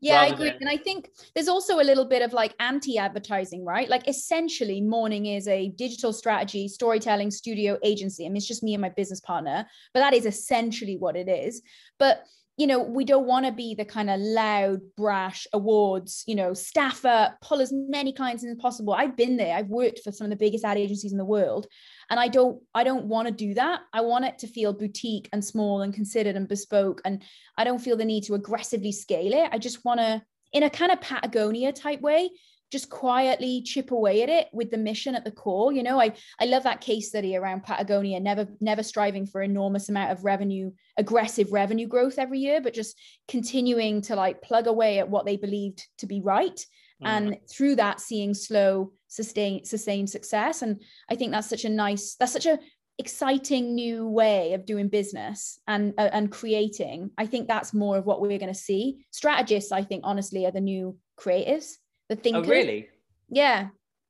yeah, 0.00 0.22
I 0.22 0.26
agree. 0.28 0.48
Than... 0.48 0.62
And 0.62 0.68
I 0.68 0.78
think 0.78 1.10
there's 1.34 1.48
also 1.48 1.78
a 1.78 1.84
little 1.84 2.06
bit 2.06 2.22
of 2.22 2.32
like 2.32 2.54
anti 2.58 2.96
advertising, 2.98 3.64
right? 3.64 3.88
Like 3.88 4.08
essentially, 4.08 4.80
Morning 4.80 5.26
is 5.26 5.46
a 5.46 5.68
digital 5.68 6.12
strategy, 6.12 6.68
storytelling 6.68 7.30
studio 7.30 7.78
agency. 7.84 8.24
I 8.24 8.28
mean, 8.28 8.36
it's 8.36 8.48
just 8.48 8.62
me 8.62 8.74
and 8.74 8.80
my 8.80 8.88
business 8.88 9.20
partner, 9.20 9.66
but 9.92 10.00
that 10.00 10.14
is 10.14 10.24
essentially 10.24 10.96
what 10.96 11.16
it 11.16 11.28
is. 11.28 11.60
But 11.98 12.24
you 12.60 12.66
know, 12.66 12.82
we 12.82 13.06
don't 13.06 13.26
want 13.26 13.46
to 13.46 13.52
be 13.52 13.74
the 13.74 13.86
kind 13.86 14.10
of 14.10 14.20
loud, 14.20 14.82
brash 14.94 15.46
awards, 15.54 16.24
you 16.26 16.34
know, 16.34 16.52
staffer, 16.52 17.34
pull 17.40 17.58
as 17.58 17.72
many 17.72 18.12
clients 18.12 18.44
as 18.44 18.54
possible. 18.56 18.92
I've 18.92 19.16
been 19.16 19.38
there. 19.38 19.56
I've 19.56 19.70
worked 19.70 20.00
for 20.00 20.12
some 20.12 20.26
of 20.26 20.30
the 20.30 20.36
biggest 20.36 20.62
ad 20.62 20.76
agencies 20.76 21.12
in 21.12 21.16
the 21.16 21.24
world. 21.24 21.66
And 22.10 22.20
I 22.20 22.28
don't, 22.28 22.62
I 22.74 22.84
don't 22.84 23.06
want 23.06 23.28
to 23.28 23.32
do 23.32 23.54
that. 23.54 23.80
I 23.94 24.02
want 24.02 24.26
it 24.26 24.40
to 24.40 24.46
feel 24.46 24.74
boutique 24.74 25.30
and 25.32 25.42
small 25.42 25.80
and 25.80 25.94
considered 25.94 26.36
and 26.36 26.46
bespoke. 26.46 27.00
And 27.06 27.22
I 27.56 27.64
don't 27.64 27.78
feel 27.78 27.96
the 27.96 28.04
need 28.04 28.24
to 28.24 28.34
aggressively 28.34 28.92
scale 28.92 29.32
it. 29.32 29.48
I 29.50 29.56
just 29.56 29.82
want 29.86 30.00
to, 30.00 30.20
in 30.52 30.62
a 30.62 30.68
kind 30.68 30.92
of 30.92 31.00
Patagonia 31.00 31.72
type 31.72 32.02
way, 32.02 32.28
just 32.70 32.90
quietly 32.90 33.62
chip 33.62 33.90
away 33.90 34.22
at 34.22 34.28
it 34.28 34.48
with 34.52 34.70
the 34.70 34.78
mission 34.78 35.14
at 35.14 35.24
the 35.24 35.30
core 35.30 35.72
you 35.72 35.82
know? 35.82 36.00
I 36.00 36.12
i 36.38 36.44
love 36.44 36.62
that 36.64 36.80
case 36.80 37.08
study 37.08 37.36
around 37.36 37.64
patagonia 37.64 38.20
never 38.20 38.46
never 38.60 38.82
striving 38.82 39.26
for 39.26 39.42
enormous 39.42 39.88
amount 39.88 40.12
of 40.12 40.24
revenue 40.24 40.70
aggressive 40.96 41.52
revenue 41.52 41.86
growth 41.86 42.18
every 42.18 42.38
year 42.38 42.60
but 42.60 42.74
just 42.74 42.98
continuing 43.28 44.02
to 44.02 44.16
like 44.16 44.42
plug 44.42 44.66
away 44.66 44.98
at 44.98 45.08
what 45.08 45.26
they 45.26 45.36
believed 45.36 45.86
to 45.98 46.06
be 46.06 46.20
right 46.20 46.64
mm. 47.02 47.06
and 47.06 47.36
through 47.50 47.76
that 47.76 48.00
seeing 48.00 48.34
slow 48.34 48.92
sustain 49.10 49.64
sustained 49.64 50.08
success. 50.08 50.62
And 50.62 50.80
i 51.10 51.14
think 51.14 51.32
that's 51.32 51.48
such 51.48 51.64
a 51.64 51.68
nice 51.68 52.14
that's 52.14 52.32
such 52.32 52.46
a 52.46 52.58
exciting 52.98 53.74
new 53.74 54.06
way 54.06 54.52
of 54.52 54.66
doing 54.66 54.88
business 54.88 55.58
and 55.66 55.94
uh, 55.98 56.10
and 56.12 56.30
creating. 56.30 57.10
I 57.18 57.26
think 57.26 57.48
that's 57.48 57.74
more 57.74 57.96
of 57.96 58.06
what 58.06 58.20
we're 58.20 58.38
going 58.38 58.52
to 58.52 58.58
see. 58.58 59.04
Strategists 59.10 59.72
i 59.72 59.82
think 59.82 60.02
honestly 60.04 60.46
are 60.46 60.52
the 60.52 60.60
new 60.60 60.96
creatives 61.18 61.76
the 62.10 62.16
thinker. 62.16 62.40
Oh, 62.40 62.42
really? 62.42 62.88
Yeah. 63.30 63.68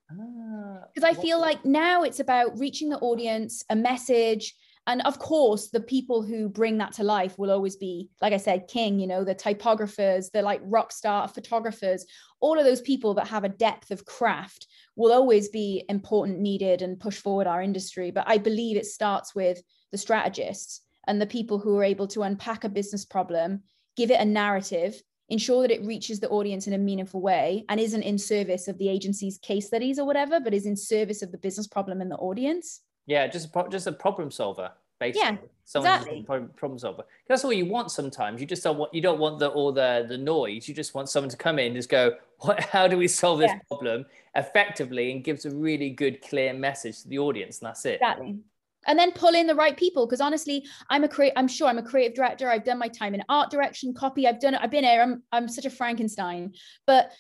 Because 0.09 1.05
ah, 1.05 1.09
I 1.09 1.15
feel 1.15 1.41
like 1.41 1.65
now 1.65 2.03
it's 2.03 2.19
about 2.19 2.59
reaching 2.59 2.89
the 2.89 2.99
audience, 2.99 3.63
a 3.71 3.77
message. 3.77 4.55
And 4.87 5.03
of 5.03 5.19
course, 5.19 5.69
the 5.69 5.83
people 5.83 6.23
who 6.23 6.49
bring 6.49 6.79
that 6.79 6.95
to 6.95 7.05
life 7.05 7.39
will 7.39 7.51
always 7.51 7.77
be, 7.77 8.09
like 8.23 8.33
I 8.33 8.39
said, 8.39 8.67
king, 8.67 8.99
you 8.99 9.07
know, 9.07 9.23
the 9.23 9.35
typographers, 9.35 10.33
the 10.33 10.43
like 10.43 10.63
rock 10.65 10.91
star 10.91 11.29
photographers, 11.29 12.07
all 12.41 12.59
of 12.59 12.65
those 12.65 12.81
people 12.81 13.15
that 13.15 13.29
have 13.29 13.45
a 13.45 13.51
depth 13.51 13.91
of 13.91 14.07
craft 14.07 14.67
will 14.97 15.13
always 15.13 15.51
be 15.51 15.85
important, 15.89 16.41
needed, 16.41 16.81
and 16.83 16.99
push 16.99 17.19
forward 17.19 17.47
our 17.47 17.63
industry. 17.63 18.11
But 18.11 18.25
I 18.27 18.39
believe 18.39 18.79
it 18.79 18.87
starts 18.87 19.35
with 19.35 19.63
the 19.93 19.99
strategists 19.99 20.81
and 21.07 21.21
the 21.21 21.27
people 21.27 21.59
who 21.59 21.77
are 21.77 21.85
able 21.85 22.07
to 22.09 22.23
unpack 22.23 22.65
a 22.65 22.69
business 22.71 23.05
problem, 23.05 23.63
give 23.97 24.11
it 24.11 24.21
a 24.21 24.25
narrative, 24.25 25.01
ensure 25.31 25.63
that 25.63 25.71
it 25.71 25.83
reaches 25.85 26.21
the 26.21 26.29
audience 26.29 26.67
in 26.67 26.73
a 26.75 26.79
meaningful 26.79 27.21
way 27.21 27.65
and 27.69 27.81
isn't 27.81 28.03
in 28.03 28.19
service 28.19 28.69
of 28.69 28.77
the 28.79 28.89
agency's 28.89 29.39
case 29.39 29.67
studies 29.69 29.99
or 29.99 30.05
whatever, 30.05 30.41
but 30.41 30.53
is 30.53 30.67
in 30.67 30.77
service 30.77 31.23
of 31.23 31.33
the 31.33 31.39
business 31.39 31.67
problem 31.67 32.01
and 32.01 32.11
the 32.11 32.17
audience. 32.17 32.83
Yeah, 33.07 33.27
just 33.29 33.47
a 33.47 33.49
pro- 33.51 33.69
just 33.69 33.87
a 33.87 33.93
problem 33.93 34.31
solver. 34.31 34.73
basically. 34.99 35.21
Yeah, 35.23 35.37
Someone 35.65 35.93
exactly. 35.93 36.23
problem, 36.25 36.51
problem 36.57 36.79
solver. 36.79 37.05
That's 37.29 37.45
all 37.45 37.53
you 37.53 37.65
want 37.67 37.91
sometimes. 37.93 38.41
You 38.41 38.47
just 38.47 38.63
don't 38.65 38.77
want 38.77 38.93
you 38.93 39.01
don't 39.01 39.19
want 39.21 39.39
the 39.39 39.49
all 39.49 39.73
the 39.73 40.05
the 40.09 40.19
noise. 40.19 40.69
You 40.69 40.75
just 40.75 40.95
want 40.95 41.09
someone 41.09 41.31
to 41.31 41.37
come 41.37 41.59
in 41.61 41.67
and 41.69 41.77
just 41.77 41.89
go, 41.89 42.15
what 42.41 42.61
how 42.65 42.87
do 42.89 42.99
we 42.99 43.09
solve 43.09 43.39
this 43.39 43.51
Yeah. 43.53 43.61
problem 43.69 44.05
effectively 44.35 45.13
and 45.13 45.23
gives 45.25 45.45
a 45.47 45.51
really 45.51 45.91
good, 45.91 46.21
clear 46.23 46.53
message 46.53 47.03
to 47.03 47.09
the 47.09 47.19
audience, 47.19 47.61
and 47.61 47.69
that's 47.69 47.85
it. 47.87 47.95
Exactly. 47.95 48.39
And 48.87 48.99
then 48.99 49.13
pull 49.13 49.35
in 49.35 49.47
the 49.47 49.55
right 49.55 49.77
people 49.77 50.07
because 50.07 50.21
honestly, 50.21 50.65
I'm 50.89 51.05
a 51.05 51.09
create. 51.09 51.35
I'm 51.37 51.49
sure 51.49 51.69
I'm 51.69 51.79
a 51.79 51.83
creative 51.83 52.17
director. 52.17 52.49
I've 52.49 52.65
done 52.65 52.79
my 52.79 52.89
time 52.89 53.15
in 53.15 53.23
art 53.29 53.51
direction, 53.51 53.93
copy. 53.93 54.27
I've 54.27 54.41
done 54.41 54.55
it. 54.55 54.61
I've 54.63 54.71
been 54.71 54.85
here. 54.85 55.03
I'm 55.03 55.23
I'm 55.33 55.49
such 55.49 55.67
a 55.67 55.71
Frankenstein. 55.71 56.55
But 56.87 57.13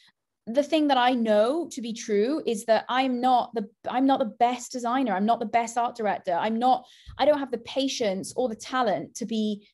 the 0.47 0.63
thing 0.63 0.89
that 0.89 0.97
I 0.97 1.13
know 1.13 1.69
to 1.73 1.83
be 1.83 1.93
true 1.93 2.43
is 2.47 2.65
that 2.65 2.85
I'm 2.89 3.21
not 3.21 3.55
the 3.55 3.69
I'm 3.89 4.07
not 4.07 4.21
the 4.21 4.25
best 4.25 4.73
designer. 4.73 5.15
I'm 5.15 5.27
not 5.27 5.39
the 5.39 5.47
best 5.47 5.77
art 5.77 5.97
director. 5.97 6.33
I'm 6.33 6.59
not. 6.59 6.87
I 7.19 7.25
don't 7.25 7.39
have 7.39 7.51
the 7.51 7.59
patience 7.59 8.33
or 8.37 8.49
the 8.49 8.57
talent 8.57 9.17
to 9.17 9.27
be 9.27 9.69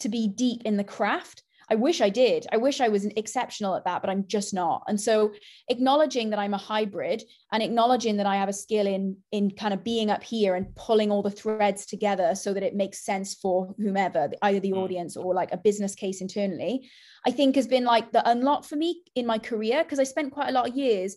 to 0.00 0.08
be 0.08 0.28
deep 0.28 0.62
in 0.64 0.76
the 0.76 0.84
craft. 0.84 1.42
I 1.70 1.76
wish 1.76 2.00
I 2.00 2.08
did. 2.08 2.46
I 2.50 2.56
wish 2.56 2.80
I 2.80 2.88
was 2.88 3.04
exceptional 3.16 3.76
at 3.76 3.84
that, 3.84 4.00
but 4.02 4.10
I'm 4.10 4.26
just 4.26 4.52
not. 4.52 4.82
And 4.88 5.00
so 5.00 5.32
acknowledging 5.68 6.30
that 6.30 6.38
I'm 6.40 6.52
a 6.52 6.58
hybrid 6.58 7.22
and 7.52 7.62
acknowledging 7.62 8.16
that 8.16 8.26
I 8.26 8.36
have 8.36 8.48
a 8.48 8.52
skill 8.52 8.88
in 8.88 9.16
in 9.30 9.52
kind 9.52 9.72
of 9.72 9.84
being 9.84 10.10
up 10.10 10.22
here 10.22 10.56
and 10.56 10.74
pulling 10.74 11.12
all 11.12 11.22
the 11.22 11.30
threads 11.30 11.86
together 11.86 12.34
so 12.34 12.52
that 12.54 12.64
it 12.64 12.74
makes 12.74 13.04
sense 13.04 13.34
for 13.34 13.72
whomever, 13.78 14.30
either 14.42 14.58
the 14.60 14.72
Mm. 14.72 14.78
audience 14.82 15.16
or 15.16 15.32
like 15.32 15.52
a 15.52 15.56
business 15.56 15.94
case 15.94 16.20
internally, 16.20 16.90
I 17.24 17.30
think 17.30 17.54
has 17.54 17.68
been 17.68 17.84
like 17.84 18.10
the 18.10 18.28
unlock 18.28 18.64
for 18.64 18.76
me 18.76 19.02
in 19.14 19.24
my 19.26 19.38
career 19.38 19.84
because 19.84 20.00
I 20.00 20.04
spent 20.04 20.32
quite 20.32 20.48
a 20.48 20.52
lot 20.52 20.68
of 20.68 20.76
years 20.76 21.16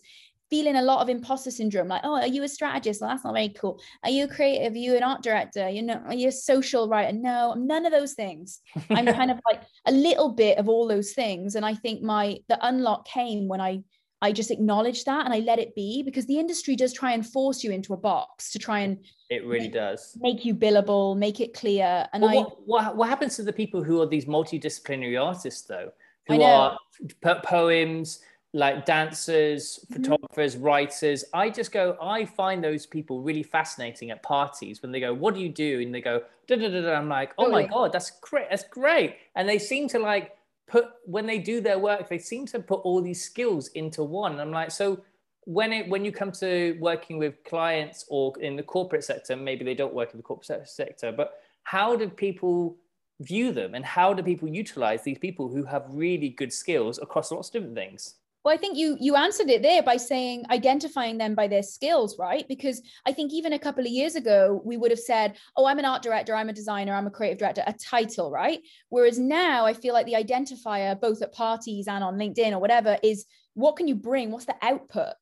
feeling 0.50 0.76
a 0.76 0.82
lot 0.82 1.00
of 1.00 1.08
imposter 1.08 1.50
syndrome 1.50 1.88
like 1.88 2.02
oh 2.04 2.14
are 2.14 2.26
you 2.26 2.42
a 2.42 2.48
strategist? 2.48 3.00
Well 3.00 3.10
that's 3.10 3.24
not 3.24 3.34
very 3.34 3.48
cool. 3.50 3.80
Are 4.02 4.10
you 4.10 4.24
a 4.24 4.28
creative? 4.28 4.72
Are 4.74 4.76
you 4.78 4.96
an 4.96 5.02
art 5.02 5.22
director? 5.22 5.68
You 5.68 5.82
know 5.82 6.02
are 6.06 6.14
you 6.14 6.28
a 6.28 6.32
social 6.32 6.88
writer? 6.88 7.12
No 7.16 7.52
i'm 7.52 7.66
none 7.66 7.86
of 7.86 7.92
those 7.92 8.12
things. 8.14 8.60
I'm 8.90 9.06
kind 9.06 9.30
of 9.30 9.38
like 9.50 9.62
a 9.86 9.92
little 9.92 10.32
bit 10.32 10.58
of 10.58 10.68
all 10.68 10.86
those 10.88 11.12
things 11.12 11.54
and 11.54 11.64
i 11.64 11.74
think 11.74 12.02
my 12.02 12.38
the 12.48 12.58
unlock 12.66 13.06
came 13.06 13.48
when 13.48 13.60
i 13.60 13.82
i 14.22 14.32
just 14.32 14.50
acknowledged 14.50 15.04
that 15.06 15.24
and 15.24 15.34
i 15.34 15.38
let 15.40 15.58
it 15.58 15.74
be 15.74 16.02
because 16.02 16.26
the 16.26 16.38
industry 16.38 16.74
does 16.76 16.92
try 16.92 17.12
and 17.12 17.26
force 17.26 17.62
you 17.64 17.70
into 17.70 17.92
a 17.92 17.96
box 17.96 18.50
to 18.52 18.58
try 18.58 18.80
and 18.80 18.98
It 19.30 19.44
really 19.44 19.68
does. 19.68 20.16
make 20.20 20.44
you 20.44 20.54
billable 20.54 21.16
make 21.16 21.40
it 21.40 21.52
clear 21.54 22.06
and 22.12 22.22
Well, 22.22 22.30
i 22.30 22.34
what, 22.36 22.56
what 22.66 22.96
what 22.96 23.08
happens 23.08 23.36
to 23.36 23.42
the 23.42 23.52
people 23.52 23.82
who 23.82 24.00
are 24.00 24.06
these 24.06 24.24
multidisciplinary 24.26 25.22
artists 25.22 25.62
though, 25.62 25.90
who 26.28 26.40
are 26.42 26.78
po- 27.22 27.40
poems, 27.44 28.20
like 28.54 28.86
dancers, 28.86 29.84
Mhm. 29.90 29.92
photographers, 29.94 30.56
writers? 30.56 31.24
I 31.34 31.50
just 31.50 31.72
go. 31.72 31.98
I 32.00 32.24
find 32.24 32.62
those 32.64 32.86
people 32.86 33.20
really 33.20 33.42
fascinating 33.42 34.10
at 34.10 34.22
parties 34.22 34.80
when 34.80 34.92
they 34.92 35.00
go, 35.00 35.12
"What 35.12 35.34
do 35.34 35.40
you 35.40 35.48
do?" 35.50 35.80
and 35.80 35.94
they 35.94 36.00
go, 36.00 36.24
da, 36.46 36.56
da, 36.56 36.68
da, 36.68 36.80
da. 36.82 36.94
I'm 36.94 37.08
like, 37.08 37.34
"Oh 37.38 37.48
my 37.50 37.62
Totally. 37.62 37.68
god, 37.68 37.92
that's 37.92 38.10
great! 38.20 38.48
That's 38.50 38.64
great!" 38.64 39.16
And 39.34 39.48
they 39.48 39.58
seem 39.58 39.88
to 39.88 39.98
like 39.98 40.36
put 40.66 40.86
when 41.04 41.26
they 41.26 41.38
do 41.38 41.60
their 41.60 41.78
work, 41.78 42.08
they 42.08 42.18
seem 42.18 42.46
to 42.46 42.60
put 42.60 42.80
all 42.80 43.02
these 43.02 43.22
skills 43.24 43.68
into 43.68 44.02
one. 44.04 44.32
And 44.32 44.40
I'm 44.40 44.50
like, 44.52 44.70
so 44.70 45.04
when 45.46 45.72
it 45.72 45.88
when 45.88 46.04
you 46.04 46.12
come 46.12 46.32
to 46.32 46.76
working 46.80 47.18
with 47.18 47.42
clients 47.44 48.04
or 48.08 48.32
in 48.40 48.56
the 48.56 48.62
corporate 48.62 49.04
sector, 49.04 49.36
maybe 49.36 49.64
they 49.64 49.74
don't 49.74 49.94
work 49.94 50.12
in 50.12 50.16
the 50.18 50.22
corporate 50.22 50.68
sector, 50.68 51.12
but 51.12 51.40
how 51.64 51.96
do 51.96 52.08
people 52.08 52.76
view 53.20 53.52
them 53.52 53.74
and 53.74 53.84
how 53.84 54.14
do 54.14 54.22
people 54.22 54.48
utilize 54.48 55.02
these 55.02 55.18
people 55.18 55.48
who 55.48 55.64
have 55.64 55.84
really 55.88 56.28
good 56.30 56.52
skills 56.52 56.98
across 56.98 57.30
lots 57.30 57.48
of 57.48 57.52
different 57.54 57.74
things? 57.74 58.16
Well, 58.44 58.52
I 58.52 58.58
think 58.58 58.76
you 58.76 58.98
you 59.00 59.16
answered 59.16 59.48
it 59.48 59.62
there 59.62 59.82
by 59.82 59.96
saying 59.96 60.44
identifying 60.50 61.16
them 61.16 61.34
by 61.34 61.48
their 61.48 61.62
skills, 61.62 62.18
right? 62.18 62.46
Because 62.46 62.82
I 63.06 63.12
think 63.12 63.32
even 63.32 63.54
a 63.54 63.58
couple 63.58 63.84
of 63.84 63.90
years 63.90 64.16
ago 64.16 64.60
we 64.66 64.76
would 64.76 64.90
have 64.90 65.00
said, 65.00 65.38
"Oh, 65.56 65.64
I'm 65.64 65.78
an 65.78 65.86
art 65.86 66.02
director, 66.02 66.34
I'm 66.34 66.50
a 66.50 66.52
designer, 66.52 66.94
I'm 66.94 67.06
a 67.06 67.10
creative 67.10 67.38
director," 67.38 67.64
a 67.66 67.72
title, 67.72 68.30
right? 68.30 68.60
Whereas 68.90 69.18
now 69.18 69.64
I 69.64 69.72
feel 69.72 69.94
like 69.94 70.04
the 70.04 70.12
identifier, 70.12 71.00
both 71.00 71.22
at 71.22 71.32
parties 71.32 71.88
and 71.88 72.04
on 72.04 72.18
LinkedIn 72.18 72.52
or 72.52 72.58
whatever, 72.58 72.98
is 73.02 73.24
what 73.54 73.76
can 73.76 73.88
you 73.88 73.94
bring? 73.94 74.30
What's 74.30 74.44
the 74.44 74.56
output? 74.60 75.14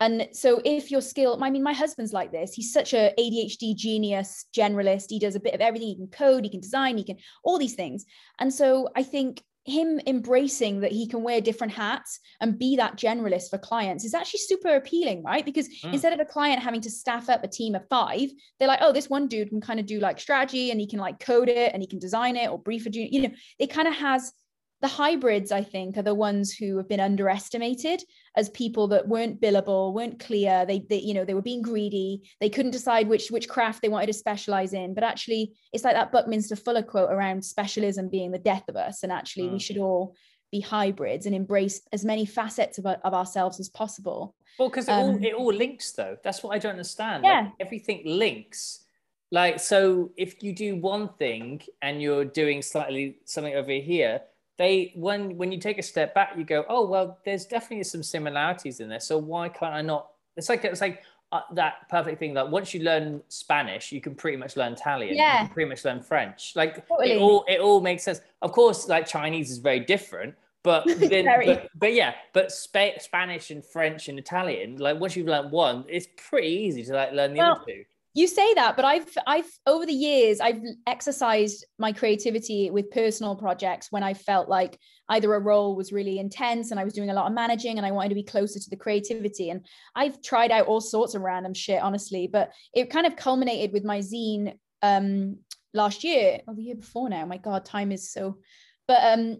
And 0.00 0.28
so 0.32 0.60
if 0.64 0.92
your 0.92 1.00
skill, 1.00 1.42
I 1.42 1.50
mean, 1.50 1.64
my 1.64 1.72
husband's 1.72 2.12
like 2.12 2.30
this. 2.30 2.54
He's 2.54 2.72
such 2.72 2.94
a 2.94 3.12
ADHD 3.18 3.74
genius 3.74 4.46
generalist. 4.56 5.06
He 5.08 5.18
does 5.18 5.34
a 5.34 5.40
bit 5.40 5.54
of 5.54 5.60
everything. 5.60 5.88
He 5.88 5.96
can 5.96 6.06
code, 6.06 6.44
he 6.44 6.50
can 6.50 6.60
design, 6.60 6.96
he 6.96 7.02
can 7.02 7.16
all 7.42 7.58
these 7.58 7.74
things. 7.74 8.04
And 8.38 8.54
so 8.54 8.88
I 8.94 9.02
think 9.02 9.42
him 9.68 10.00
embracing 10.06 10.80
that 10.80 10.92
he 10.92 11.06
can 11.06 11.22
wear 11.22 11.40
different 11.40 11.72
hats 11.72 12.20
and 12.40 12.58
be 12.58 12.76
that 12.76 12.96
generalist 12.96 13.50
for 13.50 13.58
clients 13.58 14.04
is 14.04 14.14
actually 14.14 14.40
super 14.40 14.74
appealing, 14.76 15.22
right? 15.22 15.44
Because 15.44 15.68
Mm. 15.68 15.92
instead 15.92 16.12
of 16.12 16.20
a 16.20 16.24
client 16.24 16.62
having 16.62 16.80
to 16.80 16.90
staff 16.90 17.28
up 17.28 17.44
a 17.44 17.48
team 17.48 17.74
of 17.74 17.86
five, 17.88 18.30
they're 18.58 18.68
like, 18.68 18.80
oh, 18.82 18.92
this 18.92 19.10
one 19.10 19.28
dude 19.28 19.50
can 19.50 19.60
kind 19.60 19.78
of 19.78 19.86
do 19.86 20.00
like 20.00 20.18
strategy 20.18 20.70
and 20.70 20.80
he 20.80 20.86
can 20.86 20.98
like 20.98 21.20
code 21.20 21.48
it 21.48 21.72
and 21.72 21.82
he 21.82 21.86
can 21.86 21.98
design 21.98 22.36
it 22.36 22.50
or 22.50 22.58
brief 22.58 22.86
a 22.86 22.90
junior. 22.90 23.08
You 23.10 23.22
know, 23.28 23.34
it 23.58 23.68
kind 23.68 23.88
of 23.88 23.94
has 23.94 24.32
the 24.80 24.88
hybrids, 24.88 25.50
I 25.50 25.62
think, 25.64 25.96
are 25.96 26.02
the 26.02 26.14
ones 26.14 26.52
who 26.52 26.76
have 26.76 26.88
been 26.88 27.00
underestimated 27.00 28.02
as 28.36 28.48
people 28.50 28.86
that 28.88 29.08
weren't 29.08 29.40
billable, 29.40 29.92
weren't 29.92 30.20
clear. 30.20 30.64
They, 30.66 30.80
they, 30.88 30.98
you 31.00 31.14
know, 31.14 31.24
they 31.24 31.34
were 31.34 31.42
being 31.42 31.62
greedy. 31.62 32.22
They 32.40 32.48
couldn't 32.48 32.70
decide 32.70 33.08
which 33.08 33.30
which 33.30 33.48
craft 33.48 33.82
they 33.82 33.88
wanted 33.88 34.06
to 34.06 34.12
specialize 34.12 34.72
in. 34.72 34.94
But 34.94 35.04
actually, 35.04 35.52
it's 35.72 35.82
like 35.84 35.94
that 35.94 36.12
Buckminster 36.12 36.54
Fuller 36.56 36.82
quote 36.82 37.10
around 37.10 37.44
specialism 37.44 38.08
being 38.08 38.30
the 38.30 38.38
death 38.38 38.64
of 38.68 38.76
us. 38.76 39.02
And 39.02 39.10
actually, 39.12 39.48
we 39.48 39.56
Mm. 39.58 39.62
should 39.62 39.78
all 39.78 40.14
be 40.52 40.60
hybrids 40.60 41.26
and 41.26 41.34
embrace 41.34 41.82
as 41.92 42.04
many 42.04 42.24
facets 42.24 42.78
of, 42.78 42.86
of 42.86 43.12
ourselves 43.14 43.58
as 43.60 43.68
possible. 43.68 44.34
Well, 44.58 44.68
because 44.68 44.88
it, 44.88 44.92
all, 44.92 45.10
Um, 45.10 45.22
it 45.24 45.34
all 45.34 45.52
links 45.52 45.92
though. 45.92 46.16
That's 46.22 46.42
what 46.42 46.54
I 46.54 46.58
don't 46.58 46.72
understand. 46.72 47.24
Yeah. 47.24 47.40
Like, 47.40 47.52
everything 47.60 48.02
links. 48.04 48.84
Like, 49.30 49.60
so 49.60 50.10
if 50.16 50.42
you 50.42 50.54
do 50.54 50.76
one 50.76 51.10
thing 51.18 51.60
and 51.82 52.00
you're 52.00 52.24
doing 52.24 52.62
slightly 52.62 53.18
something 53.26 53.54
over 53.54 53.72
here, 53.72 54.22
they 54.58 54.92
when 54.96 55.36
when 55.36 55.52
you 55.52 55.58
take 55.58 55.78
a 55.78 55.82
step 55.82 56.14
back, 56.14 56.30
you 56.36 56.44
go, 56.44 56.64
oh 56.68 56.86
well, 56.86 57.18
there's 57.24 57.46
definitely 57.46 57.84
some 57.84 58.02
similarities 58.02 58.80
in 58.80 58.88
there. 58.88 59.00
So 59.00 59.16
why 59.18 59.48
can't 59.48 59.72
I 59.74 59.82
not? 59.82 60.10
It's 60.36 60.48
like 60.48 60.64
it's 60.64 60.80
like 60.80 61.02
uh, 61.30 61.40
that 61.54 61.88
perfect 61.88 62.18
thing. 62.18 62.34
Like 62.34 62.50
once 62.50 62.74
you 62.74 62.82
learn 62.82 63.22
Spanish, 63.28 63.92
you 63.92 64.00
can 64.00 64.14
pretty 64.14 64.36
much 64.36 64.56
learn 64.56 64.72
Italian. 64.72 65.10
You 65.14 65.16
Yeah. 65.22 65.38
can 65.46 65.48
pretty 65.54 65.68
much 65.68 65.84
learn 65.84 66.00
French. 66.02 66.54
Like 66.56 66.86
Totally. 66.88 67.12
it 67.12 67.18
all 67.20 67.44
it 67.48 67.60
all 67.60 67.80
makes 67.80 68.02
sense. 68.02 68.20
Of 68.42 68.52
course, 68.52 68.88
like 68.88 69.06
Chinese 69.06 69.50
is 69.50 69.58
very 69.58 69.80
different. 69.80 70.34
But 70.64 70.84
then, 70.98 71.26
but, 71.46 71.68
but 71.76 71.94
yeah, 71.94 72.14
but 72.32 72.50
Spa- 72.50 72.98
Spanish 72.98 73.50
and 73.52 73.64
French 73.64 74.08
and 74.08 74.18
Italian, 74.18 74.76
like 74.78 74.98
once 74.98 75.14
you've 75.14 75.28
learned 75.28 75.52
one, 75.52 75.84
it's 75.88 76.08
pretty 76.16 76.48
easy 76.48 76.82
to 76.84 76.94
like 76.94 77.12
learn 77.12 77.32
the 77.32 77.38
Well, 77.38 77.52
other 77.52 77.64
two. 77.66 77.84
You 78.14 78.26
say 78.26 78.54
that 78.54 78.74
but 78.76 78.84
i've 78.84 79.08
i've 79.26 79.50
over 79.66 79.84
the 79.86 79.92
years 79.92 80.40
i've 80.40 80.60
exercised 80.86 81.64
my 81.78 81.92
creativity 81.92 82.70
with 82.70 82.90
personal 82.90 83.36
projects 83.36 83.88
when 83.90 84.02
i 84.02 84.14
felt 84.14 84.48
like 84.48 84.78
either 85.10 85.34
a 85.34 85.40
role 85.40 85.76
was 85.76 85.92
really 85.92 86.18
intense 86.18 86.70
and 86.70 86.80
i 86.80 86.84
was 86.84 86.94
doing 86.94 87.10
a 87.10 87.14
lot 87.14 87.26
of 87.26 87.32
managing 87.32 87.76
and 87.76 87.86
i 87.86 87.90
wanted 87.90 88.08
to 88.08 88.14
be 88.14 88.22
closer 88.22 88.58
to 88.58 88.70
the 88.70 88.76
creativity. 88.76 89.50
And 89.50 89.66
i've 89.94 90.20
tried 90.22 90.50
out 90.50 90.66
all 90.66 90.80
sorts 90.80 91.14
of 91.14 91.22
random 91.22 91.54
shit 91.54 91.82
honestly 91.82 92.26
but 92.26 92.50
it 92.74 92.90
kind 92.90 93.06
of 93.06 93.16
culminated 93.16 93.72
with 93.72 93.84
my 93.84 94.00
zine 94.00 94.54
um 94.82 95.36
last 95.74 96.04
year. 96.04 96.40
Or 96.46 96.54
the 96.54 96.62
year 96.62 96.76
before 96.76 97.08
now. 97.08 97.24
My 97.26 97.38
god 97.38 97.64
time 97.64 97.92
is 97.92 98.12
so 98.12 98.38
but 98.86 98.98
um 99.02 99.38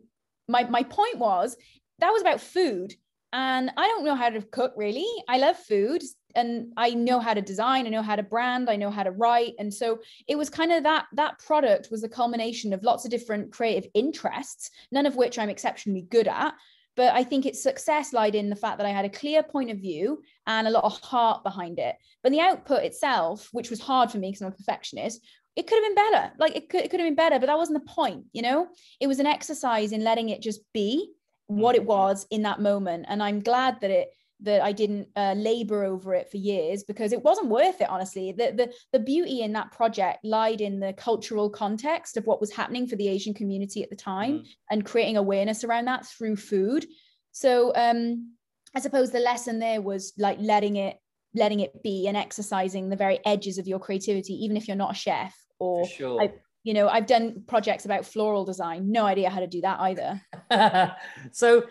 my 0.48 0.64
my 0.64 0.82
point 0.82 1.18
was 1.18 1.56
that 1.98 2.10
was 2.10 2.22
about 2.22 2.40
food. 2.40 2.94
And 3.32 3.70
I 3.76 3.86
don't 3.88 4.04
know 4.04 4.14
how 4.14 4.30
to 4.30 4.40
cook 4.40 4.72
really. 4.76 5.06
I 5.28 5.38
love 5.38 5.56
food 5.56 6.02
and 6.34 6.72
I 6.76 6.90
know 6.90 7.20
how 7.20 7.34
to 7.34 7.40
design, 7.40 7.86
I 7.86 7.90
know 7.90 8.02
how 8.02 8.16
to 8.16 8.22
brand, 8.22 8.68
I 8.68 8.76
know 8.76 8.90
how 8.90 9.02
to 9.02 9.10
write. 9.10 9.54
And 9.58 9.72
so 9.72 9.98
it 10.26 10.36
was 10.36 10.50
kind 10.50 10.72
of 10.72 10.82
that 10.84 11.06
that 11.14 11.38
product 11.38 11.88
was 11.90 12.04
a 12.04 12.08
culmination 12.08 12.72
of 12.72 12.82
lots 12.82 13.04
of 13.04 13.10
different 13.10 13.52
creative 13.52 13.90
interests, 13.94 14.70
none 14.92 15.06
of 15.06 15.16
which 15.16 15.38
I'm 15.38 15.48
exceptionally 15.48 16.02
good 16.02 16.28
at. 16.28 16.54
But 16.96 17.14
I 17.14 17.22
think 17.22 17.46
its 17.46 17.62
success 17.62 18.12
lied 18.12 18.34
in 18.34 18.50
the 18.50 18.56
fact 18.56 18.78
that 18.78 18.86
I 18.86 18.90
had 18.90 19.04
a 19.04 19.10
clear 19.10 19.42
point 19.42 19.70
of 19.70 19.78
view 19.78 20.22
and 20.46 20.66
a 20.66 20.70
lot 20.70 20.84
of 20.84 21.00
heart 21.00 21.44
behind 21.44 21.78
it. 21.78 21.94
But 22.22 22.32
the 22.32 22.40
output 22.40 22.82
itself, 22.82 23.48
which 23.52 23.70
was 23.70 23.80
hard 23.80 24.10
for 24.10 24.18
me 24.18 24.28
because 24.28 24.42
I'm 24.42 24.48
a 24.48 24.56
perfectionist, 24.56 25.24
it 25.54 25.66
could 25.66 25.76
have 25.76 25.84
been 25.84 25.94
better. 25.94 26.32
Like 26.38 26.56
it 26.56 26.68
could, 26.68 26.80
it 26.84 26.90
could 26.90 27.00
have 27.00 27.06
been 27.06 27.14
better, 27.14 27.38
but 27.38 27.46
that 27.46 27.56
wasn't 27.56 27.84
the 27.84 27.92
point, 27.92 28.24
you 28.32 28.42
know? 28.42 28.68
It 29.00 29.06
was 29.06 29.20
an 29.20 29.26
exercise 29.26 29.92
in 29.92 30.02
letting 30.02 30.28
it 30.30 30.42
just 30.42 30.60
be 30.72 31.12
what 31.48 31.74
it 31.76 31.82
Mhm. 31.82 31.86
was 31.86 32.26
in 32.30 32.42
that 32.42 32.60
moment 32.60 33.06
and 33.08 33.22
i'm 33.22 33.40
glad 33.40 33.80
that 33.80 33.90
it 33.90 34.10
that 34.40 34.62
i 34.62 34.70
didn't 34.72 35.08
uh, 35.16 35.34
labor 35.36 35.84
over 35.84 36.14
it 36.14 36.30
for 36.30 36.36
years 36.36 36.84
because 36.84 37.12
it 37.12 37.22
wasn't 37.22 37.48
worth 37.48 37.80
it 37.80 37.88
honestly 37.90 38.32
the, 38.32 38.52
the 38.52 38.72
the 38.92 38.98
beauty 38.98 39.42
in 39.42 39.52
that 39.52 39.72
project 39.72 40.18
lied 40.24 40.60
in 40.60 40.78
the 40.80 40.92
cultural 40.92 41.50
context 41.50 42.16
of 42.16 42.26
what 42.26 42.40
was 42.40 42.52
happening 42.52 42.86
for 42.86 42.96
the 42.96 43.08
asian 43.08 43.34
community 43.34 43.82
at 43.82 43.90
the 43.90 43.96
time 43.96 44.28
Mm. 44.38 44.46
and 44.70 44.84
creating 44.84 45.16
awareness 45.16 45.64
around 45.64 45.86
that 45.86 46.06
through 46.06 46.36
food 46.36 46.86
so 47.32 47.72
um 47.74 48.32
i 48.74 48.80
suppose 48.80 49.10
the 49.10 49.18
lesson 49.20 49.58
there 49.58 49.80
was 49.80 50.12
like 50.18 50.38
letting 50.40 50.76
it 50.76 50.96
letting 51.34 51.60
it 51.60 51.82
be 51.82 52.06
and 52.08 52.16
exercising 52.16 52.88
the 52.88 52.96
very 52.96 53.18
edges 53.24 53.58
of 53.58 53.66
your 53.66 53.78
creativity 53.78 54.34
even 54.44 54.56
if 54.56 54.66
you're 54.68 54.76
not 54.76 54.92
a 54.92 54.94
chef 54.94 55.34
or 55.58 55.86
sure. 55.86 56.22
I- 56.22 56.32
you 56.64 56.74
know 56.74 56.88
i've 56.88 57.06
done 57.06 57.44
projects 57.46 57.84
about 57.84 58.04
floral 58.04 58.44
design 58.44 58.90
no 58.90 59.06
idea 59.06 59.30
how 59.30 59.40
to 59.40 59.46
do 59.46 59.60
that 59.62 59.78
either 59.80 60.20
so, 61.32 61.64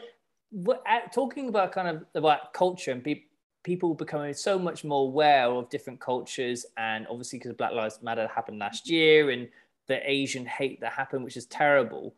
talking 1.12 1.50
about 1.50 1.72
kind 1.72 1.88
of 1.88 2.06
about 2.16 2.54
culture 2.54 2.92
and 2.92 3.04
pe- 3.04 3.24
people 3.64 3.94
becoming 3.94 4.34
so 4.34 4.58
much 4.58 4.84
more 4.84 5.08
aware 5.08 5.48
of 5.48 5.70
different 5.70 6.00
cultures 6.00 6.66
and 6.78 7.06
obviously 7.10 7.40
because 7.40 7.54
black 7.54 7.74
lives 7.74 8.00
matter 8.02 8.28
happened 8.28 8.60
last 8.60 8.90
year 8.90 9.30
and 9.30 9.48
the 9.88 10.00
asian 10.10 10.46
hate 10.46 10.80
that 10.80 10.94
happened 10.94 11.24
which 11.24 11.36
is 11.36 11.46
terrible 11.48 12.14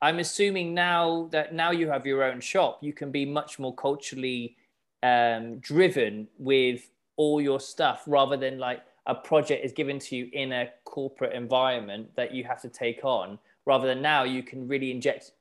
i'm 0.00 0.18
assuming 0.18 0.72
now 0.72 1.28
that 1.30 1.52
now 1.52 1.70
you 1.70 1.88
have 1.88 2.06
your 2.06 2.22
own 2.22 2.40
shop 2.40 2.78
you 2.80 2.92
can 2.92 3.10
be 3.10 3.26
much 3.26 3.58
more 3.58 3.74
culturally 3.74 4.56
um, 5.02 5.58
driven 5.58 6.26
with 6.38 6.88
all 7.16 7.40
your 7.40 7.60
stuff 7.60 8.04
rather 8.06 8.36
than 8.36 8.58
like 8.58 8.82
a 9.06 9.14
project 9.14 9.64
is 9.64 9.72
given 9.72 9.98
to 9.98 10.16
you 10.16 10.30
in 10.32 10.52
a 10.52 10.70
corporate 10.84 11.34
environment 11.34 12.08
that 12.16 12.34
you 12.34 12.42
have 12.44 12.60
to 12.62 12.68
take 12.68 13.04
on. 13.04 13.38
Rather 13.66 13.86
than 13.86 14.00
now 14.00 14.24
you 14.24 14.42
can 14.42 14.66
really 14.66 14.90
inject 14.90 15.32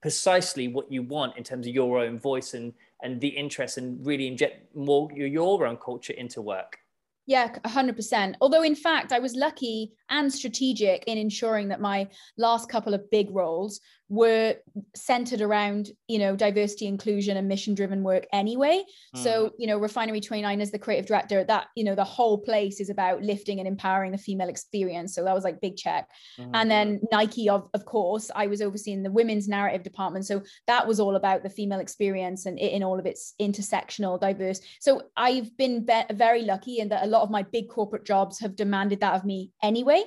precisely 0.00 0.68
what 0.68 0.90
you 0.90 1.02
want 1.02 1.36
in 1.36 1.44
terms 1.44 1.66
of 1.66 1.74
your 1.74 1.98
own 1.98 2.18
voice 2.18 2.54
and 2.54 2.72
and 3.02 3.20
the 3.20 3.28
interest 3.28 3.78
and 3.78 4.04
really 4.06 4.26
inject 4.26 4.74
more 4.74 5.10
your, 5.14 5.26
your 5.26 5.66
own 5.66 5.76
culture 5.76 6.14
into 6.14 6.40
work. 6.40 6.78
Yeah 7.26 7.52
100% 7.64 8.34
although 8.40 8.62
in 8.62 8.76
fact 8.76 9.12
i 9.12 9.18
was 9.18 9.34
lucky 9.34 9.92
and 10.10 10.32
strategic 10.32 11.02
in 11.08 11.18
ensuring 11.18 11.68
that 11.68 11.80
my 11.80 12.08
last 12.38 12.68
couple 12.68 12.94
of 12.94 13.10
big 13.10 13.28
roles 13.32 13.80
were 14.08 14.54
centered 14.94 15.40
around 15.40 15.90
you 16.06 16.18
know 16.18 16.36
diversity 16.36 16.86
inclusion 16.86 17.36
and 17.36 17.48
mission 17.48 17.74
driven 17.74 18.04
work 18.04 18.26
anyway. 18.32 18.84
Mm. 19.14 19.22
so 19.22 19.50
you 19.58 19.66
know 19.66 19.78
refinery 19.78 20.20
29 20.20 20.60
as 20.60 20.70
the 20.70 20.78
creative 20.78 21.06
director 21.06 21.42
that 21.42 21.66
you 21.74 21.82
know 21.82 21.96
the 21.96 22.04
whole 22.04 22.38
place 22.38 22.80
is 22.80 22.88
about 22.88 23.22
lifting 23.22 23.58
and 23.58 23.66
empowering 23.66 24.12
the 24.12 24.18
female 24.18 24.48
experience. 24.48 25.14
So 25.14 25.24
that 25.24 25.34
was 25.34 25.42
like 25.42 25.60
big 25.60 25.76
check. 25.76 26.08
Mm. 26.38 26.50
and 26.54 26.70
then 26.70 27.00
nike 27.10 27.48
of, 27.48 27.68
of 27.74 27.84
course 27.84 28.30
i 28.34 28.46
was 28.46 28.62
overseeing 28.62 29.02
the 29.02 29.10
women's 29.10 29.48
narrative 29.48 29.82
department. 29.82 30.26
So 30.26 30.42
that 30.66 30.86
was 30.86 31.00
all 31.00 31.16
about 31.16 31.42
the 31.42 31.50
female 31.50 31.80
experience 31.80 32.46
and 32.46 32.58
in 32.58 32.82
all 32.82 32.98
of 32.98 33.06
its 33.06 33.34
intersectional 33.40 34.20
diverse. 34.20 34.60
So 34.80 35.02
i've 35.16 35.56
been 35.56 35.84
be- 35.84 36.14
very 36.14 36.42
lucky 36.42 36.78
in 36.78 36.88
that 36.90 37.02
a 37.02 37.06
lot 37.06 37.22
of 37.22 37.30
my 37.30 37.42
big 37.42 37.68
corporate 37.68 38.04
jobs 38.04 38.38
have 38.38 38.54
demanded 38.54 39.00
that 39.00 39.14
of 39.14 39.24
me 39.24 39.50
anyway. 39.62 40.04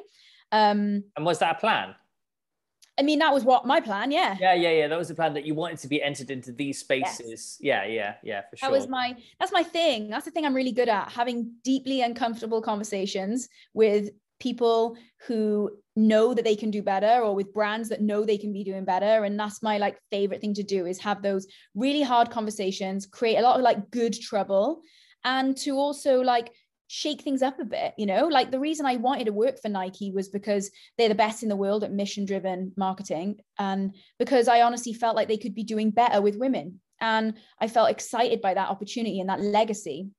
Um 0.53 1.03
and 1.17 1.25
was 1.25 1.39
that 1.39 1.57
a 1.57 1.59
plan 1.59 1.95
I 2.99 3.01
mean, 3.01 3.19
that 3.19 3.33
was 3.33 3.45
what 3.45 3.65
my 3.65 3.79
plan. 3.79 4.11
Yeah. 4.11 4.35
Yeah, 4.39 4.53
yeah, 4.53 4.71
yeah. 4.71 4.87
That 4.87 4.97
was 4.97 5.07
the 5.07 5.15
plan 5.15 5.33
that 5.33 5.45
you 5.45 5.55
wanted 5.55 5.79
to 5.79 5.87
be 5.87 6.03
entered 6.03 6.29
into 6.29 6.51
these 6.51 6.79
spaces. 6.79 7.25
Yes. 7.29 7.57
Yeah, 7.61 7.85
yeah, 7.85 8.15
yeah, 8.23 8.41
for 8.49 8.57
sure. 8.57 8.69
That 8.69 8.77
was 8.77 8.89
my. 8.89 9.15
That's 9.39 9.53
my 9.53 9.63
thing. 9.63 10.09
That's 10.09 10.25
the 10.25 10.31
thing 10.31 10.45
I'm 10.45 10.53
really 10.53 10.73
good 10.73 10.89
at 10.89 11.09
having 11.09 11.53
deeply 11.63 12.01
uncomfortable 12.01 12.61
conversations 12.61 13.47
with 13.73 14.09
people 14.39 14.97
who 15.27 15.71
know 15.95 16.33
that 16.33 16.45
they 16.45 16.55
can 16.55 16.71
do 16.71 16.81
better 16.81 17.21
or 17.21 17.35
with 17.35 17.53
brands 17.53 17.89
that 17.89 18.01
know 18.01 18.23
they 18.23 18.37
can 18.37 18.53
be 18.53 18.63
doing 18.63 18.85
better 18.85 19.25
and 19.25 19.37
that's 19.37 19.61
my 19.61 19.77
like 19.77 19.97
favorite 20.11 20.39
thing 20.39 20.53
to 20.53 20.63
do 20.63 20.85
is 20.85 20.97
have 20.97 21.21
those 21.21 21.45
really 21.75 22.01
hard 22.01 22.29
conversations 22.29 23.05
create 23.05 23.35
a 23.35 23.41
lot 23.41 23.57
of 23.57 23.61
like 23.61 23.91
good 23.91 24.13
trouble 24.13 24.81
and 25.25 25.57
to 25.57 25.71
also 25.71 26.21
like 26.21 26.53
shake 26.91 27.21
things 27.21 27.43
up 27.43 27.59
a 27.59 27.65
bit 27.65 27.93
you 27.97 28.07
know? 28.07 28.27
Like 28.27 28.49
the 28.49 28.59
reason 28.59 28.85
i 28.87 28.95
wanted 28.95 29.25
to 29.25 29.31
work 29.31 29.61
for 29.61 29.69
nike 29.69 30.11
was 30.11 30.27
because 30.27 30.71
they're 30.97 31.07
the 31.07 31.15
best 31.15 31.43
in 31.43 31.49
the 31.49 31.55
world 31.55 31.83
at 31.83 31.91
mission 31.91 32.25
driven 32.25 32.73
marketing 32.75 33.39
and 33.59 33.95
because 34.17 34.47
i 34.47 34.61
honestly 34.61 34.93
felt 34.93 35.15
like 35.15 35.27
they 35.27 35.37
could 35.37 35.53
be 35.53 35.63
doing 35.63 35.91
better 35.91 36.19
with 36.21 36.35
women. 36.35 36.81
And 36.99 37.35
i 37.61 37.67
felt 37.67 37.91
excited 37.91 38.41
by 38.41 38.55
that 38.55 38.69
opportunity 38.69 39.19
and 39.19 39.29
that 39.29 39.39
legacy. 39.41 40.09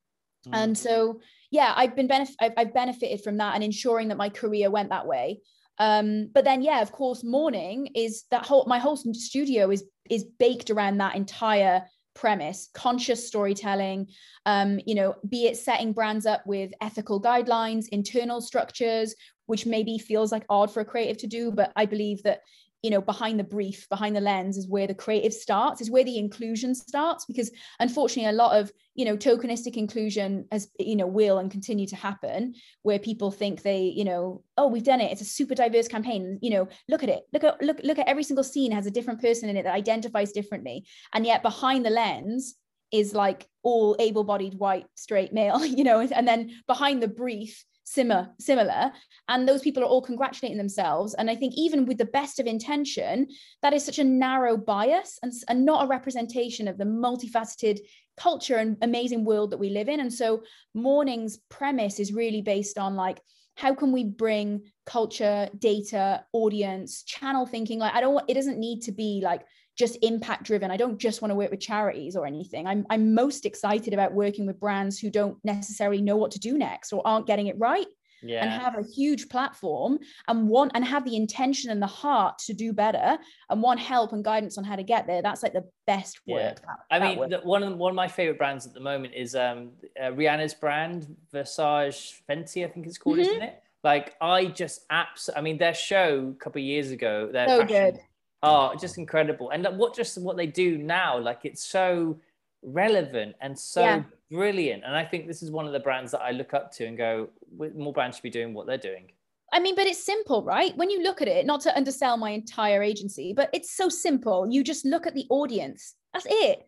Mm. 0.47 0.51
and 0.55 0.79
so 0.79 1.21
yeah 1.51 1.73
i've 1.77 1.97
been 1.97 2.09
benef- 2.09 2.41
I've, 2.41 2.55
I've 2.57 2.73
benefited 2.73 3.23
from 3.23 3.37
that 3.39 3.55
and 3.57 3.65
ensuring 3.65 4.09
that 4.09 4.17
my 4.17 4.31
career 4.31 4.71
went 4.71 4.91
that 4.91 5.07
way. 5.07 5.41
Um, 5.79 6.31
but 6.33 6.45
then 6.45 6.63
yeah 6.63 6.81
of 6.83 6.93
course 6.93 7.25
morning 7.25 7.89
is 7.95 8.25
that 8.31 8.47
whole 8.47 8.65
my 8.67 8.79
whole 8.79 8.97
studio 8.97 9.71
is 9.71 9.83
is 10.09 10.25
baked 10.39 10.71
around 10.71 10.99
that 10.99 11.17
entire 11.17 11.83
premise 12.15 12.69
conscious 12.75 13.27
storytelling 13.27 14.07
um, 14.47 14.81
you 14.87 14.95
know 14.95 15.15
be 15.29 15.47
it 15.47 15.57
setting 15.57 15.93
brands 15.93 16.27
up 16.27 16.47
with 16.47 16.73
ethical 16.81 17.21
guidelines 17.21 17.87
internal 17.93 18.41
structures 18.41 19.15
which 19.47 19.67
maybe 19.67 19.99
feels 19.99 20.33
like 20.33 20.45
odd 20.49 20.71
for 20.71 20.81
a 20.81 20.85
creative 20.85 21.17
to 21.17 21.27
do 21.27 21.51
but 21.51 21.73
i 21.77 21.85
believe 21.87 22.23
that 22.23 22.41
you 22.83 22.91
know 22.91 23.01
behind 23.01 23.39
the 23.39 23.45
brief 23.45 23.89
behind 23.89 24.17
the 24.17 24.21
lens 24.21 24.57
is 24.57 24.69
where 24.69 24.87
the 24.87 24.95
creative 24.95 25.33
starts 25.33 25.81
is 25.81 25.91
where 25.91 26.05
the 26.05 26.19
inclusion 26.19 26.75
starts 26.75 27.25
because 27.25 27.51
unfortunately 27.79 28.29
a 28.29 28.33
lot 28.33 28.59
of 28.59 28.73
you 28.95 29.05
know 29.05 29.17
tokenistic 29.17 29.77
inclusion 29.77 30.47
as 30.51 30.69
you 30.79 30.97
know 30.97 31.07
will 31.07 31.39
and 31.39 31.51
continue 31.51 31.87
to 31.87 31.97
happen 31.97 32.55
where 32.83 32.99
people 32.99 33.31
think 33.31 33.63
they 33.63 33.83
you 33.83 34.05
know 34.05 34.43
oh 34.57 34.67
we've 34.67 34.85
done 34.85 35.01
it 35.01 35.13
it's 35.13 35.21
a 35.21 35.25
super 35.25 35.55
diverse 35.55 35.89
campaign 35.89 36.39
you 36.43 36.51
know 36.51 36.69
look 36.89 37.03
at 37.03 37.09
it 37.09 37.23
look 37.33 37.45
at 37.45 37.63
look 37.63 37.81
look 37.83 37.99
at 37.99 38.09
every 38.09 38.25
single 38.25 38.45
scene 38.45 38.73
has 38.73 38.87
a 38.87 38.91
different 38.91 39.21
person 39.21 39.49
in 39.49 39.57
it 39.57 39.65
that 39.65 39.75
identifies 39.75 40.33
differently 40.33 40.85
and 41.15 41.27
yet 41.27 41.43
behind 41.43 41.85
the 41.85 41.91
lens 41.91 42.57
is 42.93 43.15
like 43.15 43.47
all 43.63 43.95
able-bodied 44.01 44.55
white 44.55 44.87
straight 44.95 45.33
male 45.33 45.65
you 45.65 45.85
know 45.85 46.01
and 46.01 46.27
then 46.27 46.51
behind 46.67 47.03
the 47.03 47.09
brief 47.09 47.65
similar 47.91 48.29
similar. 48.39 48.93
And 49.29 49.49
those 49.49 49.63
people 49.63 49.83
are 49.83 49.87
all 49.87 50.03
congratulating 50.03 50.59
themselves. 50.59 51.15
And 51.15 51.31
i 51.31 51.35
think 51.35 51.55
even 51.57 51.87
with 51.87 51.99
the 51.99 52.13
best 52.19 52.39
of 52.39 52.47
intention 52.47 53.27
that 53.63 53.75
is 53.75 53.85
such 53.85 53.99
a 53.99 54.05
narrow 54.05 54.57
bias 54.57 55.19
and, 55.23 55.33
and 55.49 55.65
not 55.65 55.85
a 55.85 55.89
representation 55.89 56.69
of 56.69 56.79
the 56.79 56.85
multifaceted 56.85 57.81
culture 58.17 58.57
and 58.57 58.77
amazing 58.83 59.25
world 59.25 59.51
that 59.51 59.59
we 59.59 59.71
live 59.71 59.89
in. 59.89 60.01
And 60.01 60.13
so 60.13 60.43
morning's 60.75 61.39
premise 61.49 61.99
is 61.99 62.13
really 62.13 62.43
based 62.43 62.79
on 62.79 62.95
like 62.95 63.21
how 63.57 63.75
can 63.75 63.93
we 63.93 64.05
bring 64.05 64.63
culture 64.87 65.49
data 65.59 66.25
audience 66.33 67.03
channel 67.03 67.47
thinking? 67.47 67.79
Like 67.81 67.95
i 67.95 68.01
don't 68.01 68.25
it 68.29 68.35
doesn't 68.35 68.59
need 68.59 68.83
to 68.83 68.93
be 68.93 69.21
like 69.25 69.43
just 69.77 69.97
impact 70.03 70.45
driven. 70.45 70.71
I 70.71 70.77
don't 70.77 70.99
just 70.99 71.23
want 71.23 71.31
to 71.31 71.35
work 71.35 71.51
with 71.51 71.61
charities 71.61 72.17
or 72.17 72.27
anything. 72.27 72.67
I'm, 72.67 72.87
I'm 72.91 73.15
most 73.15 73.47
excited 73.47 73.95
about 73.95 74.13
working 74.13 74.47
with 74.47 74.61
brands 74.61 74.99
who 74.99 75.11
don't 75.11 75.39
necessarily 75.45 76.03
know 76.03 76.17
what 76.17 76.33
to 76.33 76.39
do 76.39 76.59
next 76.59 76.93
or 76.93 77.07
aren't 77.07 77.27
getting 77.27 77.47
it 77.47 77.59
right. 77.59 77.87
Yeah. 78.23 78.43
and 78.43 78.63
have 78.63 78.77
a 78.77 78.83
huge 78.83 79.31
platform 79.31 79.99
and 80.29 80.47
want 80.47 80.73
and 80.75 80.85
have 80.85 81.07
the 81.07 81.17
intention 81.17 81.71
and 81.71 81.81
the 81.81 81.87
heart 81.87 82.37
to 82.41 82.53
do 82.53 82.75
better 82.75 83.17
and 83.49 83.63
want 83.63 83.81
help 83.81 84.13
and 84.13 84.23
guidance 84.23 84.59
on 84.59 84.65
how 84.65 84.77
to 84.77 84.83
get 84.83 85.07
there 85.07 85.23
that's 85.23 85.43
like 85.43 85.55
the 85.55 85.65
best 85.87 86.21
work 86.29 86.61
yeah. 86.63 86.75
i 86.91 86.99
mean 86.99 87.17
one 87.17 87.63
of 87.63 87.71
the, 87.71 87.77
one 87.77 87.91
of 87.91 87.97
my 87.97 88.09
favorite 88.09 88.37
brands 88.37 88.67
at 88.67 88.75
the 88.75 88.81
moment 88.81 89.15
is 89.17 89.35
um 89.35 89.71
uh, 89.99 90.09
rihanna's 90.09 90.53
brand 90.53 91.17
Savage 91.33 91.89
X 91.89 92.23
Fenty 92.29 92.63
I 92.63 92.69
think 92.69 92.87
it's 92.87 92.99
called 92.99 93.17
mm-hmm. 93.17 93.31
isn't 93.31 93.43
it 93.43 93.63
like 93.83 94.15
I 94.21 94.45
just 94.45 94.87
apps 94.91 95.31
I 95.35 95.41
mean 95.41 95.57
their 95.57 95.73
show 95.73 96.35
a 96.37 96.45
couple 96.45 96.61
of 96.61 96.67
years 96.67 96.91
ago 96.91 97.31
their 97.33 97.49
so 97.49 97.61
fashion, 97.61 97.95
good 97.95 98.01
Oh, 98.43 98.75
just 98.81 98.97
incredible. 98.99 99.51
And 99.51 99.67
what 99.77 99.95
just 99.95 100.17
what 100.19 100.37
they 100.37 100.47
do 100.47 100.79
now, 100.79 101.19
like 101.19 101.41
it's 101.45 101.65
so 101.65 102.19
relevant 102.63 103.37
and 103.41 103.59
so 103.59 103.83
yeah. 103.83 104.03
brilliant. 104.31 104.83
And 104.85 104.97
I 104.97 105.05
think 105.05 105.27
this 105.27 105.43
is 105.43 105.51
one 105.51 105.67
of 105.67 105.73
the 105.73 105.81
brands 105.81 106.13
that 106.13 106.21
I 106.21 106.31
look 106.31 106.55
up 106.55 106.73
to 106.73 106.87
and 106.87 106.97
go, 106.97 107.29
more 107.75 107.93
brands 107.93 108.17
should 108.17 108.23
be 108.23 108.31
doing 108.31 108.55
what 108.55 108.67
they're 108.67 108.79
doing. 108.79 109.13
I 109.53 109.59
mean, 109.59 109.75
but 109.75 109.87
it's 109.87 110.03
simple, 110.03 110.45
right? 110.45 110.77
When 110.77 110.91
you 110.91 111.03
look 111.03 111.21
at 111.21 111.29
it, 111.29 111.45
not 111.45 111.61
to 111.63 111.77
undersell 111.77 112.17
my 112.17 112.31
entire 112.31 112.83
agency, 112.83 113.33
but 113.35 113.51
it's 113.53 113.77
so 113.77 113.89
simple. 113.89 114.47
You 114.49 114.63
just 114.63 114.85
look 114.85 115.07
at 115.07 115.15
the 115.15 115.27
audience. 115.29 115.97
That's 116.13 116.27
it. 116.29 116.65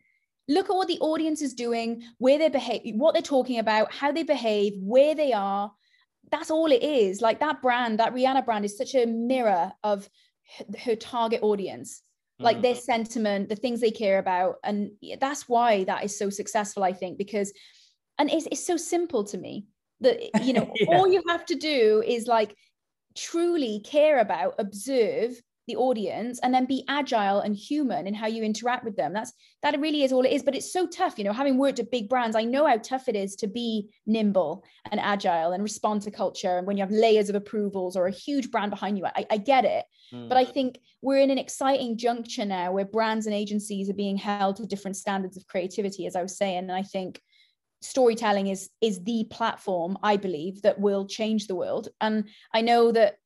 Look 0.48 0.68
at 0.68 0.74
what 0.74 0.88
the 0.88 0.98
audience 0.98 1.42
is 1.42 1.54
doing, 1.54 2.02
where 2.18 2.38
they 2.38 2.48
behave, 2.48 2.94
what 2.96 3.14
they're 3.14 3.22
talking 3.22 3.60
about, 3.60 3.92
how 3.94 4.10
they 4.10 4.24
behave, 4.24 4.72
where 4.80 5.14
they 5.14 5.32
are. 5.32 5.72
That's 6.32 6.50
all 6.50 6.72
it 6.72 6.82
is. 6.82 7.20
Like 7.20 7.38
that 7.38 7.62
brand, 7.62 8.00
that 8.00 8.14
Rihanna 8.14 8.44
brand 8.44 8.64
is 8.64 8.76
such 8.76 8.96
a 8.96 9.06
mirror 9.06 9.72
of 9.84 10.08
her 10.84 10.96
target 10.96 11.42
audience 11.42 12.02
like 12.38 12.58
mm. 12.58 12.62
their 12.62 12.74
sentiment 12.74 13.48
the 13.48 13.56
things 13.56 13.80
they 13.80 13.90
care 13.90 14.18
about 14.18 14.56
and 14.64 14.90
that's 15.20 15.48
why 15.48 15.84
that 15.84 16.04
is 16.04 16.18
so 16.18 16.30
successful 16.30 16.82
i 16.82 16.92
think 16.92 17.18
because 17.18 17.52
and 18.18 18.30
it's, 18.30 18.46
it's 18.46 18.66
so 18.66 18.76
simple 18.76 19.24
to 19.24 19.38
me 19.38 19.66
that 20.00 20.18
you 20.42 20.52
know 20.52 20.70
yeah. 20.74 20.96
all 20.96 21.10
you 21.10 21.22
have 21.28 21.44
to 21.46 21.54
do 21.54 22.02
is 22.06 22.26
like 22.26 22.54
truly 23.16 23.80
care 23.84 24.18
about 24.18 24.54
observe 24.58 25.40
the 25.66 25.76
audience 25.76 26.40
and 26.42 26.52
then 26.52 26.66
be 26.66 26.84
agile 26.88 27.40
and 27.40 27.56
human 27.56 28.06
in 28.06 28.14
how 28.14 28.26
you 28.26 28.42
interact 28.42 28.84
with 28.84 28.96
them. 28.96 29.12
That's 29.12 29.32
that 29.62 29.78
really 29.80 30.02
is 30.02 30.12
all 30.12 30.24
it 30.24 30.32
is 30.32 30.42
but 30.42 30.54
it's 30.54 30.72
so 30.72 30.86
tough 30.86 31.18
you 31.18 31.24
know 31.24 31.32
having 31.32 31.56
worked 31.56 31.78
at 31.78 31.90
big 31.90 32.08
brands 32.08 32.36
i 32.36 32.44
know 32.44 32.66
how 32.66 32.76
tough 32.76 33.08
it 33.08 33.16
is 33.16 33.36
to 33.36 33.46
be 33.46 33.88
nimble 34.06 34.64
and 34.90 35.00
agile 35.00 35.52
and 35.52 35.62
respond 35.62 36.02
to 36.02 36.10
culture 36.10 36.58
and 36.58 36.66
when 36.66 36.76
you 36.76 36.82
have 36.82 36.90
layers 36.90 37.28
of 37.28 37.34
approvals 37.34 37.96
or 37.96 38.06
a 38.06 38.10
huge 38.10 38.50
brand 38.50 38.70
behind 38.70 38.98
you. 38.98 39.06
I, 39.06 39.26
I 39.30 39.36
get 39.38 39.64
it 39.64 39.84
mm. 40.12 40.28
but 40.28 40.36
i 40.36 40.44
think 40.44 40.78
we're 41.00 41.20
in 41.20 41.30
an 41.30 41.38
exciting 41.38 41.96
juncture 41.96 42.44
now 42.44 42.72
where 42.72 42.84
brands 42.84 43.26
and 43.26 43.34
agencies 43.34 43.88
are 43.88 43.94
being 43.94 44.16
held 44.16 44.56
to 44.56 44.66
different 44.66 44.96
standards 44.96 45.36
of 45.36 45.46
creativity 45.46 46.06
as 46.06 46.16
i 46.16 46.22
was 46.22 46.36
saying 46.36 46.58
and 46.58 46.72
i 46.72 46.82
think 46.82 47.20
storytelling 47.80 48.46
is 48.46 48.70
is 48.80 49.02
the 49.02 49.26
platform 49.30 49.98
i 50.02 50.16
believe 50.16 50.62
that 50.62 50.78
will 50.78 51.04
change 51.06 51.46
the 51.46 51.54
world. 51.54 51.88
And 52.00 52.28
i 52.54 52.60
know 52.60 52.92
that 52.92 53.16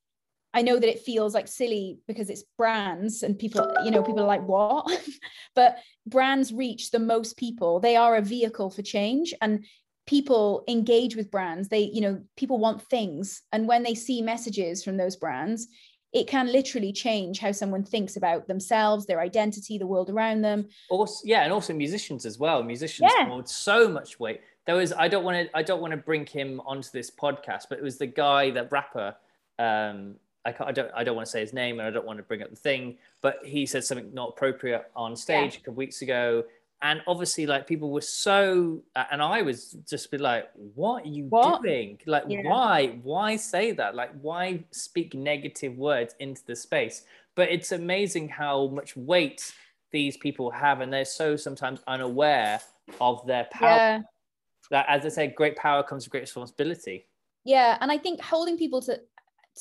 I 0.57 0.63
know 0.63 0.79
that 0.79 0.89
it 0.89 1.01
feels 1.01 1.35
like 1.35 1.49
silly 1.49 1.99
because 2.09 2.31
it's 2.31 2.45
brands 2.57 3.23
and 3.23 3.39
people, 3.39 3.71
you 3.85 3.91
know, 3.91 4.03
people 4.03 4.23
are 4.23 4.27
like, 4.27 4.49
what? 4.49 4.87
but 5.55 5.77
brands 6.07 6.51
reach 6.51 6.91
the 6.91 6.99
most 6.99 7.37
people. 7.37 7.79
They 7.79 7.95
are 7.95 8.17
a 8.17 8.23
vehicle 8.23 8.71
for 8.71 8.81
change. 8.81 9.35
And 9.43 9.67
people 10.07 10.65
engage 10.67 11.15
with 11.15 11.31
brands. 11.31 11.69
They, 11.69 11.91
you 11.93 12.01
know, 12.01 12.23
people 12.39 12.59
want 12.59 12.81
things. 12.81 13.43
And 13.53 13.69
when 13.69 13.83
they 13.83 13.95
see 13.95 14.23
messages 14.23 14.83
from 14.83 14.97
those 14.97 15.15
brands, 15.15 15.69
it 16.15 16.27
can 16.27 16.51
literally 16.51 16.91
change 16.91 17.39
how 17.39 17.53
someone 17.53 17.85
thinks 17.85 18.17
about 18.17 18.49
themselves, 18.49 19.05
their 19.05 19.21
identity, 19.21 19.77
the 19.77 19.87
world 19.87 20.09
around 20.09 20.41
them. 20.41 20.69
Also, 20.89 21.21
yeah, 21.27 21.43
and 21.43 21.53
also 21.53 21.75
musicians 21.75 22.25
as 22.25 22.39
well. 22.39 22.63
Musicians 22.63 23.13
yeah. 23.15 23.27
hold 23.27 23.47
so 23.47 23.91
much 23.91 24.19
weight 24.19 24.41
there 24.65 24.75
was 24.75 24.93
I 24.93 25.07
don't 25.07 25.23
want 25.23 25.47
to 25.47 25.57
I 25.57 25.63
don't 25.63 25.81
want 25.81 25.93
to 25.93 25.97
bring 25.97 26.27
him 26.27 26.61
onto 26.67 26.89
this 26.93 27.09
podcast, 27.09 27.67
but 27.71 27.79
it 27.79 27.85
was 27.85 27.99
the 27.99 28.07
guy 28.07 28.51
that 28.51 28.73
rapper. 28.73 29.15
Um, 29.59 30.17
I, 30.47 30.53
can't, 30.53 30.69
I 30.69 30.73
don't 30.73 30.91
I 30.95 31.05
don't 31.05 31.17
want 31.17 31.27
to 31.27 31.31
say 31.31 31.41
his 31.41 31.53
name 31.53 31.79
and 31.79 31.89
I 31.89 31.91
don't 31.91 32.07
want 32.07 32.19
to 32.19 32.23
bring 32.23 32.43
up 32.43 32.51
the 32.51 32.57
thing, 32.57 32.97
but 33.21 33.39
he 33.45 33.67
said 33.67 33.85
something 33.85 34.15
not 34.15 34.31
appropriate 34.31 34.91
on 34.95 35.17
stage 35.17 35.55
yeah. 35.55 35.59
a 35.59 35.65
couple 35.65 35.75
weeks 35.75 36.03
ago, 36.03 36.45
and 36.83 37.03
obviously 37.07 37.47
like 37.47 37.67
people 37.67 37.91
were 37.91 38.01
so 38.01 38.83
uh, 38.95 39.05
and 39.11 39.21
I 39.21 39.43
was 39.43 39.77
just 39.89 40.11
be 40.11 40.19
like, 40.19 40.49
what 40.75 41.05
are 41.05 41.09
you 41.09 41.25
what? 41.25 41.63
doing? 41.63 41.99
Like 42.07 42.25
yeah. 42.29 42.43
why 42.45 42.99
why 43.03 43.37
say 43.37 43.73
that? 43.73 43.95
Like 43.95 44.13
why 44.23 44.65
speak 44.71 45.15
negative 45.15 45.77
words 45.77 46.15
into 46.21 46.43
the 46.47 46.55
space? 46.55 47.03
But 47.35 47.51
it's 47.51 47.73
amazing 47.73 48.29
how 48.29 48.69
much 48.69 48.97
weight 48.97 49.53
these 49.91 50.17
people 50.17 50.51
have, 50.51 50.81
and 50.81 50.93
they're 50.93 51.05
so 51.05 51.37
sometimes 51.37 51.81
unaware 51.87 52.61
of 53.01 53.27
their 53.27 53.49
power. 53.51 53.69
Yeah. 53.69 54.03
That, 54.71 54.87
as 54.89 55.05
I 55.07 55.11
said, 55.11 55.35
great 55.35 55.57
power 55.57 55.83
comes 55.83 56.05
with 56.05 56.11
great 56.11 56.23
responsibility. 56.23 57.07
Yeah, 57.45 57.79
and 57.81 57.93
I 57.93 57.99
think 57.99 58.21
holding 58.21 58.59
people 58.59 58.83
to 58.83 59.01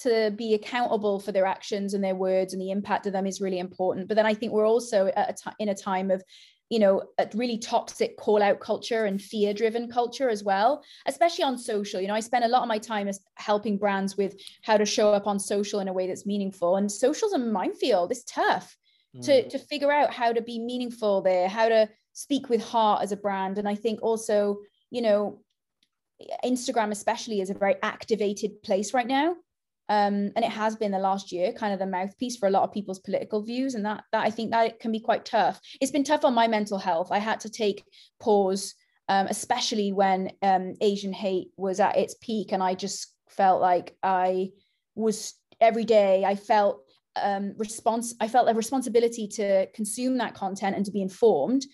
to 0.02 0.32
be 0.36 0.54
accountable 0.54 1.20
for 1.20 1.32
their 1.32 1.46
actions 1.46 1.94
and 1.94 2.04
their 2.04 2.16
words 2.16 2.54
and 2.54 2.62
the 2.62 2.72
impact 2.72 3.08
of 3.08 3.14
them 3.14 3.26
is 3.26 3.42
really 3.42 3.60
important. 3.60 4.08
But 4.08 4.16
then 4.16 4.26
I 4.26 4.34
think 4.34 4.52
we're 4.52 4.68
also 4.68 5.08
at 5.08 5.30
a 5.30 5.34
t- 5.34 5.56
in 5.60 5.70
a 5.70 5.76
time 5.76 6.12
of 6.12 6.24
you 6.70 6.80
know 6.80 7.04
a 7.20 7.30
really 7.36 7.60
toxic 7.60 8.18
call 8.18 8.42
out 8.42 8.60
culture 8.60 9.06
and 9.06 9.22
fear 9.22 9.54
driven 9.54 9.88
culture 9.88 10.30
as 10.30 10.44
well 10.44 10.84
especially 11.06 11.44
on 11.44 11.58
social. 11.58 12.02
You 12.02 12.08
know 12.08 12.16
i 12.16 12.20
spend 12.20 12.44
a 12.44 12.48
lot 12.48 12.64
of 12.64 12.68
my 12.68 12.80
time 12.80 13.08
as 13.08 13.20
helping 13.36 13.78
brands 13.78 14.18
with 14.18 14.36
how 14.64 14.76
to 14.76 14.86
show 14.86 15.14
up 15.14 15.28
on 15.28 15.40
social 15.40 15.80
in 15.80 15.88
a 15.88 15.94
way 15.94 16.08
that's 16.08 16.26
meaningful. 16.26 16.78
And 16.78 16.92
social's 16.92 17.34
a 17.34 17.38
minefield. 17.38 18.12
It's 18.12 18.24
tough 18.24 18.76
mm. 19.16 19.24
to 19.26 19.48
to 19.48 19.60
figure 19.60 19.92
out 19.92 20.12
how 20.12 20.34
to 20.34 20.42
be 20.42 20.60
meaningful 20.60 21.22
there 21.22 21.48
how 21.48 21.70
to 21.70 21.88
speak 22.14 22.50
with 22.50 22.64
heart 22.64 23.04
as 23.04 23.12
a 23.12 23.18
brand. 23.18 23.58
And 23.58 23.68
i 23.68 23.76
think 23.76 24.02
also 24.02 24.58
you 24.90 25.02
know 25.02 25.42
instagram 26.46 26.92
especially 26.92 27.42
is 27.42 27.50
a 27.50 27.54
very 27.54 27.76
activated 27.84 28.64
place 28.64 28.94
right 28.94 29.08
now 29.08 29.36
um, 29.90 30.32
and 30.36 30.44
it 30.44 30.52
has 30.52 30.76
been 30.76 30.92
the 30.92 31.00
last 31.00 31.32
year 31.32 31.52
kind 31.54 31.74
of 31.74 31.80
the 31.80 31.86
mouthpiece 31.86 32.38
for 32.38 32.48
a 32.48 32.52
lot 32.52 32.64
of 32.64 32.74
people's 32.74 33.00
political 33.00 33.44
views. 33.44 33.76
And 33.76 33.86
that 33.86 34.04
that 34.12 34.26
i 34.26 34.30
think 34.30 34.52
that 34.52 34.80
can 34.80 34.92
be 34.92 35.00
quite 35.00 35.26
tough. 35.26 35.60
It's 35.82 35.92
been 35.92 36.04
tough 36.04 36.26
on 36.26 36.34
my 36.34 36.48
mental 36.48 36.78
health. 36.78 37.10
I 37.12 37.20
had 37.20 37.40
to 37.42 37.50
take 37.50 37.84
pause 38.20 38.74
um, 39.08 39.28
especially 39.28 39.94
when 39.94 40.32
um, 40.42 40.74
asian 40.82 41.14
hate 41.14 41.50
was 41.58 41.80
at 41.80 41.98
its 41.98 42.16
peak. 42.22 42.52
And 42.52 42.64
i 42.64 42.74
just 42.74 43.14
felt 43.30 43.62
like 43.62 43.96
i 44.04 44.50
was 44.96 45.34
every 45.62 45.84
day 45.84 46.24
i 46.26 46.36
felt 46.36 46.82
um, 47.22 47.54
response 47.58 48.14
i 48.20 48.28
felt 48.28 48.50
a 48.50 48.54
responsibility 48.54 49.28
to 49.28 49.68
consume 49.68 50.18
that 50.18 50.34
content 50.34 50.76
and 50.76 50.86
to 50.86 50.92
be 50.92 51.02
informed 51.02 51.66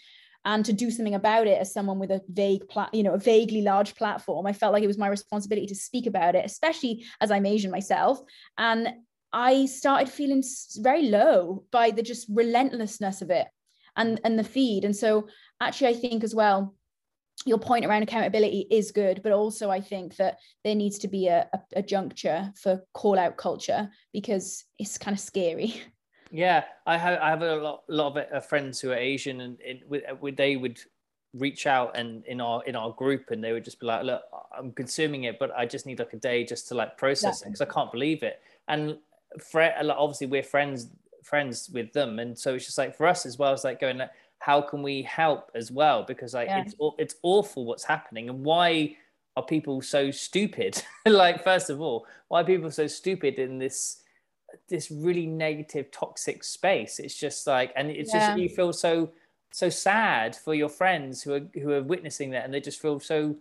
and 0.46 0.66
to 0.66 0.74
do 0.74 0.90
something 0.90 1.16
about 1.16 1.48
it 1.48 1.60
as 1.60 1.74
someone 1.74 2.00
with 2.00 2.12
a 2.12 2.22
vague 2.30 2.64
you 2.94 3.04
know 3.04 3.14
a 3.14 3.20
vaguely 3.20 3.62
large 3.62 3.96
platform 3.96 4.46
i 4.46 4.54
felt 4.54 4.74
like 4.74 4.84
it 4.84 4.88
was 4.88 4.98
my 4.98 5.08
responsibility 5.08 5.68
to 5.68 5.76
speak 5.76 6.06
about 6.08 6.36
it 6.36 6.46
especially 6.46 7.06
as 7.20 7.32
i'm 7.32 7.46
asian 7.46 7.72
myself. 7.72 8.20
And 8.58 8.90
i 9.34 9.66
started 9.66 10.10
feeling 10.10 10.44
very 10.78 11.04
low 11.04 11.64
by 11.72 11.92
the 11.92 12.02
just 12.02 12.28
relentlessness 12.30 13.22
of 13.22 13.30
it 13.30 13.48
and 13.96 14.20
and 14.24 14.38
the 14.38 14.44
feed. 14.44 14.86
And 14.86 14.96
so 14.96 15.28
actually 15.60 15.88
i 15.88 15.94
think 15.94 16.24
as 16.24 16.36
well 16.36 16.76
your 17.46 17.58
point 17.58 17.86
around 17.86 18.04
accountability 18.04 18.68
is 18.70 18.92
good 18.92 19.22
but 19.24 19.32
also 19.32 19.70
i 19.70 19.82
think 19.82 20.16
that 20.18 20.38
there 20.64 20.76
needs 20.76 21.00
to 21.00 21.08
be 21.08 21.28
a, 21.28 21.48
a, 21.54 21.60
a 21.78 21.82
juncture 21.82 22.52
for 22.56 22.84
call 22.94 23.18
out 23.18 23.38
culture 23.38 23.90
because 24.14 24.66
it's 24.78 24.98
kind 24.98 25.16
of 25.16 25.20
scary 25.20 25.82
Yeah, 26.32 26.64
I 26.88 26.98
have 26.98 27.20
I 27.20 27.30
have 27.30 27.42
a 27.42 27.56
lot, 27.56 27.84
lot 27.88 28.18
of 28.18 28.34
uh, 28.34 28.40
friends 28.40 28.80
who 28.80 28.92
are 28.92 28.96
Asian, 28.96 29.42
and 29.42 29.58
it, 29.60 29.84
uh, 30.10 30.30
they 30.36 30.56
would 30.56 30.80
reach 31.34 31.68
out 31.68 31.96
and 31.96 32.26
in 32.26 32.42
our 32.42 32.64
in 32.64 32.76
our 32.76 32.92
group, 32.94 33.32
and 33.32 33.44
they 33.44 33.52
would 33.52 33.66
just 33.66 33.80
be 33.80 33.86
like, 33.86 34.04
"Look, 34.04 34.22
I'm 34.58 34.72
consuming 34.72 35.26
it, 35.26 35.40
but 35.40 35.52
I 35.56 35.66
just 35.66 35.86
need 35.86 36.00
like 36.00 36.14
a 36.14 36.18
day 36.18 36.44
just 36.46 36.70
to 36.70 36.76
like 36.76 36.98
process 36.98 37.42
yeah. 37.42 37.48
it 37.48 37.52
because 37.52 37.62
I 37.62 37.74
can't 37.74 37.92
believe 37.92 38.24
it." 38.24 38.40
And 38.70 38.98
for 39.40 39.62
obviously 39.62 40.28
we're 40.28 40.44
friends 40.44 40.88
friends 41.24 41.70
with 41.74 41.92
them, 41.94 42.20
and 42.20 42.38
so 42.38 42.56
it's 42.56 42.66
just 42.66 42.78
like 42.78 42.96
for 42.96 43.08
us 43.08 43.26
as 43.26 43.38
well. 43.38 43.54
It's 43.54 43.64
like 43.64 43.80
going 43.80 43.98
like, 43.98 44.12
how 44.40 44.62
can 44.62 44.82
we 44.82 45.04
help 45.04 45.52
as 45.54 45.72
well? 45.72 46.04
Because 46.04 46.34
like 46.34 46.48
yeah. 46.48 46.64
it's 46.66 46.76
it's 46.98 47.16
awful 47.24 47.66
what's 47.66 47.84
happening, 47.84 48.30
and 48.30 48.44
why 48.44 48.96
are 49.38 49.44
people 49.44 49.82
so 49.82 50.12
stupid? 50.12 50.82
like 51.06 51.44
first 51.44 51.70
of 51.70 51.82
all, 51.82 52.06
why 52.28 52.42
are 52.42 52.46
people 52.46 52.72
so 52.72 52.88
stupid 52.88 53.36
in 53.36 53.60
this? 53.60 54.01
This 54.70 54.92
really 54.92 55.26
negative 55.26 55.92
toxic 55.92 56.44
space 56.44 57.00
it's 57.00 57.16
just 57.16 57.48
like 57.48 57.72
and 57.76 57.90
it's 57.90 58.14
yeah. 58.14 58.30
just 58.30 58.40
you 58.40 58.50
feel 58.50 58.74
so 58.74 59.12
so 59.52 59.70
sad 59.70 60.36
for 60.36 60.54
your 60.54 60.70
friends 60.70 61.22
who 61.22 61.34
are 61.34 61.48
who 61.62 61.72
are 61.72 61.84
witnessing 61.84 62.32
that 62.32 62.46
and 62.46 62.54
they 62.54 62.62
just 62.62 62.82
feel 62.82 63.00
so 63.00 63.36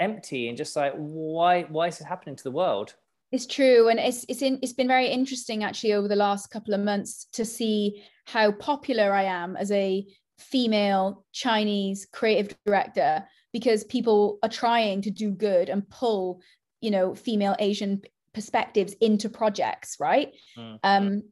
empty 0.00 0.48
and 0.48 0.56
just 0.56 0.74
like 0.74 0.92
why 0.96 1.62
why 1.62 1.86
is 1.86 2.00
it 2.00 2.04
happening 2.04 2.34
to 2.34 2.44
the 2.44 2.50
world 2.50 2.94
it's 3.30 3.46
true 3.46 3.88
and 3.88 3.98
it's 3.98 4.24
it's 4.28 4.42
in, 4.42 4.58
it's 4.62 4.72
been 4.72 4.88
very 4.88 5.06
interesting 5.08 5.62
actually 5.62 5.92
over 5.92 6.08
the 6.08 6.16
last 6.16 6.50
couple 6.50 6.74
of 6.74 6.80
months 6.80 7.26
to 7.32 7.44
see 7.44 8.02
how 8.26 8.50
popular 8.52 9.12
i 9.12 9.22
am 9.22 9.56
as 9.56 9.70
a 9.70 10.04
female 10.38 11.24
chinese 11.32 12.06
creative 12.12 12.56
director 12.66 13.24
because 13.52 13.84
people 13.84 14.38
are 14.42 14.48
trying 14.48 15.00
to 15.00 15.10
do 15.10 15.30
good 15.30 15.68
and 15.68 15.88
pull 15.90 16.40
you 16.80 16.90
know 16.90 17.14
female 17.14 17.54
asian 17.58 18.00
perspectives 18.34 18.94
into 19.00 19.28
projects 19.28 19.96
right? 20.00 20.32
Mm-hmm. 20.58 20.76
um 20.82 21.22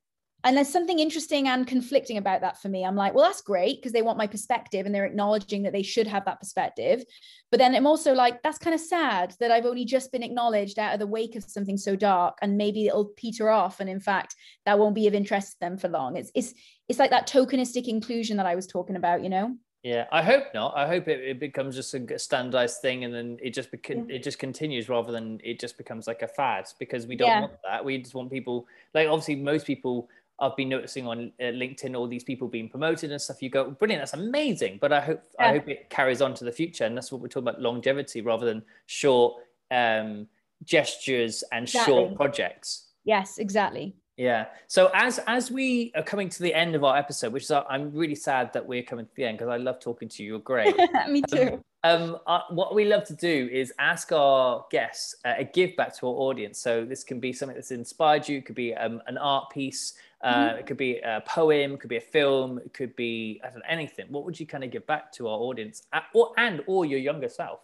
and 0.45 0.57
there's 0.57 0.69
something 0.69 0.99
interesting 0.99 1.47
and 1.47 1.69
conflicting 1.69 2.17
about 2.17 2.41
that 2.41 2.61
for 2.61 2.69
me. 2.69 2.85
I'm 2.85 2.97
like 2.97 3.15
well 3.15 3.25
that's 3.25 3.43
great 3.43 3.79
because 3.79 3.93
they 3.93 4.03
want 4.03 4.19
my 4.19 4.27
perspective 4.27 4.87
and 4.87 4.95
they're 4.95 5.05
acknowledging 5.05 5.63
that 5.63 5.73
they 5.73 5.83
should 5.83 6.07
have 6.07 6.25
that 6.25 6.41
perspective. 6.41 7.05
But 7.51 7.59
then 7.59 7.75
i'm 7.75 7.87
also 7.87 8.15
like 8.15 8.43
that's 8.43 8.59
kind 8.59 8.75
of 8.75 8.81
sad 8.81 9.35
that 9.39 9.51
i've 9.51 9.67
only 9.67 9.85
just 9.85 10.11
been 10.11 10.23
acknowledged 10.23 10.79
out 10.79 10.95
of 10.95 11.01
the 11.01 11.07
wake 11.07 11.37
of 11.37 11.45
something 11.45 11.77
so 11.77 11.95
dark 11.95 12.39
and 12.41 12.57
maybe 12.57 12.87
it'll 12.87 13.13
peter 13.17 13.51
off 13.51 13.81
and 13.81 13.91
in 13.91 14.01
fact 14.01 14.35
that 14.65 14.79
won't 14.79 14.95
be 14.95 15.07
of 15.07 15.15
interest 15.15 15.53
to 15.53 15.61
them 15.61 15.77
for 15.77 15.89
long. 15.89 16.17
It's 16.17 16.31
it's 16.35 16.55
it's 16.89 16.99
like 16.99 17.11
that 17.11 17.29
tokenistic 17.29 17.87
inclusion 17.89 18.39
that 18.39 18.47
i 18.47 18.55
was 18.55 18.67
talking 18.67 18.97
about 18.97 19.23
you 19.23 19.29
know 19.29 19.57
yeah, 19.83 20.07
I 20.13 20.23
hope 20.23 20.45
not. 20.55 20.75
I 20.77 20.87
hope 20.87 21.09
it, 21.09 21.21
it 21.21 21.41
becomes 21.41 21.75
just 21.75 21.93
a 21.93 22.19
standardized 22.19 22.81
thing, 22.81 23.05
and 23.05 23.13
then 23.13 23.39
it 23.43 23.53
just 23.53 23.73
beca- 23.73 24.09
yeah. 24.09 24.17
it 24.17 24.23
just 24.23 24.39
continues 24.39 24.89
rather 24.89 25.11
than 25.11 25.41
it 25.43 25.59
just 25.59 25.77
becomes 25.77 26.07
like 26.07 26.23
a 26.23 26.29
fad 26.29 26.67
because 26.79 27.07
we 27.07 27.17
don't 27.17 27.29
yeah. 27.29 27.41
want 27.41 27.53
that. 27.65 27.85
We 27.85 27.99
just 27.99 28.15
want 28.15 28.31
people 28.31 28.67
like 28.95 29.09
obviously 29.09 29.37
most 29.37 29.67
people 29.67 30.09
I've 30.39 30.57
been 30.57 30.69
noticing 30.69 31.09
on 31.09 31.33
uh, 31.41 31.45
LinkedIn 31.45 31.97
all 31.97 32.07
these 32.07 32.23
people 32.23 32.47
being 32.47 32.69
promoted 32.69 33.11
and 33.11 33.21
stuff. 33.21 33.43
You 33.43 33.51
go 33.51 33.71
brilliant, 33.73 34.03
that's 34.03 34.15
amazing. 34.15 34.79
But 34.81 34.93
I 34.93 35.01
hope 35.01 35.23
yeah. 35.39 35.47
I 35.47 35.53
hope 35.53 35.69
it 35.69 35.91
carries 35.91 36.23
on 36.23 36.35
to 36.35 36.45
the 36.45 36.53
future, 36.53 36.85
and 36.85 36.97
that's 36.97 37.11
what 37.11 37.21
we're 37.21 37.29
talking 37.29 37.49
about 37.49 37.61
longevity 37.61 38.21
rather 38.21 38.47
than 38.47 38.63
short 38.87 39.35
um, 39.73 40.29
gestures 40.65 41.43
and 41.51 41.65
exactly. 41.65 41.93
short 41.93 42.15
projects. 42.15 42.89
Yes, 43.05 43.39
exactly. 43.39 43.97
Yeah. 44.17 44.47
So 44.67 44.91
as 44.95 45.19
as 45.27 45.51
we 45.51 45.91
are 45.95 46.03
coming 46.03 46.29
to 46.29 46.43
the 46.43 46.53
end 46.53 46.75
of 46.75 46.85
our 46.85 46.97
episode, 46.97 47.33
which 47.33 47.45
is 47.45 47.51
uh, 47.51 47.65
I'm 47.69 47.93
really 47.93 48.15
sad 48.15 48.53
that 48.53 48.67
we're 48.67 48.83
coming 48.83 49.07
to 49.07 49.15
the 49.15 49.25
end 49.25 49.39
because 49.39 49.51
I 49.51 49.57
love 49.57 49.81
talking 49.81 50.09
to 50.11 50.23
you. 50.23 50.31
You're 50.31 50.39
great. 50.41 50.77
Me 51.09 51.23
too. 51.23 51.63
Um, 51.83 52.03
um 52.03 52.19
uh, 52.27 52.41
what 52.51 52.75
we 52.75 52.85
love 52.85 53.05
to 53.05 53.15
do 53.15 53.49
is 53.51 53.73
ask 53.79 54.13
our 54.13 54.67
guests 54.71 55.17
uh, 55.25 55.35
a 55.39 55.45
give 55.45 55.75
back 55.77 55.97
to 55.99 56.07
our 56.07 56.15
audience. 56.15 56.59
So 56.59 56.85
this 56.85 57.05
can 57.05 57.21
be 57.21 57.33
something 57.33 57.57
that's 57.57 57.71
inspired 57.71 58.29
you. 58.29 58.39
It 58.39 58.47
could 58.47 58.55
be 58.55 58.75
um, 58.75 59.01
an 59.07 59.17
art 59.17 59.51
piece. 59.51 59.95
Uh, 60.23 60.35
mm-hmm. 60.35 60.59
It 60.59 60.67
could 60.67 60.77
be 60.77 60.99
a 60.99 61.23
poem. 61.27 61.73
It 61.73 61.81
could 61.81 61.91
be 61.91 61.97
a 61.97 62.01
film. 62.01 62.59
It 62.59 62.75
could 62.75 62.95
be 62.97 63.41
I 63.43 63.49
don't 63.49 63.57
know, 63.57 63.65
anything. 63.67 64.07
What 64.11 64.25
would 64.27 64.39
you 64.39 64.47
kind 64.47 64.63
of 64.63 64.71
give 64.71 64.87
back 64.87 65.11
to 65.13 65.27
our 65.27 65.39
audience, 65.39 65.85
uh, 65.93 66.01
or 66.15 66.33
and 66.37 66.63
or 66.67 66.85
your 66.85 67.01
younger 67.01 67.31
self? 67.31 67.61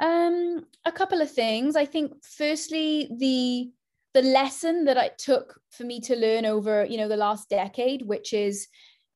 Um, 0.00 0.66
a 0.84 0.92
couple 0.92 1.20
of 1.20 1.30
things. 1.30 1.74
I 1.74 1.84
think 1.84 2.24
firstly 2.24 3.10
the 3.18 3.70
the 4.14 4.22
lesson 4.22 4.84
that 4.84 4.96
it 4.96 5.18
took 5.18 5.60
for 5.70 5.84
me 5.84 6.00
to 6.00 6.16
learn 6.16 6.44
over 6.44 6.84
you 6.84 6.96
know 6.96 7.08
the 7.08 7.16
last 7.16 7.48
decade 7.48 8.02
which 8.02 8.32
is 8.32 8.68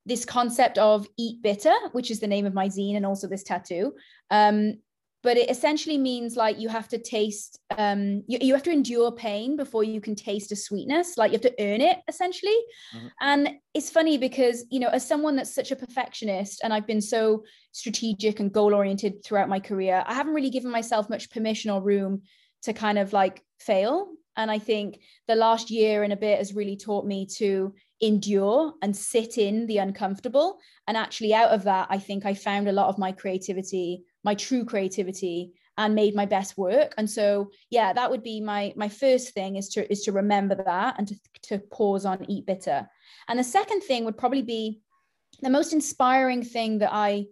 this 0.07 0.24
concept 0.24 0.78
of 0.78 1.09
eat 1.16 1.42
bitter 1.42 1.74
which 1.92 2.11
is 2.11 2.20
the 2.20 2.26
name 2.26 2.47
of 2.47 2.55
my 2.55 2.68
zine 2.68 2.97
and 2.97 3.07
also 3.07 3.26
this 3.26 3.42
tattoo. 3.42 3.95
Um, 4.30 4.74
but 5.22 5.38
it 5.38 5.51
essentially 5.51 5.97
means 5.97 6.36
like 6.36 6.61
you 6.61 6.68
have 6.68 6.86
to 6.88 6.99
taste 6.99 7.59
um, 7.78 8.22
you, 8.28 8.36
you 8.42 8.53
have 8.53 8.62
to 8.64 8.70
endure 8.70 9.11
pain 9.11 9.57
before 9.57 9.82
you 9.82 9.99
can 9.99 10.14
taste 10.14 10.53
a 10.53 10.57
sweetness. 10.57 11.16
Like 11.16 11.30
you 11.32 11.36
have 11.36 11.51
to 11.51 11.55
earn 11.59 11.80
it 11.80 12.01
essentially. 12.09 12.57
Mm-hmm. 12.95 13.07
and 13.22 13.51
it's 13.72 13.90
funny 13.90 14.18
because 14.18 14.66
you 14.70 14.78
know 14.78 14.88
as 14.88 15.09
someone 15.09 15.36
that's 15.36 15.55
such 15.55 15.72
a 15.72 15.76
perfectionist 15.76 16.61
and 16.62 16.72
i've 16.72 16.86
been 16.86 17.01
so 17.01 17.45
strategic 17.72 18.38
and 18.38 18.53
goal 18.53 18.74
oriented 18.74 19.24
throughout 19.24 19.49
my 19.49 19.59
career 19.59 20.05
i 20.07 20.14
haven't 20.14 20.34
really 20.34 20.51
given 20.51 20.70
myself 20.70 21.09
much 21.09 21.30
permission 21.30 21.70
or 21.70 21.82
room 21.82 22.22
to 22.62 22.72
kind 22.72 22.99
of 22.99 23.12
like 23.12 23.42
fail 23.59 24.09
and 24.37 24.51
I 24.51 24.59
think 24.59 25.01
the 25.28 25.35
last 25.35 25.70
year 25.70 26.03
and 26.03 26.12
a 26.12 26.16
bit 26.16 26.39
has 26.39 26.55
really 26.55 26.76
taught 26.76 27.07
me 27.07 27.26
to 27.37 27.74
endure 28.01 28.74
and 28.82 28.97
sit 28.97 29.39
in 29.39 29.66
the 29.66 29.78
uncomfortable. 29.78 30.59
And 30.87 30.97
actually, 30.97 31.32
out 31.32 31.51
of 31.51 31.64
that, 31.64 31.87
I 31.91 31.99
think 31.99 32.26
I 32.26 32.35
found 32.35 32.68
a 32.68 32.72
lot 32.72 32.89
of 32.89 32.99
my 32.99 33.12
creativity, 33.12 34.05
my 34.24 34.35
true 34.35 34.64
creativity, 34.64 35.53
and 35.76 35.95
made 35.95 36.14
my 36.14 36.26
best 36.26 36.57
work. 36.57 36.95
And 36.99 37.09
so, 37.09 37.51
yeah, 37.70 37.93
that 37.93 38.11
would 38.11 38.22
be 38.22 38.41
my 38.41 38.72
my 38.76 38.89
first 38.89 39.35
thing 39.35 39.57
is 39.57 39.68
to 39.70 39.91
is 39.91 40.03
to 40.03 40.12
remember 40.12 40.55
that 40.55 40.97
and 40.99 41.09
to, 41.09 41.16
to 41.43 41.59
pause 41.59 42.05
on 42.05 42.28
eat 42.28 42.47
bitter. 42.47 42.89
And 43.28 43.39
the 43.39 43.45
second 43.45 43.82
thing 43.82 44.05
would 44.05 44.18
probably 44.18 44.43
be 44.43 44.80
the 45.41 45.51
most 45.51 45.72
inspiring 45.72 46.43
thing 46.45 46.78
that 46.78 46.93
I 46.93 47.26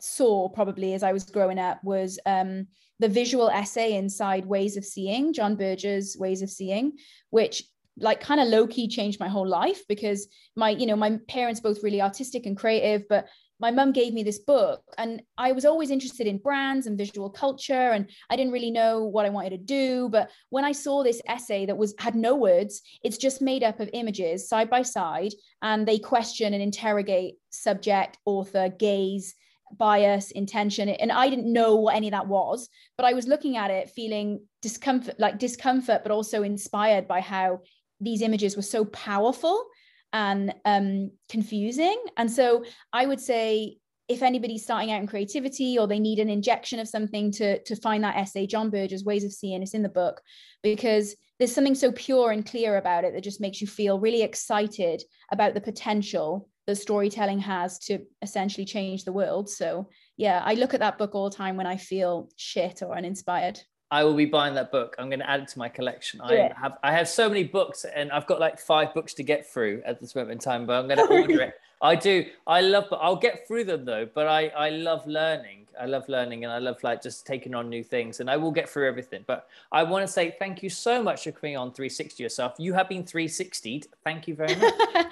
saw 0.00 0.48
probably 0.48 0.94
as 0.94 1.02
I 1.02 1.12
was 1.12 1.24
growing 1.24 1.58
up 1.58 1.82
was 1.82 2.18
um, 2.26 2.66
the 2.98 3.08
visual 3.08 3.50
essay 3.50 3.94
inside 3.94 4.46
Ways 4.46 4.76
of 4.76 4.84
Seeing, 4.84 5.32
John 5.32 5.56
Berger's 5.56 6.16
Ways 6.18 6.42
of 6.42 6.50
Seeing, 6.50 6.92
which 7.30 7.62
like 7.98 8.20
kind 8.20 8.40
of 8.40 8.48
low 8.48 8.66
key 8.66 8.88
changed 8.88 9.20
my 9.20 9.28
whole 9.28 9.46
life 9.46 9.82
because 9.88 10.28
my 10.54 10.70
you 10.70 10.86
know 10.86 10.96
my 10.96 11.18
parents 11.28 11.60
both 11.60 11.82
really 11.82 12.02
artistic 12.02 12.46
and 12.46 12.56
creative 12.56 13.04
but 13.08 13.26
my 13.58 13.70
mum 13.70 13.90
gave 13.90 14.12
me 14.12 14.22
this 14.22 14.38
book 14.38 14.82
and 14.98 15.22
i 15.38 15.52
was 15.52 15.64
always 15.64 15.90
interested 15.90 16.26
in 16.26 16.36
brands 16.36 16.86
and 16.86 16.98
visual 16.98 17.30
culture 17.30 17.92
and 17.92 18.10
i 18.28 18.36
didn't 18.36 18.52
really 18.52 18.70
know 18.70 19.04
what 19.04 19.24
i 19.24 19.30
wanted 19.30 19.50
to 19.50 19.56
do 19.56 20.08
but 20.10 20.30
when 20.50 20.64
i 20.64 20.72
saw 20.72 21.02
this 21.02 21.22
essay 21.26 21.64
that 21.64 21.78
was 21.78 21.94
had 21.98 22.14
no 22.14 22.34
words 22.36 22.82
it's 23.02 23.16
just 23.16 23.40
made 23.40 23.62
up 23.62 23.80
of 23.80 23.88
images 23.94 24.46
side 24.46 24.68
by 24.68 24.82
side 24.82 25.32
and 25.62 25.88
they 25.88 25.98
question 25.98 26.52
and 26.52 26.62
interrogate 26.62 27.36
subject 27.50 28.18
author 28.26 28.68
gaze 28.68 29.34
bias 29.78 30.30
intention 30.30 30.88
and 30.88 31.10
i 31.10 31.28
didn't 31.28 31.52
know 31.52 31.76
what 31.76 31.96
any 31.96 32.06
of 32.06 32.12
that 32.12 32.28
was 32.28 32.68
but 32.96 33.04
i 33.04 33.12
was 33.12 33.26
looking 33.26 33.56
at 33.56 33.70
it 33.70 33.90
feeling 33.90 34.40
discomfort 34.62 35.18
like 35.18 35.38
discomfort 35.38 36.02
but 36.02 36.12
also 36.12 36.42
inspired 36.42 37.08
by 37.08 37.20
how 37.20 37.60
these 38.00 38.22
images 38.22 38.56
were 38.56 38.62
so 38.62 38.84
powerful 38.86 39.66
and 40.12 40.54
um, 40.64 41.10
confusing. 41.28 42.02
And 42.16 42.30
so 42.30 42.64
I 42.92 43.06
would 43.06 43.20
say 43.20 43.78
if 44.08 44.22
anybody's 44.22 44.62
starting 44.62 44.92
out 44.92 45.00
in 45.00 45.06
creativity 45.06 45.78
or 45.78 45.86
they 45.86 45.98
need 45.98 46.20
an 46.20 46.30
injection 46.30 46.78
of 46.78 46.88
something 46.88 47.32
to, 47.32 47.62
to 47.64 47.76
find 47.76 48.04
that 48.04 48.16
essay, 48.16 48.46
John 48.46 48.70
Berger's 48.70 49.04
Ways 49.04 49.24
of 49.24 49.32
Seeing, 49.32 49.62
it's 49.62 49.74
in 49.74 49.82
the 49.82 49.88
book 49.88 50.22
because 50.62 51.16
there's 51.38 51.54
something 51.54 51.74
so 51.74 51.92
pure 51.92 52.30
and 52.30 52.46
clear 52.46 52.76
about 52.76 53.04
it 53.04 53.12
that 53.14 53.24
just 53.24 53.40
makes 53.40 53.60
you 53.60 53.66
feel 53.66 54.00
really 54.00 54.22
excited 54.22 55.02
about 55.32 55.54
the 55.54 55.60
potential 55.60 56.48
that 56.66 56.76
storytelling 56.76 57.38
has 57.38 57.78
to 57.78 58.00
essentially 58.22 58.64
change 58.64 59.04
the 59.04 59.12
world. 59.12 59.48
So 59.48 59.88
yeah, 60.16 60.42
I 60.44 60.54
look 60.54 60.74
at 60.74 60.80
that 60.80 60.98
book 60.98 61.14
all 61.14 61.30
the 61.30 61.36
time 61.36 61.56
when 61.56 61.66
I 61.66 61.76
feel 61.76 62.28
shit 62.36 62.82
or 62.82 62.96
uninspired. 62.96 63.60
I 63.90 64.02
will 64.02 64.14
be 64.14 64.24
buying 64.24 64.54
that 64.54 64.72
book. 64.72 64.96
I'm 64.98 65.08
going 65.08 65.20
to 65.20 65.30
add 65.30 65.40
it 65.40 65.48
to 65.48 65.58
my 65.58 65.68
collection. 65.68 66.20
I 66.20 66.50
have 66.56 66.72
I 66.82 66.92
have 66.92 67.08
so 67.08 67.28
many 67.28 67.44
books, 67.44 67.84
and 67.84 68.10
I've 68.10 68.26
got 68.26 68.40
like 68.40 68.58
five 68.58 68.92
books 68.94 69.14
to 69.14 69.22
get 69.22 69.48
through 69.48 69.82
at 69.86 70.00
this 70.00 70.16
moment 70.16 70.32
in 70.32 70.38
time. 70.38 70.66
But 70.66 70.80
I'm 70.80 70.88
going 70.88 70.98
to 71.08 71.14
order 71.14 71.42
it. 71.42 71.54
I 71.82 71.94
do. 71.94 72.24
I 72.46 72.60
love. 72.60 72.86
But 72.90 73.00
I'll 73.02 73.16
get 73.16 73.46
through 73.46 73.64
them 73.64 73.84
though. 73.84 74.08
But 74.12 74.26
I 74.26 74.48
I 74.48 74.70
love 74.70 75.06
learning. 75.06 75.66
I 75.78 75.84
love 75.84 76.08
learning, 76.08 76.44
and 76.44 76.52
I 76.52 76.58
love 76.58 76.82
like 76.82 77.02
just 77.02 77.26
taking 77.26 77.54
on 77.54 77.68
new 77.68 77.84
things. 77.84 78.20
And 78.20 78.30
I 78.30 78.36
will 78.36 78.50
get 78.50 78.68
through 78.68 78.88
everything. 78.88 79.24
But 79.26 79.46
I 79.72 79.82
want 79.82 80.06
to 80.06 80.10
say 80.10 80.34
thank 80.38 80.62
you 80.62 80.70
so 80.70 81.02
much 81.02 81.24
for 81.24 81.32
coming 81.32 81.56
on 81.56 81.72
360 81.72 82.22
yourself. 82.22 82.54
You 82.58 82.72
have 82.72 82.88
been 82.88 83.04
360'd. 83.04 83.88
Thank 84.04 84.26
you 84.26 84.34
very 84.34 84.54
much. 84.54 84.74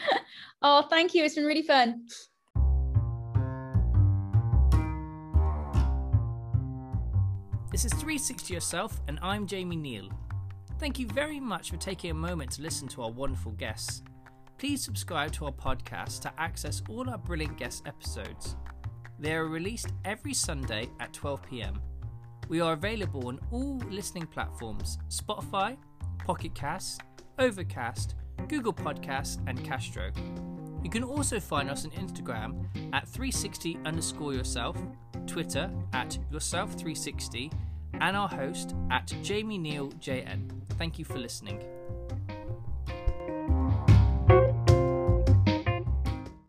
oh, 0.63 0.83
thank 0.89 1.15
you. 1.15 1.23
It's 1.25 1.35
been 1.35 1.45
really 1.45 1.63
fun. 1.63 2.07
This 7.75 7.85
is 7.85 7.93
360 7.95 8.55
Yourself, 8.55 9.01
and 9.09 9.19
I'm 9.21 9.49
Jamie 9.49 9.75
Neal. 9.75 10.09
Thank 10.79 11.01
you 11.01 11.09
very 11.09 11.41
much 11.41 11.71
for 11.71 11.77
taking 11.77 12.13
a 12.13 12.15
moment 12.15 12.53
to 12.53 12.63
listen 12.63 12.87
to 12.87 13.03
our 13.03 13.11
wonderful 13.11 13.51
guests. 13.51 14.05
Please 14.59 14.83
subscribe 14.83 15.33
to 15.33 15.47
our 15.47 15.53
podcast 15.53 16.21
to 16.23 16.33
access 16.39 16.83
all 16.89 17.09
our 17.11 17.19
brilliant 17.19 17.59
guest 17.59 17.83
episodes. 17.87 18.57
They 19.19 19.35
are 19.35 19.47
released 19.47 19.89
every 20.05 20.35
Sunday 20.35 20.89
at 21.01 21.13
12 21.13 21.43
pm. 21.43 21.81
We 22.49 22.61
are 22.61 22.75
available 22.75 23.29
on 23.29 23.41
all 23.51 23.79
listening 23.91 24.27
platforms 24.27 24.99
Spotify, 25.09 25.77
Pocket 26.25 26.55
Cast, 26.55 27.03
Overcast, 27.39 28.15
Google 28.49 28.73
Podcasts, 28.73 29.39
and 29.47 29.63
Castro. 29.65 30.11
You 30.83 30.91
can 30.91 31.03
also 31.03 31.41
find 31.41 31.71
us 31.71 31.85
on 31.85 31.91
Instagram 31.93 32.67
at 32.93 33.09
360 33.09 33.79
underscore 33.85 34.35
yourself, 34.35 34.77
Twitter 35.27 35.71
at 35.95 36.19
yourself360, 36.31 37.53
and 38.01 38.17
our 38.17 38.29
host 38.29 38.75
at 38.91 39.13
Jamie 39.23 39.59
Neal 39.59 39.91
JN. 39.93 40.51
Thank 40.77 40.99
you 40.99 41.05
for 41.05 41.19
listening. 41.19 41.74